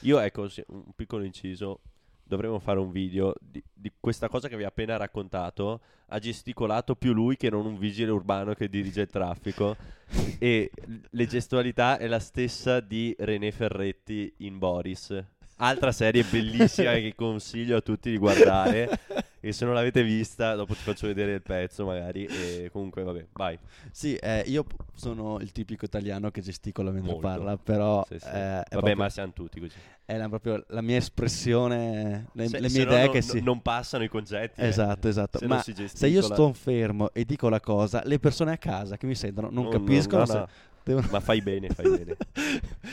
Io, 0.00 0.18
ecco, 0.18 0.48
un 0.68 0.92
piccolo 0.94 1.24
inciso. 1.24 1.80
Dovremmo 2.22 2.58
fare 2.58 2.78
un 2.78 2.90
video 2.90 3.32
di, 3.40 3.62
di 3.72 3.90
questa 3.98 4.28
cosa 4.28 4.48
che 4.48 4.56
vi 4.56 4.64
ho 4.64 4.68
appena 4.68 4.96
raccontato. 4.96 5.80
Ha 6.08 6.18
gesticolato 6.18 6.94
più 6.94 7.14
lui 7.14 7.36
che 7.36 7.48
non 7.48 7.64
un 7.64 7.78
vigile 7.78 8.10
urbano 8.10 8.52
che 8.54 8.68
dirige 8.68 9.02
il 9.02 9.08
traffico. 9.08 9.76
e 10.38 10.70
le 11.08 11.26
gestualità 11.26 11.98
è 11.98 12.06
la 12.06 12.18
stessa 12.18 12.80
di 12.80 13.14
René 13.18 13.50
Ferretti 13.50 14.32
in 14.38 14.58
Boris. 14.58 15.24
Altra 15.56 15.90
serie 15.90 16.22
bellissima 16.22 16.92
che 17.00 17.14
consiglio 17.16 17.78
a 17.78 17.80
tutti 17.80 18.10
di 18.10 18.18
guardare. 18.18 19.00
E 19.40 19.52
se 19.52 19.64
non 19.64 19.74
l'avete 19.74 20.02
vista, 20.02 20.54
dopo 20.54 20.74
ti 20.74 20.80
faccio 20.82 21.06
vedere 21.06 21.32
il 21.34 21.42
pezzo, 21.42 21.84
magari. 21.86 22.24
E 22.26 22.70
comunque, 22.72 23.02
vabbè, 23.04 23.26
vai. 23.32 23.56
Sì, 23.92 24.14
eh, 24.16 24.42
io 24.46 24.66
sono 24.94 25.38
il 25.40 25.52
tipico 25.52 25.84
italiano 25.84 26.30
che 26.30 26.40
gesticola 26.40 26.90
mentre 26.90 27.12
Molto. 27.12 27.26
parla, 27.28 27.56
però 27.56 28.04
Sì, 28.08 28.18
sì. 28.18 28.26
eh, 28.26 28.30
vabbè, 28.30 28.64
proprio, 28.70 28.96
ma 28.96 29.08
siamo 29.08 29.32
tutti 29.32 29.60
così. 29.60 29.76
è 30.04 30.16
la, 30.16 30.28
proprio 30.28 30.64
la 30.68 30.80
mia 30.82 30.96
espressione, 30.96 32.26
le, 32.32 32.48
Se- 32.48 32.58
le 32.58 32.68
se 32.68 32.76
mie 32.78 32.84
no 32.86 32.92
idee 32.92 33.04
non- 33.04 33.12
che 33.14 33.22
si... 33.22 33.40
non 33.40 33.62
passano 33.62 34.02
i 34.04 34.08
concetti. 34.08 34.60
eh. 34.60 34.66
Esatto, 34.66 35.06
esatto. 35.08 35.38
Se 35.38 35.46
non 35.46 35.56
Ma 35.56 35.62
se 35.86 36.06
io 36.08 36.22
sto 36.22 36.52
fermo 36.52 37.10
e 37.12 37.24
dico 37.24 37.48
la 37.48 37.60
cosa, 37.60 38.02
le 38.04 38.18
persone 38.18 38.52
a 38.52 38.58
casa 38.58 38.96
che 38.96 39.06
mi 39.06 39.14
sentono 39.14 39.50
non 39.50 39.64
No, 39.64 39.70
capiscono 39.70 40.20
no, 40.20 40.26
se 40.26 40.38
no. 40.38 40.48
devono... 40.82 41.06
Ma 41.12 41.20
fai 41.20 41.40
bene, 41.42 41.68
fai 41.68 41.88
bene. 41.90 42.16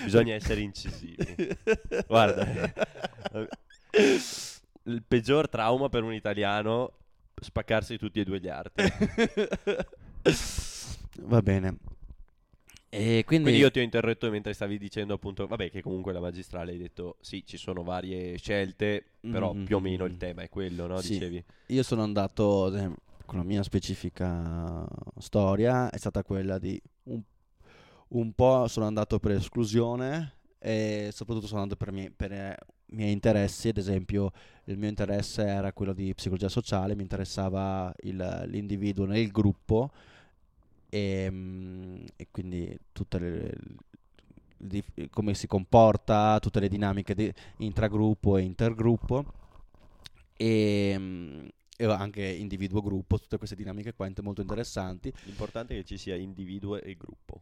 Bisogna 0.03 0.35
essere 0.35 0.61
incisivi. 0.61 1.57
Guarda, 2.07 2.45
il 4.85 5.03
peggior 5.07 5.49
trauma 5.49 5.89
per 5.89 6.03
un 6.03 6.13
italiano 6.13 6.91
spaccarsi 7.39 7.97
tutti 7.97 8.19
e 8.19 8.23
due 8.23 8.39
gli 8.39 8.49
arti. 8.49 8.83
Va 11.21 11.41
bene. 11.41 11.77
E 12.89 13.23
quindi, 13.25 13.45
Quindi 13.45 13.59
io 13.59 13.71
ti 13.71 13.79
ho 13.79 13.81
interrotto 13.81 14.29
mentre 14.29 14.53
stavi 14.53 14.77
dicendo 14.77 15.15
appunto, 15.15 15.47
vabbè, 15.47 15.69
che 15.69 15.81
comunque 15.81 16.13
la 16.13 16.19
magistrale 16.21 16.71
hai 16.71 16.77
detto 16.77 17.17
sì, 17.19 17.43
ci 17.45 17.57
sono 17.57 17.83
varie 17.83 18.37
scelte, 18.37 19.03
però 19.27 19.53
Mm, 19.53 19.63
più 19.63 19.77
o 19.77 19.79
meno 19.79 20.05
il 20.05 20.17
tema 20.17 20.43
è 20.43 20.49
quello, 20.49 20.87
no? 20.87 21.01
sì. 21.01 21.01
Dicevi. 21.01 21.43
io 21.67 21.83
sono 21.83 22.03
andato 22.03 22.71
con 23.25 23.37
la 23.39 23.43
mia 23.43 23.63
specifica 23.63 24.85
storia, 25.17 25.89
è 25.89 25.97
stata 25.97 26.23
quella 26.23 26.57
di 26.57 26.81
un, 27.03 27.21
un 28.09 28.33
po' 28.33 28.67
sono 28.67 28.85
andato 28.85 29.19
per 29.19 29.31
esclusione 29.31 30.33
e 30.59 31.09
soprattutto 31.11 31.47
sono 31.47 31.61
andato 31.61 31.83
per, 31.83 31.93
i 31.93 31.95
miei- 31.95 32.11
per 32.11 32.55
miei 32.87 33.11
interessi, 33.11 33.69
ad 33.69 33.77
esempio 33.77 34.31
il 34.65 34.77
mio 34.77 34.89
interesse 34.89 35.43
era 35.43 35.71
quello 35.73 35.93
di 35.93 36.13
psicologia 36.13 36.49
sociale, 36.49 36.95
mi 36.95 37.01
interessava 37.03 37.93
il- 38.03 38.43
l'individuo 38.47 39.05
nel 39.05 39.29
gruppo 39.31 39.91
e, 40.89 41.27
mm, 41.29 42.05
e 42.15 42.27
quindi 42.31 42.77
tutte 42.91 43.19
le, 43.19 43.53
di- 44.57 44.83
come 45.09 45.33
si 45.33 45.47
comporta, 45.47 46.39
tutte 46.39 46.59
le 46.59 46.69
dinamiche 46.69 47.13
di 47.13 47.31
intragruppo 47.57 48.37
e 48.37 48.41
intergruppo 48.43 49.25
e, 50.37 50.95
mm, 50.97 51.45
e 51.77 51.85
anche 51.85 52.25
individuo-gruppo, 52.25 53.19
tutte 53.19 53.37
queste 53.37 53.55
dinamiche 53.55 53.93
qua 53.93 54.09
molto 54.21 54.41
interessanti. 54.41 55.11
L'importante 55.25 55.73
è 55.73 55.77
che 55.79 55.85
ci 55.85 55.97
sia 55.97 56.15
individuo 56.15 56.81
e 56.81 56.95
gruppo. 56.95 57.41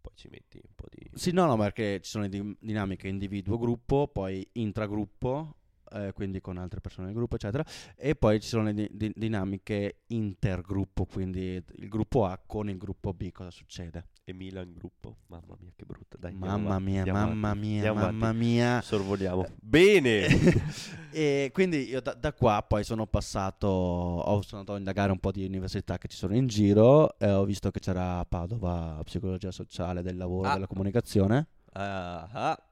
Poi 0.00 0.12
ci 0.14 0.28
metti 0.30 0.56
un 0.62 0.74
po' 0.74 0.86
di... 0.90 1.10
Sì, 1.14 1.30
no, 1.32 1.46
no, 1.46 1.56
perché 1.56 2.00
ci 2.00 2.10
sono 2.10 2.26
di- 2.28 2.56
dinamiche 2.58 3.08
individuo-gruppo, 3.08 4.08
poi 4.08 4.46
intragruppo, 4.52 5.56
eh, 5.92 6.12
quindi 6.14 6.40
con 6.40 6.56
altre 6.56 6.80
persone 6.80 7.08
nel 7.08 7.16
gruppo, 7.16 7.34
eccetera, 7.34 7.64
e 7.96 8.14
poi 8.16 8.40
ci 8.40 8.48
sono 8.48 8.64
le 8.64 8.74
di- 8.74 8.88
di- 8.90 9.12
dinamiche 9.14 10.00
intergruppo, 10.08 11.04
quindi 11.04 11.62
il 11.76 11.88
gruppo 11.88 12.24
A 12.24 12.40
con 12.46 12.70
il 12.70 12.78
gruppo 12.78 13.12
B, 13.12 13.30
cosa 13.30 13.50
succede? 13.50 14.06
E 14.30 14.32
Milan 14.32 14.72
gruppo. 14.72 15.16
Mamma 15.26 15.56
mia, 15.60 15.72
che 15.74 15.84
brutta. 15.84 16.16
Dai, 16.16 16.32
Mamma 16.32 16.76
avanti, 16.76 16.82
mia, 16.90 17.04
mamma 17.12 17.48
avanti, 17.50 17.66
mia, 17.66 17.92
mamma 17.92 18.06
avanti. 18.06 18.36
mia. 18.38 18.80
Sorvoliamo. 18.80 19.44
Bene! 19.60 20.26
e 21.10 21.50
quindi 21.52 21.88
io 21.88 22.00
da, 22.00 22.14
da 22.14 22.32
qua 22.32 22.62
poi 22.66 22.84
sono 22.84 23.06
passato, 23.08 23.66
ho, 23.66 24.40
sono 24.42 24.60
andato 24.60 24.74
a 24.74 24.78
indagare 24.78 25.10
un 25.10 25.18
po' 25.18 25.32
di 25.32 25.44
università 25.44 25.98
che 25.98 26.06
ci 26.06 26.16
sono 26.16 26.36
in 26.36 26.46
giro 26.46 27.18
e 27.18 27.28
ho 27.28 27.44
visto 27.44 27.72
che 27.72 27.80
c'era 27.80 28.24
Padova 28.24 29.00
psicologia 29.04 29.50
sociale 29.50 30.00
del 30.02 30.16
lavoro 30.16 30.46
e 30.46 30.50
Ah. 30.50 30.54
della 30.54 30.66
comunicazione. 30.68 31.48
Ah, 31.72 32.28
ah. 32.30 32.62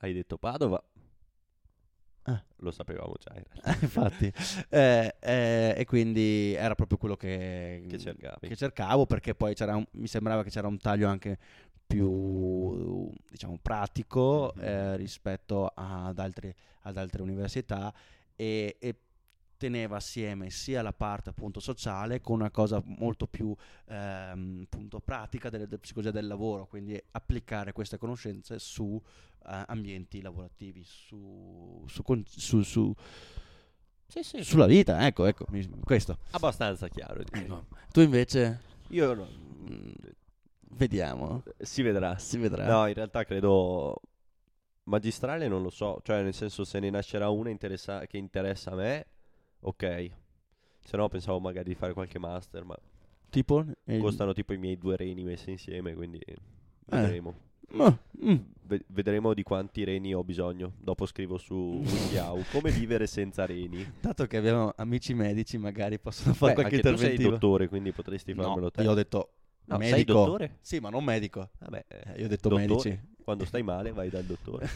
Hai 0.00 0.12
detto 0.12 0.36
Padova? 0.36 0.82
Ah. 2.24 2.42
Lo 2.58 2.70
sapevamo 2.70 3.14
già. 3.18 3.32
in 3.36 3.42
realtà. 3.52 3.78
Infatti, 3.84 4.32
eh, 4.68 5.14
eh, 5.20 5.74
e 5.76 5.84
quindi 5.84 6.54
era 6.54 6.74
proprio 6.74 6.96
quello 6.98 7.16
che, 7.16 7.84
Che 7.88 7.98
che 8.40 8.56
cercavo 8.56 9.06
perché 9.06 9.34
poi 9.34 9.54
c'era 9.54 9.74
un- 9.76 9.86
mi 9.92 10.06
sembrava 10.06 10.42
che 10.44 10.50
c'era 10.50 10.68
un 10.68 10.78
taglio 10.78 11.08
anche 11.08 11.36
più 11.86 13.10
diciamo 13.28 13.58
pratico 13.60 14.52
Mhm. 14.56 14.62
eh, 14.64 14.96
rispetto 14.96 15.70
ad, 15.74 16.18
altri- 16.18 16.54
ad 16.82 16.96
altre 16.96 17.22
università 17.22 17.92
e, 18.34 18.76
e 18.78 18.94
teneva 19.62 19.96
assieme 19.96 20.50
sia 20.50 20.82
la 20.82 20.92
parte 20.92 21.30
appunto 21.30 21.60
sociale 21.60 22.20
con 22.20 22.40
una 22.40 22.50
cosa 22.50 22.82
molto 22.84 23.28
più 23.28 23.54
ehm, 23.86 24.62
appunto 24.64 24.98
pratica 24.98 25.50
della 25.50 25.66
psicologia 25.78 26.10
del 26.10 26.26
lavoro 26.26 26.66
quindi 26.66 27.00
applicare 27.12 27.70
queste 27.70 27.96
conoscenze 27.96 28.58
su 28.58 29.00
eh, 29.46 29.64
ambienti 29.68 30.20
lavorativi 30.20 30.82
su, 30.82 31.84
su, 31.86 32.02
con- 32.02 32.24
su- 32.26 32.62
su- 32.62 32.92
Sì, 34.08 34.22
sì. 34.24 34.42
sulla 34.42 34.66
vita 34.66 35.06
ecco 35.06 35.26
ecco 35.26 35.46
mi- 35.50 35.68
questo 35.84 36.18
Abbastanza 36.32 36.88
chiaro. 36.88 37.20
Ecco. 37.20 37.66
tu 37.92 38.00
invece 38.00 38.60
Io 38.88 39.14
no. 39.14 39.28
mm, 39.70 39.92
vediamo 40.70 41.44
Si 41.60 41.82
vedrà. 41.82 42.18
si 42.18 42.36
vedrà 42.36 42.66
No, 42.66 42.88
in 42.88 42.94
realtà 42.94 43.22
credo 43.24 44.00
magistrale 44.84 45.46
non 45.46 45.62
lo 45.62 45.70
so, 45.70 46.00
cioè 46.02 46.20
nel 46.24 46.34
senso 46.34 46.64
se 46.64 46.80
ne 46.80 46.90
nascerà 46.90 47.28
una 47.28 47.50
interessa- 47.50 48.04
che 48.06 48.16
interessa 48.18 48.72
a 48.72 48.74
me, 48.74 49.06
ok. 49.62 50.10
Se 50.84 50.96
no 50.96 51.08
pensavo 51.08 51.38
magari 51.40 51.68
di 51.70 51.74
fare 51.74 51.92
qualche 51.92 52.18
master, 52.18 52.64
ma 52.64 52.76
tipo 53.30 53.64
eh, 53.84 53.98
costano 53.98 54.32
tipo 54.32 54.52
i 54.52 54.58
miei 54.58 54.76
due 54.76 54.96
reni 54.96 55.22
messi 55.24 55.50
insieme, 55.50 55.94
quindi 55.94 56.20
vedremo. 56.86 57.34
ma- 57.70 57.96
mm, 58.24 58.36
Ve- 58.64 58.84
vedremo 58.88 59.34
di 59.34 59.42
quanti 59.42 59.84
reni 59.84 60.14
ho 60.14 60.24
bisogno. 60.24 60.72
Dopo 60.78 61.06
scrivo 61.06 61.38
su 61.38 61.54
WikiHow 61.54 62.42
come 62.50 62.70
vivere 62.72 63.06
senza 63.06 63.46
reni. 63.46 63.86
dato 64.00 64.26
che 64.26 64.36
abbiamo 64.36 64.72
amici 64.76 65.14
medici 65.14 65.56
magari 65.58 65.98
possono 65.98 66.34
fare 66.34 66.54
Beh, 66.54 66.60
qualche 66.62 66.76
anche 66.76 66.88
tu 66.88 66.96
sei 66.96 67.10
interventivo 67.14 67.30
dottore, 67.30 67.68
quindi 67.68 67.92
potresti 67.92 68.34
farmelo 68.34 68.60
no, 68.62 68.70
te. 68.70 68.82
io 68.82 68.90
ho 68.90 68.94
detto 68.94 69.32
No, 69.66 69.78
sei 69.80 69.90
medico 69.92 70.12
dottore? 70.14 70.58
sì 70.60 70.80
ma 70.80 70.90
non 70.90 71.04
medico 71.04 71.50
Vabbè, 71.60 71.84
Eh, 71.86 72.18
io 72.18 72.24
ho 72.24 72.28
detto 72.28 72.48
dottore. 72.48 72.66
medici 72.66 73.00
Quando 73.24 73.44
stai 73.44 73.62
male 73.62 73.92
vai 73.92 74.10
dal 74.10 74.24
dottore. 74.24 74.68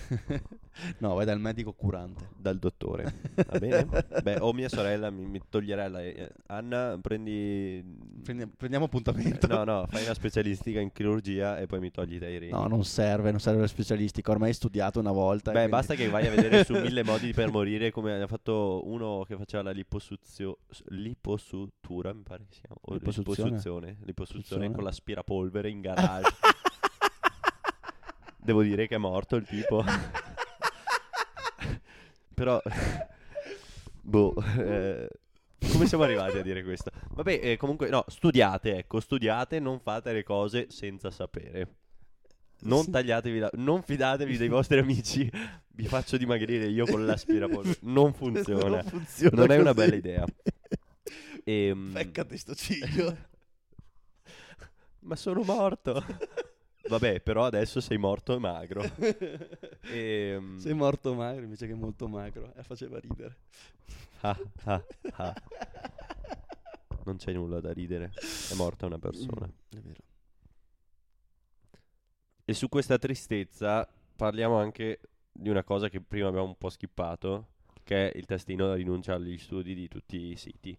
no 0.99 1.15
vai 1.15 1.25
dal 1.25 1.41
medico 1.41 1.73
curante 1.73 2.29
Dal 2.37 2.59
dottore. 2.59 3.13
Va 3.51 3.59
bene? 3.59 3.89
Beh, 4.23 4.37
o 4.41 4.53
mia 4.53 4.69
sorella 4.69 5.11
mi, 5.11 5.27
mi 5.27 5.41
toglierà 5.49 5.89
la... 5.89 6.03
eh, 6.03 6.31
Anna, 6.47 6.99
prendi... 7.01 7.83
Prendi- 8.23 8.47
prendiamo 8.57 8.85
appuntamento 8.87 9.47
No, 9.49 9.65
no, 9.65 9.87
fai 9.89 10.05
una 10.05 10.15
specialistica 10.15 10.81
in 10.81 10.93
chirurgia 10.93 11.59
e 11.59 11.67
poi 11.67 11.81
mi 11.81 11.91
togli 11.91 12.19
dai 12.19 12.39
reni. 12.39 12.53
No, 12.53 12.67
non 12.67 12.85
serve, 12.85 13.31
non 13.31 13.41
serve 13.41 13.63
la 13.63 13.67
specialistica, 13.67 14.31
ormai 14.31 14.49
hai 14.49 14.55
studiato 14.55 15.01
una 15.01 15.13
volta. 15.13 15.51
Beh, 15.51 15.67
quindi- 15.67 15.71
basta 15.71 15.95
che 15.95 16.09
vai 16.09 16.27
a 16.27 16.31
vedere 16.31 16.63
su 16.65 16.75
mille 16.75 17.03
modi 17.03 17.33
per 17.33 17.51
morire 17.51 17.91
come 17.91 18.21
ha 18.21 18.27
fatto 18.27 18.83
uno 18.85 19.25
che 19.27 19.37
faceva 19.37 19.63
la 19.65 19.71
liposuzio- 19.73 20.59
liposutura, 20.89 22.13
mi 22.13 22.23
pare 22.23 22.45
che 22.49 22.55
sia. 22.55 22.69
O 22.71 22.93
Liposuzione? 22.95 23.51
liposuzione. 23.51 23.97
Liposuzione 24.05 24.43
Suzione? 24.45 24.71
con 24.73 24.85
l'aspirapolvere 24.85 25.69
in 25.71 25.81
garage. 25.81 26.31
Devo 28.47 28.63
dire 28.63 28.87
che 28.87 28.95
è 28.95 28.99
morto 28.99 29.35
il 29.35 29.45
tipo. 29.45 29.83
Però... 32.33 32.63
boh... 34.03 34.35
eh, 34.59 35.09
come 35.73 35.87
siamo 35.89 36.05
arrivati 36.05 36.39
a 36.39 36.43
dire 36.43 36.63
questo? 36.63 36.93
Vabbè, 37.11 37.41
eh, 37.43 37.57
comunque, 37.57 37.89
no, 37.89 38.05
studiate, 38.07 38.77
ecco, 38.77 39.01
studiate, 39.01 39.59
non 39.59 39.81
fate 39.81 40.13
le 40.13 40.23
cose 40.23 40.67
senza 40.71 41.11
sapere. 41.11 41.75
Non 42.61 42.85
Sì. 42.85 42.91
tagliatevi 42.93 43.39
la... 43.41 43.51
Non 43.55 43.83
fidatevi 43.83 44.37
dei 44.37 44.49
vostri 44.49 44.79
amici. 44.79 45.29
Vi 45.71 45.87
faccio 45.89 46.17
dimagrire 46.17 46.67
io 46.67 46.87
con 46.87 47.05
l'aspirapolvere. 47.05 47.79
Non 47.81 48.15
funziona. 48.15 48.81
non 48.81 48.85
funziona 48.85 49.37
Non 49.37 49.51
è 49.51 49.59
una 49.59 49.75
bella 49.75 49.97
idea. 49.97 50.25
Ehm, 51.43 51.93
Beccati 51.95 52.39
sto 52.39 52.55
ciglio. 52.55 53.17
Ma 55.03 55.17
sono 55.17 55.43
morto. 55.43 56.05
Vabbè, 56.89 57.21
però 57.21 57.45
adesso 57.45 57.81
sei 57.81 57.99
morto 57.99 58.35
e 58.35 58.39
magro. 58.39 58.83
Ehm, 59.89 60.59
Sei 60.59 60.75
morto 60.75 61.15
magro 61.15 61.45
invece 61.45 61.67
che 61.69 61.75
molto 61.75 62.09
magro. 62.09 62.53
Eh, 62.57 62.63
faceva 62.65 62.99
ridere. 62.99 63.37
ah, 64.23 64.37
ah, 64.65 64.85
ah. 65.13 65.35
Non 67.05 67.17
c'è 67.17 67.33
nulla 67.33 67.61
da 67.61 67.73
ridere. 67.73 68.13
È 68.51 68.55
morta 68.55 68.87
una 68.87 68.99
persona. 68.99 69.47
È 69.69 69.77
vero. 69.77 70.03
E 72.45 72.53
su 72.53 72.69
questa 72.69 72.99
tristezza 72.99 73.89
parliamo 74.17 74.57
anche 74.57 75.01
di 75.31 75.49
una 75.49 75.63
cosa 75.63 75.89
che 75.89 76.01
prima 76.01 76.29
abbiamo 76.29 76.47
un 76.47 76.57
po' 76.59 76.69
skippato, 76.69 77.49
che 77.85 78.11
è 78.11 78.17
il 78.17 78.25
testino 78.25 78.67
da 78.67 78.75
rinuncia 78.75 79.15
agli 79.15 79.39
studi 79.39 79.75
di 79.75 79.87
tutti 79.89 80.17
i 80.31 80.37
siti. 80.37 80.77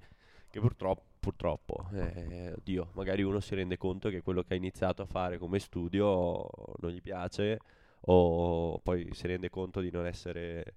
Che 0.50 0.60
purtroppo, 0.60 1.04
purtroppo 1.28 1.90
eh, 1.92 2.54
oddio, 2.56 2.92
magari 2.94 3.22
uno 3.22 3.42
si 3.42 3.54
rende 3.54 3.76
conto 3.76 4.08
che 4.08 4.22
quello 4.22 4.44
che 4.44 4.54
ha 4.54 4.56
iniziato 4.56 5.02
a 5.02 5.06
fare 5.06 5.38
come 5.38 5.60
studio 5.60 6.50
non 6.80 6.92
gli 6.92 7.02
piace, 7.02 7.60
o 8.02 8.80
poi 8.80 9.10
si 9.12 9.28
rende 9.28 9.50
conto 9.50 9.82
di 9.82 9.92
non 9.92 10.06
essere, 10.06 10.76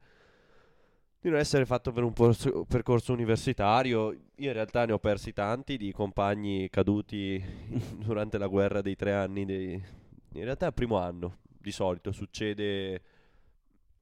di 1.20 1.30
non 1.30 1.38
essere 1.38 1.66
fatto 1.66 1.92
per 1.92 2.02
un 2.02 2.12
porso- 2.12 2.64
percorso 2.64 3.12
universitario. 3.12 4.10
Io 4.10 4.48
in 4.48 4.52
realtà 4.52 4.84
ne 4.86 4.92
ho 4.92 4.98
persi 4.98 5.32
tanti 5.32 5.76
di 5.76 5.92
compagni 5.92 6.68
caduti 6.68 7.40
durante 8.02 8.36
la 8.36 8.48
guerra 8.48 8.80
dei 8.80 8.96
tre 8.96 9.14
anni 9.14 9.44
dei, 9.44 9.72
in 9.74 10.44
realtà 10.44 10.66
il 10.66 10.74
primo 10.74 10.98
anno, 10.98 11.38
di 11.44 11.70
solito 11.70 12.10
succede 12.10 13.00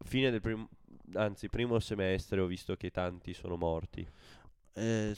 fine 0.02 0.30
del 0.30 0.40
primo, 0.40 0.66
anzi 1.12 1.50
primo 1.50 1.78
semestre 1.78 2.40
ho 2.40 2.46
visto 2.46 2.74
che 2.74 2.90
tanti 2.90 3.34
sono 3.34 3.56
morti. 3.56 4.08
Eh, 4.72 5.12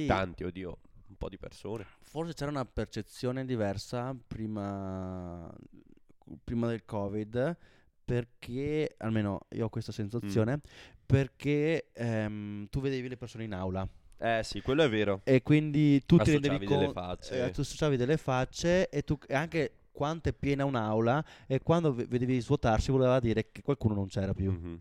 sì, 0.00 0.06
Tanti, 0.06 0.44
oddio, 0.44 0.78
un 1.08 1.16
po' 1.16 1.28
di 1.30 1.38
persone. 1.38 1.86
forse 2.02 2.34
c'era 2.34 2.50
una 2.50 2.64
percezione 2.66 3.44
diversa 3.46 4.14
prima, 4.26 5.50
prima 6.44 6.66
del 6.68 6.84
Covid, 6.84 7.56
perché, 8.04 8.94
almeno 8.98 9.40
io 9.50 9.64
ho 9.64 9.68
questa 9.70 9.92
sensazione, 9.92 10.60
perché 11.06 11.90
ehm, 11.94 12.68
tu 12.68 12.80
vedevi 12.80 13.08
le 13.08 13.16
persone 13.16 13.44
in 13.44 13.54
aula. 13.54 13.88
Eh 14.18 14.40
sì, 14.44 14.60
quello 14.60 14.82
è 14.82 14.88
vero. 14.88 15.20
E 15.24 15.42
quindi 15.42 16.02
tu 16.04 16.16
ti 16.18 16.30
rendevi 16.32 16.54
Associavi 16.56 16.66
delle 16.66 16.92
conto, 16.92 17.00
facce. 17.00 17.50
tu 17.50 17.60
associavi 17.62 17.96
delle 17.96 18.16
facce 18.16 18.88
e 18.88 19.02
tu 19.02 19.18
e 19.26 19.34
anche 19.34 19.72
quanto 19.96 20.28
è 20.28 20.34
piena 20.34 20.66
un'aula 20.66 21.24
e 21.46 21.60
quando 21.60 21.94
vedevi 21.94 22.38
svuotarsi 22.38 22.90
voleva 22.90 23.18
dire 23.18 23.50
che 23.50 23.62
qualcuno 23.62 23.94
non 23.94 24.08
c'era 24.08 24.34
più. 24.34 24.50
Mhm. 24.52 24.80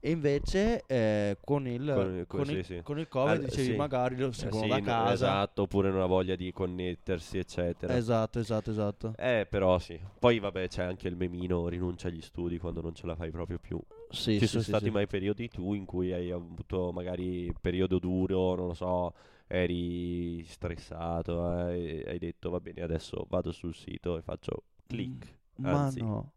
E 0.00 0.10
invece 0.10 0.84
eh, 0.86 1.36
con 1.44 1.68
il, 1.68 1.90
Con- 1.94 2.24
con, 2.26 2.40
con- 2.40 2.50
il, 2.50 2.64
sì, 2.64 2.74
sì. 2.74 2.80
con 2.82 2.98
il 2.98 3.08
Covid 3.08 3.34
Ah, 3.36 3.44
dicevi 3.44 3.70
sì. 3.70 3.76
magari 3.76 4.16
lo 4.16 4.28
Eh, 4.28 4.32
seguono 4.32 4.64
sì, 4.64 4.68
da 4.70 4.80
casa. 4.80 5.12
Esatto, 5.12 5.62
oppure 5.62 5.90
non 5.90 6.00
ha 6.00 6.06
voglia 6.06 6.34
di 6.34 6.50
connettersi, 6.52 7.36
eccetera. 7.38 7.94
Esatto, 7.96 8.38
esatto, 8.38 8.70
esatto. 8.70 9.14
Eh, 9.18 9.46
però 9.48 9.78
sì. 9.78 9.98
Poi 10.18 10.38
vabbè, 10.38 10.68
c'è 10.68 10.82
anche 10.82 11.08
il 11.08 11.16
memino 11.16 11.68
rinuncia 11.68 12.08
agli 12.08 12.22
studi 12.22 12.58
quando 12.58 12.80
non 12.80 12.94
ce 12.94 13.06
la 13.06 13.14
fai 13.14 13.30
proprio 13.30 13.58
più. 13.58 13.78
Sì, 14.10 14.32
Ci 14.32 14.40
sì, 14.40 14.46
sono 14.46 14.62
sì, 14.62 14.68
stati 14.70 14.84
sì. 14.86 14.90
mai 14.90 15.06
periodi 15.06 15.48
tu 15.48 15.74
in 15.74 15.84
cui 15.84 16.12
hai 16.12 16.30
avuto 16.30 16.90
magari 16.92 17.52
periodo 17.60 17.98
duro, 17.98 18.54
non 18.54 18.66
lo 18.68 18.74
so, 18.74 19.14
eri 19.46 20.44
stressato, 20.44 21.68
e 21.68 22.04
hai 22.06 22.18
detto 22.18 22.50
va 22.50 22.60
bene, 22.60 22.82
adesso 22.82 23.26
vado 23.28 23.52
sul 23.52 23.74
sito 23.74 24.16
e 24.16 24.22
faccio 24.22 24.64
click. 24.86 25.38
Ma 25.56 25.84
Anzi, 25.84 26.00
no, 26.00 26.32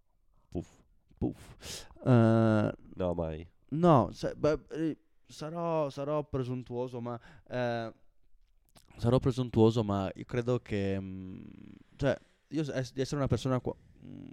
puff. 0.49 0.69
puff. 1.17 1.87
Eh, 2.05 2.71
No, 2.95 3.13
mai. 3.13 3.47
No, 3.69 4.09
se- 4.11 4.35
beh, 4.35 4.59
eh, 4.71 4.97
sarò, 5.27 5.89
sarò 5.89 6.23
presuntuoso, 6.23 6.99
ma 7.01 7.19
eh, 7.49 7.93
sarò 8.97 9.19
presuntuoso, 9.19 9.83
ma 9.83 10.09
io 10.15 10.25
credo 10.25 10.59
che 10.59 10.99
mm, 10.99 11.41
cioè, 11.95 12.17
io 12.49 12.63
s- 12.63 12.69
ess- 12.69 12.93
di 12.93 13.01
essere 13.01 13.17
una 13.17 13.27
persona 13.27 13.59
qua- 13.59 13.75
mm, 14.05 14.29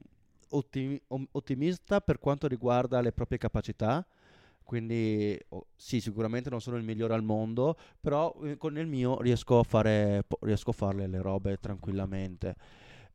ottimi- 0.51 1.01
om- 1.09 1.27
ottimista 1.33 2.01
per 2.01 2.19
quanto 2.19 2.47
riguarda 2.47 3.01
le 3.01 3.13
proprie 3.13 3.39
capacità. 3.39 4.07
Quindi 4.65 5.39
oh, 5.51 5.67
sì, 5.77 6.01
sicuramente 6.01 6.51
non 6.51 6.61
sono 6.61 6.77
il 6.77 6.83
migliore 6.83 7.15
al 7.15 7.23
mondo, 7.23 7.77
però 8.01 8.35
eh, 8.43 8.57
con 8.57 8.77
il 8.79 8.87
mio 8.87 9.21
riesco 9.21 9.59
a 9.59 9.63
fare 9.63 10.25
po- 10.27 10.39
riesco 10.41 10.71
a 10.71 10.73
farle 10.73 11.07
le 11.07 11.21
robe 11.21 11.59
tranquillamente. 11.59 12.57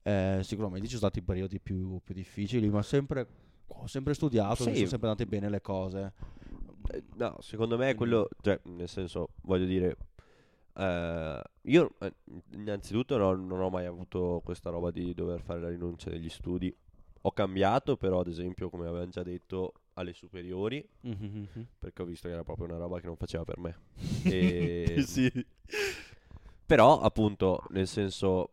Eh, 0.03 0.39
sicuramente 0.43 0.87
ci 0.87 0.95
sono 0.95 1.09
stati 1.09 1.21
periodi 1.21 1.59
più, 1.59 1.99
più 2.03 2.13
difficili, 2.13 2.69
ma 2.69 2.81
sempre 2.83 3.27
ho 3.67 3.87
sempre 3.87 4.13
studiato, 4.13 4.63
mi 4.65 4.71
Sì. 4.71 4.77
sono 4.77 4.89
sempre 4.89 5.09
andate 5.09 5.27
bene 5.27 5.49
le 5.49 5.61
cose. 5.61 6.13
Eh, 6.91 7.03
No, 7.15 7.37
secondo 7.41 7.77
me 7.77 7.89
è 7.89 7.95
quello, 7.95 8.29
cioè, 8.41 8.59
nel 8.63 8.87
senso, 8.87 9.29
voglio 9.41 9.65
dire, 9.65 9.97
eh, 10.75 11.41
io 11.63 11.91
eh, 11.99 12.13
innanzitutto 12.53 13.17
non, 13.17 13.45
non 13.45 13.59
ho 13.59 13.69
mai 13.69 13.85
avuto 13.85 14.41
questa 14.43 14.69
roba 14.69 14.91
di 14.91 15.13
dover 15.13 15.41
fare 15.41 15.59
la 15.61 15.69
rinuncia 15.69 16.09
degli 16.09 16.29
studi. 16.29 16.73
Ho 17.23 17.31
cambiato, 17.31 17.97
però, 17.97 18.21
ad 18.21 18.27
esempio, 18.27 18.69
come 18.69 18.87
avevamo 18.87 19.09
già 19.09 19.23
detto, 19.23 19.73
alle 19.99 20.13
superiori, 20.13 20.87
Mhm. 21.01 21.47
perché 21.77 22.01
ho 22.01 22.05
visto 22.05 22.27
che 22.27 22.33
era 22.33 22.43
proprio 22.43 22.65
una 22.65 22.77
roba 22.77 22.99
che 22.99 23.05
non 23.07 23.15
faceva 23.17 23.43
per 23.43 23.57
me. 23.59 23.77
E- 24.25 25.03
sì. 25.05 25.31
Però, 26.65 26.99
appunto, 27.01 27.63
nel 27.69 27.87
senso, 27.87 28.51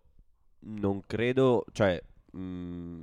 non 0.61 1.03
credo, 1.07 1.65
cioè, 1.73 2.03
mh, 2.33 3.03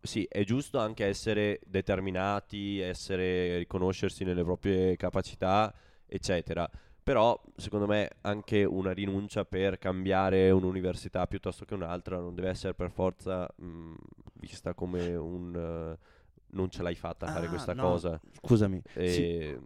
sì, 0.00 0.24
è 0.28 0.44
giusto 0.44 0.78
anche 0.78 1.04
essere 1.06 1.60
determinati, 1.66 2.78
essere, 2.80 3.58
riconoscersi 3.58 4.22
nelle 4.24 4.44
proprie 4.44 4.96
capacità, 4.96 5.74
eccetera. 6.06 6.68
Però, 7.02 7.38
secondo 7.56 7.86
me, 7.86 8.10
anche 8.22 8.64
una 8.64 8.92
rinuncia 8.92 9.44
per 9.44 9.78
cambiare 9.78 10.50
un'università 10.50 11.26
piuttosto 11.26 11.64
che 11.64 11.74
un'altra 11.74 12.18
non 12.18 12.34
deve 12.34 12.48
essere 12.48 12.74
per 12.74 12.90
forza 12.90 13.46
mh, 13.56 13.94
vista 14.34 14.72
come 14.72 15.14
un... 15.16 15.54
eh, 15.54 16.13
non 16.54 16.70
ce 16.70 16.82
l'hai 16.82 16.94
fatta 16.94 17.26
a 17.26 17.32
fare 17.32 17.46
Ah, 17.46 17.48
questa 17.50 17.74
no, 17.74 17.82
cosa. 17.82 18.20
Scusami. 18.40 18.82
E 18.94 19.08
sì. 19.08 19.56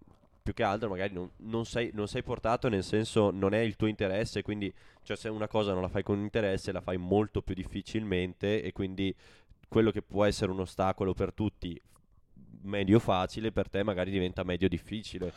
più 0.43 0.53
che 0.55 0.63
altro 0.63 0.89
magari 0.89 1.13
non, 1.15 1.31
non 1.39 1.65
sei, 1.65 1.91
non 1.95 2.09
sei 2.09 2.23
portato 2.23 2.69
nel 2.69 2.83
senso 2.85 3.31
non 3.31 3.55
è 3.55 3.59
il 3.61 3.77
tuo 3.77 3.87
interesse, 3.87 4.43
quindi 4.43 4.73
cioè 5.03 5.17
se 5.17 5.29
una 5.29 5.47
cosa 5.49 5.73
non 5.73 5.83
la 5.83 5.89
fai 5.89 6.03
con 6.03 6.19
interesse 6.19 6.73
la 6.73 6.81
fai 6.81 6.97
molto 6.97 7.43
più 7.43 7.55
difficilmente 7.55 8.63
e 8.63 8.73
quindi 8.73 9.15
quello 9.69 9.91
che 9.91 10.03
può 10.03 10.25
essere 10.25 10.51
un 10.51 10.61
ostacolo 10.61 11.13
per 11.15 11.33
tutti 11.35 11.81
medio 12.63 12.99
facile 12.99 13.53
per 13.53 13.69
te 13.69 13.83
magari 13.83 14.11
diventa 14.11 14.43
medio 14.43 14.69
difficile 14.69 15.33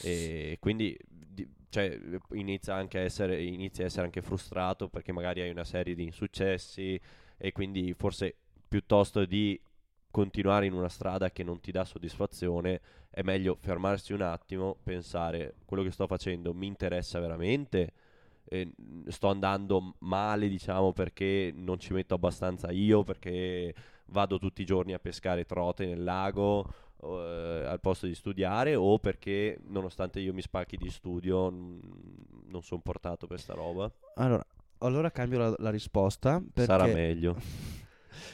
e 0.00 0.56
quindi 0.60 0.96
di- 1.08 1.48
cioè, 1.68 1.98
inizia 2.32 2.74
anche 2.74 2.98
a 2.98 3.02
essere, 3.02 3.42
inizia 3.42 3.84
a 3.84 3.86
essere 3.86 4.04
anche 4.04 4.22
frustrato 4.22 4.88
perché 4.88 5.10
magari 5.12 5.40
hai 5.40 5.50
una 5.50 5.64
serie 5.64 5.94
di 5.94 6.04
insuccessi 6.04 6.98
e 7.36 7.52
quindi 7.52 7.92
forse 7.94 8.34
piuttosto 8.68 9.24
di 9.24 9.58
continuare 10.12 10.66
in 10.66 10.74
una 10.74 10.88
strada 10.88 11.32
che 11.32 11.42
non 11.42 11.58
ti 11.60 11.72
dà 11.72 11.84
soddisfazione 11.84 12.80
è 13.10 13.22
meglio 13.22 13.56
fermarsi 13.60 14.12
un 14.12 14.22
attimo, 14.22 14.76
pensare 14.84 15.56
quello 15.64 15.82
che 15.82 15.90
sto 15.90 16.06
facendo 16.06 16.54
mi 16.54 16.66
interessa 16.68 17.18
veramente, 17.20 17.92
Eh, 18.44 18.70
sto 19.08 19.28
andando 19.28 19.94
male 20.00 20.48
diciamo 20.48 20.92
perché 20.92 21.52
non 21.54 21.78
ci 21.78 21.94
metto 21.94 22.14
abbastanza 22.14 22.70
io, 22.70 23.02
perché 23.04 23.74
vado 24.06 24.38
tutti 24.38 24.62
i 24.62 24.66
giorni 24.66 24.92
a 24.92 24.98
pescare 24.98 25.46
trote 25.46 25.86
nel 25.86 26.02
lago 26.04 26.66
eh, 27.02 27.64
al 27.66 27.80
posto 27.80 28.06
di 28.06 28.14
studiare 28.14 28.74
o 28.74 28.98
perché 28.98 29.58
nonostante 29.68 30.20
io 30.20 30.34
mi 30.34 30.42
spacchi 30.42 30.76
di 30.76 30.90
studio 30.90 31.48
n- 31.50 31.80
non 32.48 32.62
sono 32.62 32.80
portato 32.82 33.26
per 33.26 33.40
sta 33.40 33.54
roba. 33.54 33.90
Allora, 34.14 34.44
allora 34.78 35.10
cambio 35.10 35.38
la, 35.38 35.54
la 35.58 35.70
risposta 35.70 36.42
Sarà 36.54 36.86
meglio. 36.86 37.36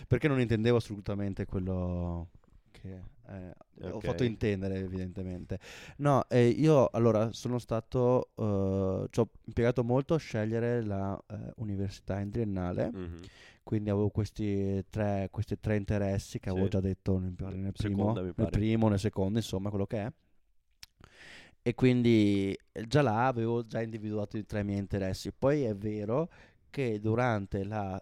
perché 0.06 0.28
non 0.28 0.40
intendevo 0.40 0.76
assolutamente 0.76 1.44
quello 1.46 2.28
che 2.70 3.00
eh, 3.28 3.54
ho 3.82 3.96
Ok. 3.96 4.04
fatto 4.04 4.24
intendere 4.24 4.76
evidentemente. 4.78 5.58
No, 5.98 6.26
eh, 6.28 6.46
io 6.48 6.88
allora 6.90 7.32
sono 7.32 7.58
stato, 7.58 8.30
eh, 8.36 9.06
ci 9.10 9.20
ho 9.20 9.28
impiegato 9.44 9.84
molto 9.84 10.14
a 10.14 10.18
scegliere 10.18 10.82
la 10.84 11.18
eh, 11.28 11.52
università 11.56 12.18
in 12.20 12.30
triennale, 12.30 12.90
Mhm. 12.92 13.20
quindi 13.62 13.90
avevo 13.90 14.08
questi 14.10 14.84
tre, 14.88 15.28
questi 15.30 15.58
tre 15.60 15.76
interessi 15.76 16.38
che 16.38 16.48
avevo 16.50 16.64
Sì. 16.64 16.70
già 16.70 16.80
detto 16.80 17.18
nel, 17.18 17.34
nel 17.38 17.72
primo, 17.72 18.14
Seconda, 18.14 18.22
nel 18.34 18.50
primo, 18.50 18.88
nel 18.88 18.98
secondo, 18.98 19.38
insomma 19.38 19.68
quello 19.70 19.86
che 19.86 19.98
è. 19.98 20.12
E 21.62 21.74
quindi 21.74 22.56
eh, 22.72 22.86
già 22.86 23.02
là 23.02 23.26
avevo 23.26 23.66
già 23.66 23.82
individuato 23.82 24.36
i 24.38 24.46
tre 24.46 24.62
miei 24.62 24.78
interessi. 24.78 25.32
Poi 25.32 25.62
è 25.64 25.76
vero 25.76 26.30
che 26.70 26.98
durante 27.00 27.64
la 27.64 28.00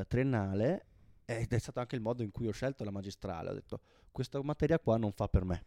eh, 0.00 0.04
triennale, 0.06 0.86
ed 1.24 1.52
è 1.52 1.58
stato 1.58 1.80
anche 1.80 1.94
il 1.96 2.02
modo 2.02 2.22
in 2.22 2.30
cui 2.30 2.46
ho 2.46 2.52
scelto 2.52 2.84
la 2.84 2.90
magistrale, 2.90 3.50
ho 3.50 3.54
detto 3.54 3.80
questa 4.10 4.42
materia 4.42 4.78
qua 4.78 4.96
non 4.96 5.12
fa 5.12 5.28
per 5.28 5.44
me. 5.44 5.64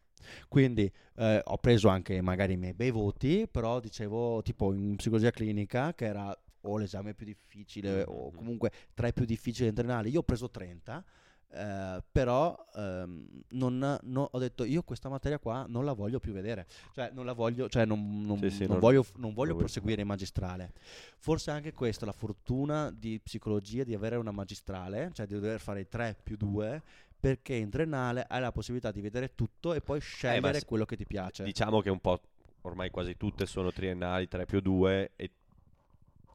Quindi 0.47 0.91
eh, 1.17 1.41
ho 1.43 1.57
preso 1.57 1.87
anche 1.87 2.19
magari 2.21 2.53
i 2.53 2.57
miei 2.57 2.73
bei 2.73 2.91
voti, 2.91 3.47
però 3.49 3.79
dicevo 3.79 4.41
tipo 4.41 4.73
in 4.73 4.95
psicologia 4.95 5.31
clinica, 5.31 5.93
che 5.93 6.05
era 6.05 6.35
o 6.67 6.77
l'esame 6.77 7.13
più 7.13 7.25
difficile 7.27 8.03
o 8.07 8.29
Mhm. 8.31 8.35
comunque 8.37 8.71
tra 8.93 9.07
i 9.07 9.13
più 9.13 9.25
difficili 9.25 9.67
in 9.69 9.75
triennale, 9.75 10.09
io 10.09 10.19
ho 10.19 10.23
preso 10.23 10.49
30. 10.49 11.03
Eh, 11.51 12.03
però 12.11 12.55
ehm, 12.75 13.27
non, 13.49 13.97
no- 14.01 14.29
ho 14.31 14.39
detto 14.39 14.63
io 14.63 14.83
questa 14.83 15.09
materia 15.09 15.39
qua 15.39 15.65
non 15.67 15.85
la 15.85 15.93
voglio 15.93 16.19
più 16.19 16.33
vedere. 16.33 16.65
Cioè 16.93 17.11
non 17.13 17.25
la 17.25 17.33
voglio 17.33 17.69
cioè 17.69 17.85
non, 17.85 18.23
non- 18.25 18.37
Sì, 18.39 18.49
sì, 18.49 18.65
non 18.67 18.79
voglio, 18.79 19.05
non 19.15 19.33
voglio 19.33 19.55
proseguire 19.55 20.01
in 20.01 20.07
magistrale. 20.07 20.73
Forse 21.17 21.51
anche 21.51 21.73
questa 21.73 22.05
la 22.05 22.11
fortuna 22.11 22.91
di 22.91 23.19
psicologia 23.19 23.83
di 23.83 23.93
avere 23.93 24.15
una 24.17 24.31
magistrale 24.31 25.11
cioè 25.13 25.25
di 25.25 25.33
dover 25.33 25.59
fare 25.59 25.81
i 25.81 25.87
3 25.87 26.15
più 26.21 26.35
2 26.37 26.81
perché 27.19 27.55
in 27.55 27.69
triennale 27.69 28.25
hai 28.27 28.41
la 28.41 28.51
possibilità 28.51 28.91
di 28.91 29.01
vedere 29.01 29.33
tutto 29.33 29.73
e 29.73 29.81
poi 29.81 29.99
scegliere 29.99 30.59
s- 30.59 30.65
quello 30.65 30.85
che 30.85 30.95
ti 30.95 31.05
piace. 31.05 31.43
Diciamo 31.43 31.81
che 31.81 31.89
un 31.89 31.99
po' 31.99 32.19
ormai 32.61 32.89
quasi 32.91 33.15
tutte 33.17 33.45
sono 33.45 33.71
triennali, 33.71 34.27
3 34.27 34.45
più 34.45 34.59
2 34.59 35.11
e 35.15 35.31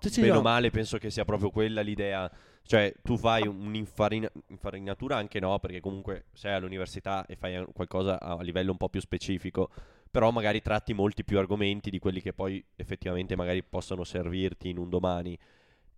Sì, 0.01 0.21
bene 0.21 0.37
o 0.39 0.43
male 0.43 0.71
penso 0.71 0.97
che 0.99 1.11
sia 1.11 1.25
proprio 1.25 1.51
quella 1.51 1.83
l'idea. 1.83 2.31
Cioè, 2.71 2.95
tu 3.03 3.16
fai 3.16 3.49
un'infarinatura 3.49 5.16
anche 5.16 5.41
no, 5.41 5.59
perché 5.59 5.81
comunque 5.81 6.27
sei 6.35 6.55
all'università 6.55 7.27
e 7.27 7.35
fai 7.35 7.66
qualcosa 7.73 8.21
a 8.21 8.41
livello 8.43 8.71
un 8.71 8.77
po' 8.77 8.89
più 8.89 9.01
specifico, 9.01 9.71
però 10.09 10.31
magari 10.31 10.62
tratti 10.62 10.95
molti 10.95 11.25
più 11.25 11.39
argomenti 11.39 11.91
di 11.91 11.99
quelli 11.99 12.21
che 12.21 12.33
poi 12.33 12.64
effettivamente 12.77 13.35
magari 13.35 13.64
possono 13.64 14.05
servirti 14.05 14.68
in 14.68 14.79
un 14.79 14.89
domani 14.89 15.37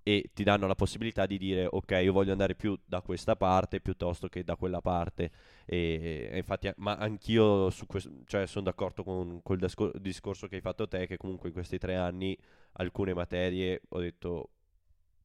e 0.02 0.30
ti 0.32 0.44
danno 0.44 0.66
la 0.66 0.74
possibilità 0.74 1.26
di 1.26 1.36
dire 1.36 1.66
ok, 1.70 1.90
io 2.02 2.12
voglio 2.14 2.32
andare 2.32 2.54
più 2.54 2.74
da 2.86 3.02
questa 3.02 3.36
parte 3.36 3.82
piuttosto 3.82 4.28
che 4.28 4.42
da 4.42 4.56
quella 4.56 4.80
parte. 4.80 5.30
E, 5.66 6.30
e 6.32 6.38
infatti, 6.38 6.72
ma 6.76 6.94
anch'io 6.94 7.68
su 7.68 7.84
questo, 7.84 8.10
cioè, 8.24 8.46
sono 8.46 8.64
d'accordo 8.64 9.04
con 9.04 9.42
quel 9.42 9.58
discor- 9.58 9.98
discorso 9.98 10.48
che 10.48 10.54
hai 10.54 10.62
fatto 10.62 10.88
te, 10.88 11.06
che 11.06 11.18
comunque 11.18 11.48
in 11.48 11.54
questi 11.54 11.76
tre 11.76 11.96
anni 11.96 12.34
alcune 12.76 13.12
materie 13.12 13.82
ho 13.90 13.98
detto 13.98 14.48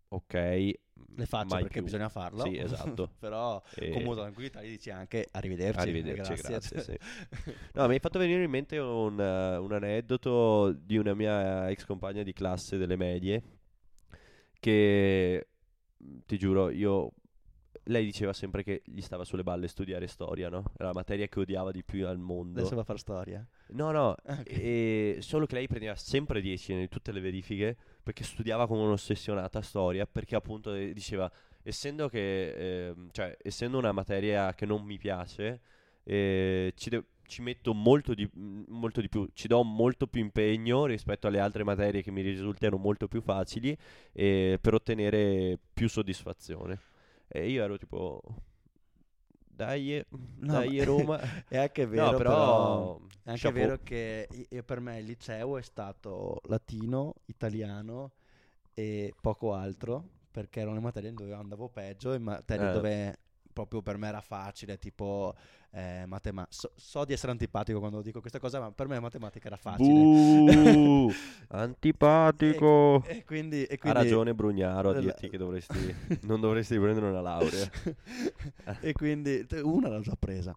ok, 0.10 0.34
le 1.16 1.26
faccio 1.26 1.58
perché 1.58 1.70
più. 1.70 1.84
bisogna 1.84 2.10
farlo 2.10 2.43
Sì, 2.43 2.58
esatto. 2.58 3.10
però 3.20 3.62
E- 3.76 3.89
con 3.89 4.03
molta 4.03 4.22
tranquillità 4.22 4.62
gli 4.62 4.70
dici 4.70 4.89
anche 4.89 5.28
arrivederci, 5.32 5.80
Arrivederci, 5.80 6.34
grazie, 6.36 6.49
grazie, 6.49 6.80
sì. 6.82 6.97
No, 7.74 7.88
mi 7.88 7.93
hai 7.93 7.99
fatto 7.99 8.20
venire 8.20 8.43
in 8.43 8.49
mente 8.49 8.78
un, 8.78 9.20
eh, 9.20 9.58
un 9.58 9.72
aneddoto 9.72 10.72
di 10.72 10.97
una 10.97 11.14
mia 11.14 11.70
ex 11.70 11.86
compagna 11.86 12.24
di 12.24 12.34
classe 12.34 12.78
delle 12.78 12.95
medie 12.95 13.41
che 14.60 15.47
mh, 15.97 16.18
ti 16.26 16.38
giuro, 16.38 16.70
io 16.70 17.12
lei 17.86 18.03
diceva 18.03 18.34
sempre 18.34 18.64
che 18.64 18.82
gli 18.86 19.01
stava 19.01 19.24
sulle 19.24 19.43
balle 19.43 19.68
studiare 19.68 20.08
storia, 20.08 20.49
no? 20.49 20.64
Era 20.78 20.89
la 20.89 20.93
materia 20.93 21.28
che 21.28 21.39
odiava 21.39 21.72
di 21.72 21.84
più 21.84 22.05
al 22.08 22.18
mondo. 22.18 22.60
adesso 22.60 22.76
va 22.76 22.82
a 22.82 22.86
fare 22.86 22.99
storia 22.99 23.45
No, 23.70 23.91
no, 23.91 24.16
Ah, 24.26 24.39
ok. 24.39 24.51
e 24.51 25.18
solo 25.20 25.45
che 25.45 25.55
lei 25.55 25.68
prendeva 25.68 25.95
sempre 25.95 26.41
10 26.41 26.74
in 26.74 26.88
tutte 26.89 27.12
le 27.12 27.20
verifiche 27.20 27.78
perché 28.08 28.24
studiava 28.24 28.68
come 28.68 28.84
un'ossessionata 28.84 29.62
storia, 29.62 30.08
perché 30.08 30.38
appunto 30.38 30.74
eh, 30.74 30.93
diceva 30.93 31.30
essendo 31.62 32.08
che, 32.08 32.88
ehm, 32.88 33.10
cioè, 33.12 33.36
essendo 33.41 33.78
una 33.78 33.91
materia 33.91 34.53
che 34.53 34.66
non 34.66 34.82
mi 34.82 34.97
piace, 34.97 35.60
eh, 36.03 36.72
ci, 36.78 36.89
de- 36.89 37.03
ci 37.24 37.41
metto 37.41 37.74
molto 37.74 38.14
di, 38.14 38.26
m- 38.36 38.64
molto 38.70 39.01
di 39.01 39.10
più, 39.10 39.28
ci 39.34 39.49
do 39.49 39.62
molto 39.62 40.08
più 40.08 40.22
impegno 40.22 40.86
rispetto 40.86 41.28
alle 41.28 41.41
altre 41.41 41.66
materie 41.66 42.01
che 42.01 42.12
mi 42.12 42.22
risultano 42.22 42.78
molto 42.78 43.10
più 43.10 43.20
facili 43.20 43.78
eh, 44.14 44.58
per 44.62 44.74
ottenere 44.74 45.60
più 45.74 45.89
soddisfazione. 45.89 46.80
E 47.28 47.49
io 47.49 47.62
ero 47.62 47.78
tipo, 47.78 48.22
dai, 49.58 50.03
No, 50.39 50.64
dai 50.64 50.80
ma- 50.80 50.84
Roma. 50.84 51.20
È 51.47 51.58
anche 51.58 51.86
vero, 51.86 52.10
no, 52.10 52.14
però, 52.14 52.99
È 53.24 53.30
anche 53.32 53.51
chapeau. 53.51 53.51
vero 53.51 53.80
che 53.84 54.28
io- 54.49 54.64
per 54.64 54.80
me 54.80 54.99
il 54.99 55.05
liceo 55.05 55.58
è 55.58 55.62
stato 55.62 56.39
latino, 56.45 57.16
italiano 57.26 58.14
e 58.74 59.16
poco 59.20 59.53
altro, 59.53 60.10
perché 60.32 60.62
erano 60.62 60.76
le 60.76 60.82
materie 60.82 61.14
dove 61.14 61.34
andavo 61.34 61.70
peggio 61.70 62.14
e 62.14 62.20
materie 62.20 62.68
Eh. 62.68 62.72
dove 62.72 63.20
proprio 63.58 63.82
per 63.82 63.97
me 63.97 64.08
era 64.08 64.22
facile, 64.22 64.78
tipo 64.78 65.34
eh, 65.72 66.03
matematica. 66.05 66.55
So, 66.55 66.72
so 66.76 67.05
di 67.05 67.14
essere 67.14 67.32
antipatico 67.32 67.80
quando 67.80 68.03
dico 68.03 68.20
questa 68.20 68.38
cosa, 68.38 68.60
ma 68.60 68.72
per 68.72 68.88
me 68.88 68.99
matematica 68.99 69.47
era 69.47 69.58
facile. 69.58 69.89
Buh, 69.91 71.12
antipatico. 71.49 73.03
E, 73.08 73.18
e 73.18 73.24
quindi, 73.26 73.64
e 73.64 73.74
Ha 73.74 73.78
quindi- 73.78 73.97
ragione 73.99 74.36
Brugnaro 74.36 74.91
a 74.91 74.99
dirti 74.99 75.28
che 75.30 75.38
dovresti, 75.38 75.95
non 76.22 76.39
dovresti 76.39 76.78
prendere 76.78 77.08
una 77.08 77.22
laurea. 77.22 77.68
e 78.82 78.93
quindi 78.93 79.45
una 79.64 79.89
l'ho 79.89 80.01
già 80.01 80.16
presa. 80.18 80.55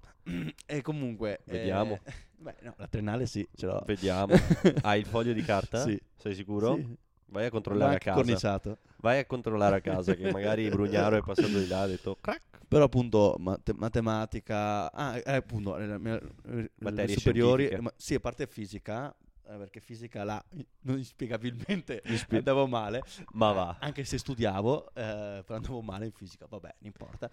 e 0.67 0.83
comunque... 0.83 1.41
eh, 1.47 1.53
Vediamo. 1.53 1.99
beh, 2.37 2.57
no, 2.61 2.75
la 2.77 2.87
triennale 2.87 3.25
sì, 3.27 3.47
ce 3.55 3.65
l'ho. 3.65 3.83
Vediamo. 3.87 4.35
Hai 4.83 5.01
il 5.01 5.07
foglio 5.07 5.33
di 5.33 5.43
carta? 5.43 5.83
Sì. 5.83 5.99
Sei 6.17 6.35
sicuro? 6.35 6.75
Sì. 6.75 6.97
Vai 7.33 7.47
a 7.47 7.51
controllare 7.51 7.95
a 7.95 7.99
casa. 7.99 8.17
corniciato. 8.17 8.79
Vai 8.97 9.21
a 9.21 9.25
controllare 9.25 9.77
a 9.77 9.81
casa 9.81 10.15
che 10.15 10.33
magari 10.33 10.69
Brugnaro 10.71 11.17
è 11.17 11.23
passato 11.23 11.47
di 11.59 11.69
là 11.69 11.81
e 11.81 11.83
ha 11.83 11.87
detto 11.87 12.17
crack. 12.21 12.50
Però 12.71 12.85
appunto 12.85 13.35
mate- 13.39 13.73
matematica, 13.75 14.93
ah, 14.93 15.17
eh, 15.17 15.23
appunto, 15.35 15.75
le, 15.77 15.99
le- 15.99 16.21
le 16.45 16.71
Materie 16.79 17.17
superiori, 17.17 17.69
ma- 17.81 17.93
sì, 17.97 18.15
a 18.15 18.21
parte 18.21 18.47
fisica, 18.47 19.13
eh, 19.49 19.57
perché 19.57 19.81
fisica 19.81 20.23
là 20.23 20.41
non 20.83 20.97
inspiegabilmente 20.97 22.01
Inspi- 22.07 22.37
andavo 22.37 22.69
male, 22.69 23.03
Ma 23.33 23.51
eh, 23.51 23.55
va. 23.55 23.77
anche 23.81 24.05
se 24.05 24.19
studiavo, 24.19 24.87
eh, 24.95 25.43
però 25.45 25.57
andavo 25.57 25.83
male 25.83 26.05
in 26.05 26.13
fisica, 26.13 26.47
vabbè, 26.49 26.77
non 26.79 26.87
importa. 26.87 27.29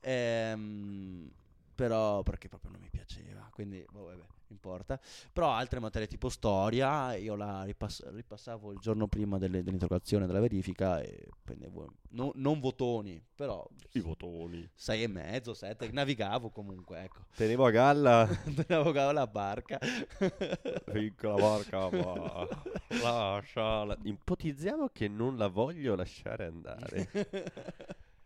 Ehm, 0.00 1.30
però 1.86 2.22
perché 2.22 2.48
proprio 2.48 2.70
non 2.70 2.80
mi 2.80 2.90
piaceva, 2.90 3.48
quindi 3.50 3.84
boh, 3.90 4.04
vabbè, 4.04 4.24
importa. 4.48 5.00
Però 5.32 5.50
altre 5.50 5.80
materie 5.80 6.06
tipo 6.06 6.28
storia, 6.28 7.14
io 7.16 7.34
la 7.34 7.64
ripass- 7.64 8.08
ripassavo 8.12 8.70
il 8.72 8.78
giorno 8.78 9.08
prima 9.08 9.36
delle- 9.38 9.64
dell'interrogazione, 9.64 10.26
della 10.26 10.38
verifica 10.38 11.00
e 11.00 11.26
prendevo, 11.42 11.90
no- 12.10 12.30
non 12.36 12.60
votoni, 12.60 13.20
però 13.34 13.66
I 13.94 14.00
votoni. 14.00 14.70
sei 14.74 15.02
e 15.02 15.06
mezzo, 15.08 15.54
sette, 15.54 15.90
navigavo 15.90 16.50
comunque, 16.50 17.02
ecco. 17.02 17.22
Tenevo 17.34 17.66
a 17.66 17.70
galla. 17.70 18.28
navigavo 18.68 19.10
la 19.10 19.26
barca. 19.26 19.78
Piccola 20.92 21.34
porca 21.34 21.90
ma 21.90 22.46
lasciala. 23.00 23.96
Ipotizziamo 24.04 24.88
che 24.92 25.08
non 25.08 25.36
la 25.36 25.48
voglio 25.48 25.96
lasciare 25.96 26.44
andare. 26.44 27.08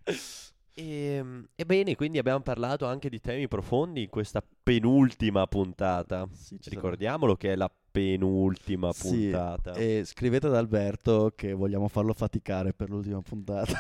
E, 0.79 1.25
ebbene, 1.55 1.95
quindi 1.95 2.19
abbiamo 2.19 2.41
parlato 2.41 2.85
anche 2.85 3.09
di 3.09 3.19
temi 3.19 3.49
profondi 3.49 4.03
in 4.03 4.09
questa 4.11 4.45
penultima 4.63 5.47
puntata. 5.47 6.29
Sì, 6.31 6.59
Ricordiamolo 6.65 7.35
che 7.35 7.53
è 7.53 7.57
la 7.57 7.73
penultima 7.91 8.93
Sì, 8.93 9.09
puntata. 9.09 9.73
E 9.73 10.03
scrivete 10.05 10.49
ad 10.49 10.55
Alberto 10.55 11.33
che 11.35 11.55
vogliamo 11.55 11.89
farlo 11.89 12.13
faticare 12.13 12.75
per 12.75 12.91
l'ultima 12.91 13.23
puntata. 13.23 13.73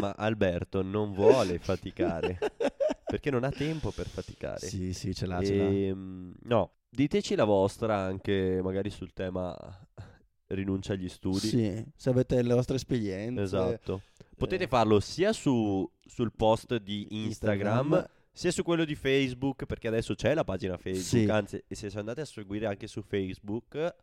Ma 0.00 0.12
Alberto 0.16 0.82
non 0.82 1.12
vuole 1.12 1.58
faticare 1.62 2.38
perché 3.06 3.30
non 3.30 3.44
ha 3.44 3.50
tempo 3.50 3.92
per 3.92 4.08
faticare. 4.08 4.66
Sì, 4.66 4.92
sì, 4.92 5.14
ce 5.14 5.26
l'ha, 5.26 5.40
ce 5.40 5.54
l'ha. 5.54 5.68
Ehm, 5.68 6.34
no, 6.42 6.72
diteci 6.88 7.36
la 7.36 7.44
vostra 7.44 7.96
anche 7.96 8.60
magari 8.60 8.90
sul 8.90 9.12
tema 9.12 9.56
rinuncia 10.48 10.94
agli 10.94 11.08
studi. 11.08 11.46
Sì, 11.46 11.84
se 11.94 12.10
avete 12.10 12.42
le 12.42 12.54
vostre 12.54 12.74
esperienze. 12.74 13.42
Esatto. 13.42 14.02
Potete 14.40 14.64
eh, 14.64 14.68
farlo 14.68 15.00
sia 15.00 15.32
su, 15.32 15.88
sul 16.04 16.32
post 16.32 16.76
di 16.78 17.06
Instagram, 17.10 17.82
Instagram. 17.84 18.08
sia 18.32 18.50
su 18.50 18.62
quello 18.62 18.84
di 18.84 18.94
Facebook, 18.94 19.66
perché 19.66 19.88
adesso 19.88 20.14
c'è 20.14 20.34
la 20.34 20.44
pagina 20.44 20.76
Facebook, 20.76 21.24
Sì. 21.24 21.30
anzi, 21.30 21.62
e 21.66 21.74
se 21.74 21.86
andate 21.98 22.22
a 22.22 22.24
seguire 22.24 22.66
anche 22.66 22.86
su 22.86 23.02
Facebook, 23.02 23.94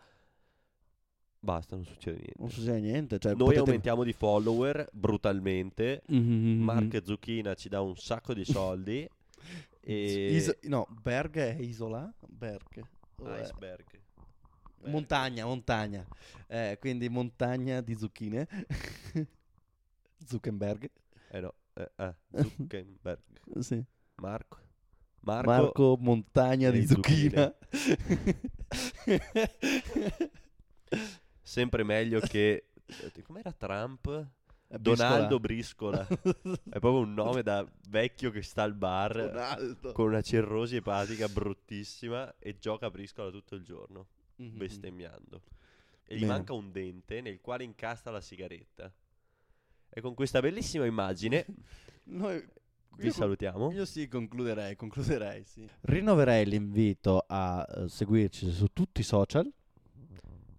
basta, 1.40 1.76
non 1.76 1.86
succede 1.86 2.18
niente. 2.18 2.34
Non 2.38 2.50
succede 2.52 2.80
niente. 2.80 3.20
Cioè, 3.20 3.32
Noi 3.32 3.40
potete- 3.46 3.60
aumentiamo 3.60 4.04
di 4.04 4.14
follower 4.14 4.90
brutalmente. 4.92 6.04
Mhm. 6.08 6.62
Mark 6.62 7.02
Zucchina 7.04 7.54
ci 7.56 7.70
dà 7.70 7.82
un 7.82 7.96
sacco 7.96 8.34
di 8.34 8.46
soldi. 8.46 9.08
e... 9.82 10.34
Is- 10.36 10.58
no, 10.64 10.88
Berg 11.02 11.36
è 11.38 11.58
isola? 11.60 12.12
Berg. 12.28 12.80
È- 12.80 13.42
Iceberg. 13.42 13.86
Montagna, 14.86 15.46
montagna. 15.46 16.06
Eh, 16.48 16.78
quindi 16.80 17.10
montagna 17.10 17.82
di 17.82 17.96
zucchine. 17.98 18.48
Zuckerberg. 20.26 20.90
Eh 21.32 21.40
no, 21.40 21.54
eh, 21.74 21.92
eh, 21.96 22.16
Zuckerberg. 22.58 23.22
Sì. 23.60 23.84
Marco. 24.16 24.60
Marco. 25.22 25.50
Marco, 25.50 25.98
Montagna 26.00 26.70
di 26.70 26.86
zucchina. 26.88 27.54
Sempre 31.42 31.84
meglio 31.84 32.20
che... 32.20 32.70
eh, 32.86 33.22
Com'era 33.24 33.52
Trump? 33.52 34.28
È 34.68 34.78
Donaldo 34.78 35.40
Briscola. 35.40 36.06
Briscola. 36.06 36.60
È 36.70 36.80
proprio 36.80 36.98
un 37.00 37.14
nome 37.14 37.42
da 37.42 37.66
vecchio 37.90 38.32
che 38.32 38.42
sta 38.42 38.64
al 38.64 38.74
bar 38.74 39.16
Donaldo. 39.16 39.92
con 39.94 40.08
una 40.08 40.22
cirrosi 40.22 40.76
epatica 40.78 41.28
bruttissima 41.30 42.36
e 42.38 42.58
gioca 42.58 42.88
a 42.88 42.90
briscola 42.92 43.30
tutto 43.32 43.56
il 43.56 43.64
giorno, 43.64 44.08
Mhm. 44.38 44.58
bestemmiando. 44.58 45.42
E 46.04 46.16
gli 46.16 46.20
Bene. 46.22 46.32
manca 46.34 46.54
un 46.54 46.72
dente 46.72 47.22
nel 47.22 47.40
quale 47.42 47.64
incasta 47.64 48.12
la 48.12 48.22
sigaretta. 48.22 48.94
E 49.90 50.02
con 50.02 50.14
questa 50.14 50.40
bellissima 50.40 50.86
immagine 50.86 51.46
Noi, 52.10 52.44
vi 52.98 53.06
io- 53.08 53.12
salutiamo. 53.12 53.72
Io 53.72 53.86
sì, 53.86 54.08
concluderei, 54.08 54.76
concluderei, 54.76 55.44
sì. 55.44 55.68
Rinnoverei 55.82 56.46
l'invito 56.46 57.24
a 57.28 57.66
eh, 57.68 57.88
seguirci 57.90 58.52
su 58.52 58.68
tutti 58.74 59.02
i 59.02 59.04
social. 59.04 59.52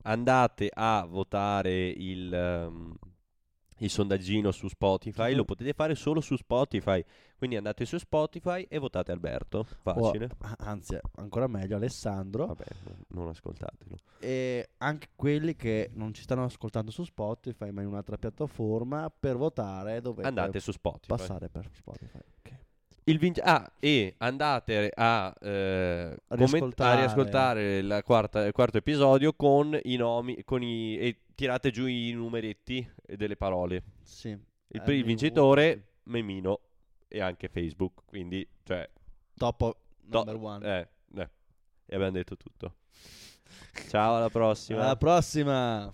Andate 0.03 0.71
a 0.73 1.05
votare 1.05 1.89
il, 1.89 2.33
ehm, 2.33 2.95
il 3.79 3.91
sondaggino 3.91 4.53
su 4.53 4.69
Spotify. 4.69 5.35
Lo 5.35 5.45
potete 5.45 5.73
fare 5.73 5.95
solo 5.95 6.21
su 6.21 6.37
Spotify. 6.37 7.05
Quindi 7.39 7.55
andate 7.57 7.85
su 7.85 7.99
Spotify 7.99 8.67
e 8.69 8.79
votate 8.79 9.13
Alberto. 9.13 9.63
Facile. 9.63 10.25
O, 10.41 10.55
anzi, 10.59 10.99
ancora 11.19 11.47
meglio, 11.47 11.77
Alessandro. 11.77 12.47
Vabbè, 12.47 12.65
non- 13.11 13.29
ascoltatelo. 13.29 13.95
E 14.19 14.71
anche 14.79 15.11
quelli 15.15 15.55
che 15.55 15.91
non 15.95 16.13
ci 16.13 16.23
stanno 16.23 16.43
ascoltando 16.43 16.91
su 16.91 17.05
Spotify, 17.05 17.71
ma 17.71 17.83
in 17.83 17.87
un'altra 17.87 18.19
piattaforma, 18.19 19.09
per 19.17 19.37
votare 19.37 20.01
dovete 20.01 20.27
Andate 20.27 20.59
su 20.59 20.73
Spotify. 20.73 21.07
passare 21.07 21.49
per 21.49 21.69
Spotify. 21.73 22.19
ok. 22.41 22.57
Il 23.05 23.19
vince- 23.19 23.41
ah, 23.43 23.71
e 23.79 24.15
andate 24.19 24.91
a, 24.93 25.33
eh, 25.41 26.17
riascoltare. 26.27 26.97
a 26.97 27.01
riascoltare 27.01 27.83
la 27.83 28.03
quarta- 28.03 28.45
il 28.45 28.53
quarto 28.53 28.79
episodio 28.79 29.33
con 29.33 29.79
i 29.85 29.95
nomi 29.97 30.43
con 30.45 30.63
i, 30.63 30.99
e 30.99 31.21
tirate 31.37 31.71
giù 31.71 31.87
i 31.87 32.11
numeretti 32.11 32.87
delle 33.07 33.37
parole. 33.37 33.83
Sì. 34.03 34.29
Il, 34.31 34.83
Eh, 34.85 34.93
il 34.93 35.05
vincitore, 35.05 35.85
Memino 36.09 36.61
e 37.09 37.21
anche 37.21 37.49
Facebook. 37.49 38.03
Quindi, 38.05 38.47
cioè, 38.63 38.89
Top 39.37 39.59
to- 39.59 39.77
number 40.25 40.37
one. 40.37 40.67
eh, 40.67 40.89
eh, 41.21 41.31
e 41.87 41.95
abbiamo 41.95 42.13
detto 42.13 42.37
tutto. 42.37 42.77
Ciao, 43.89 44.17
alla 44.17 44.29
prossima. 44.31 44.83
Alla 44.83 44.97
prossima. 44.97 45.93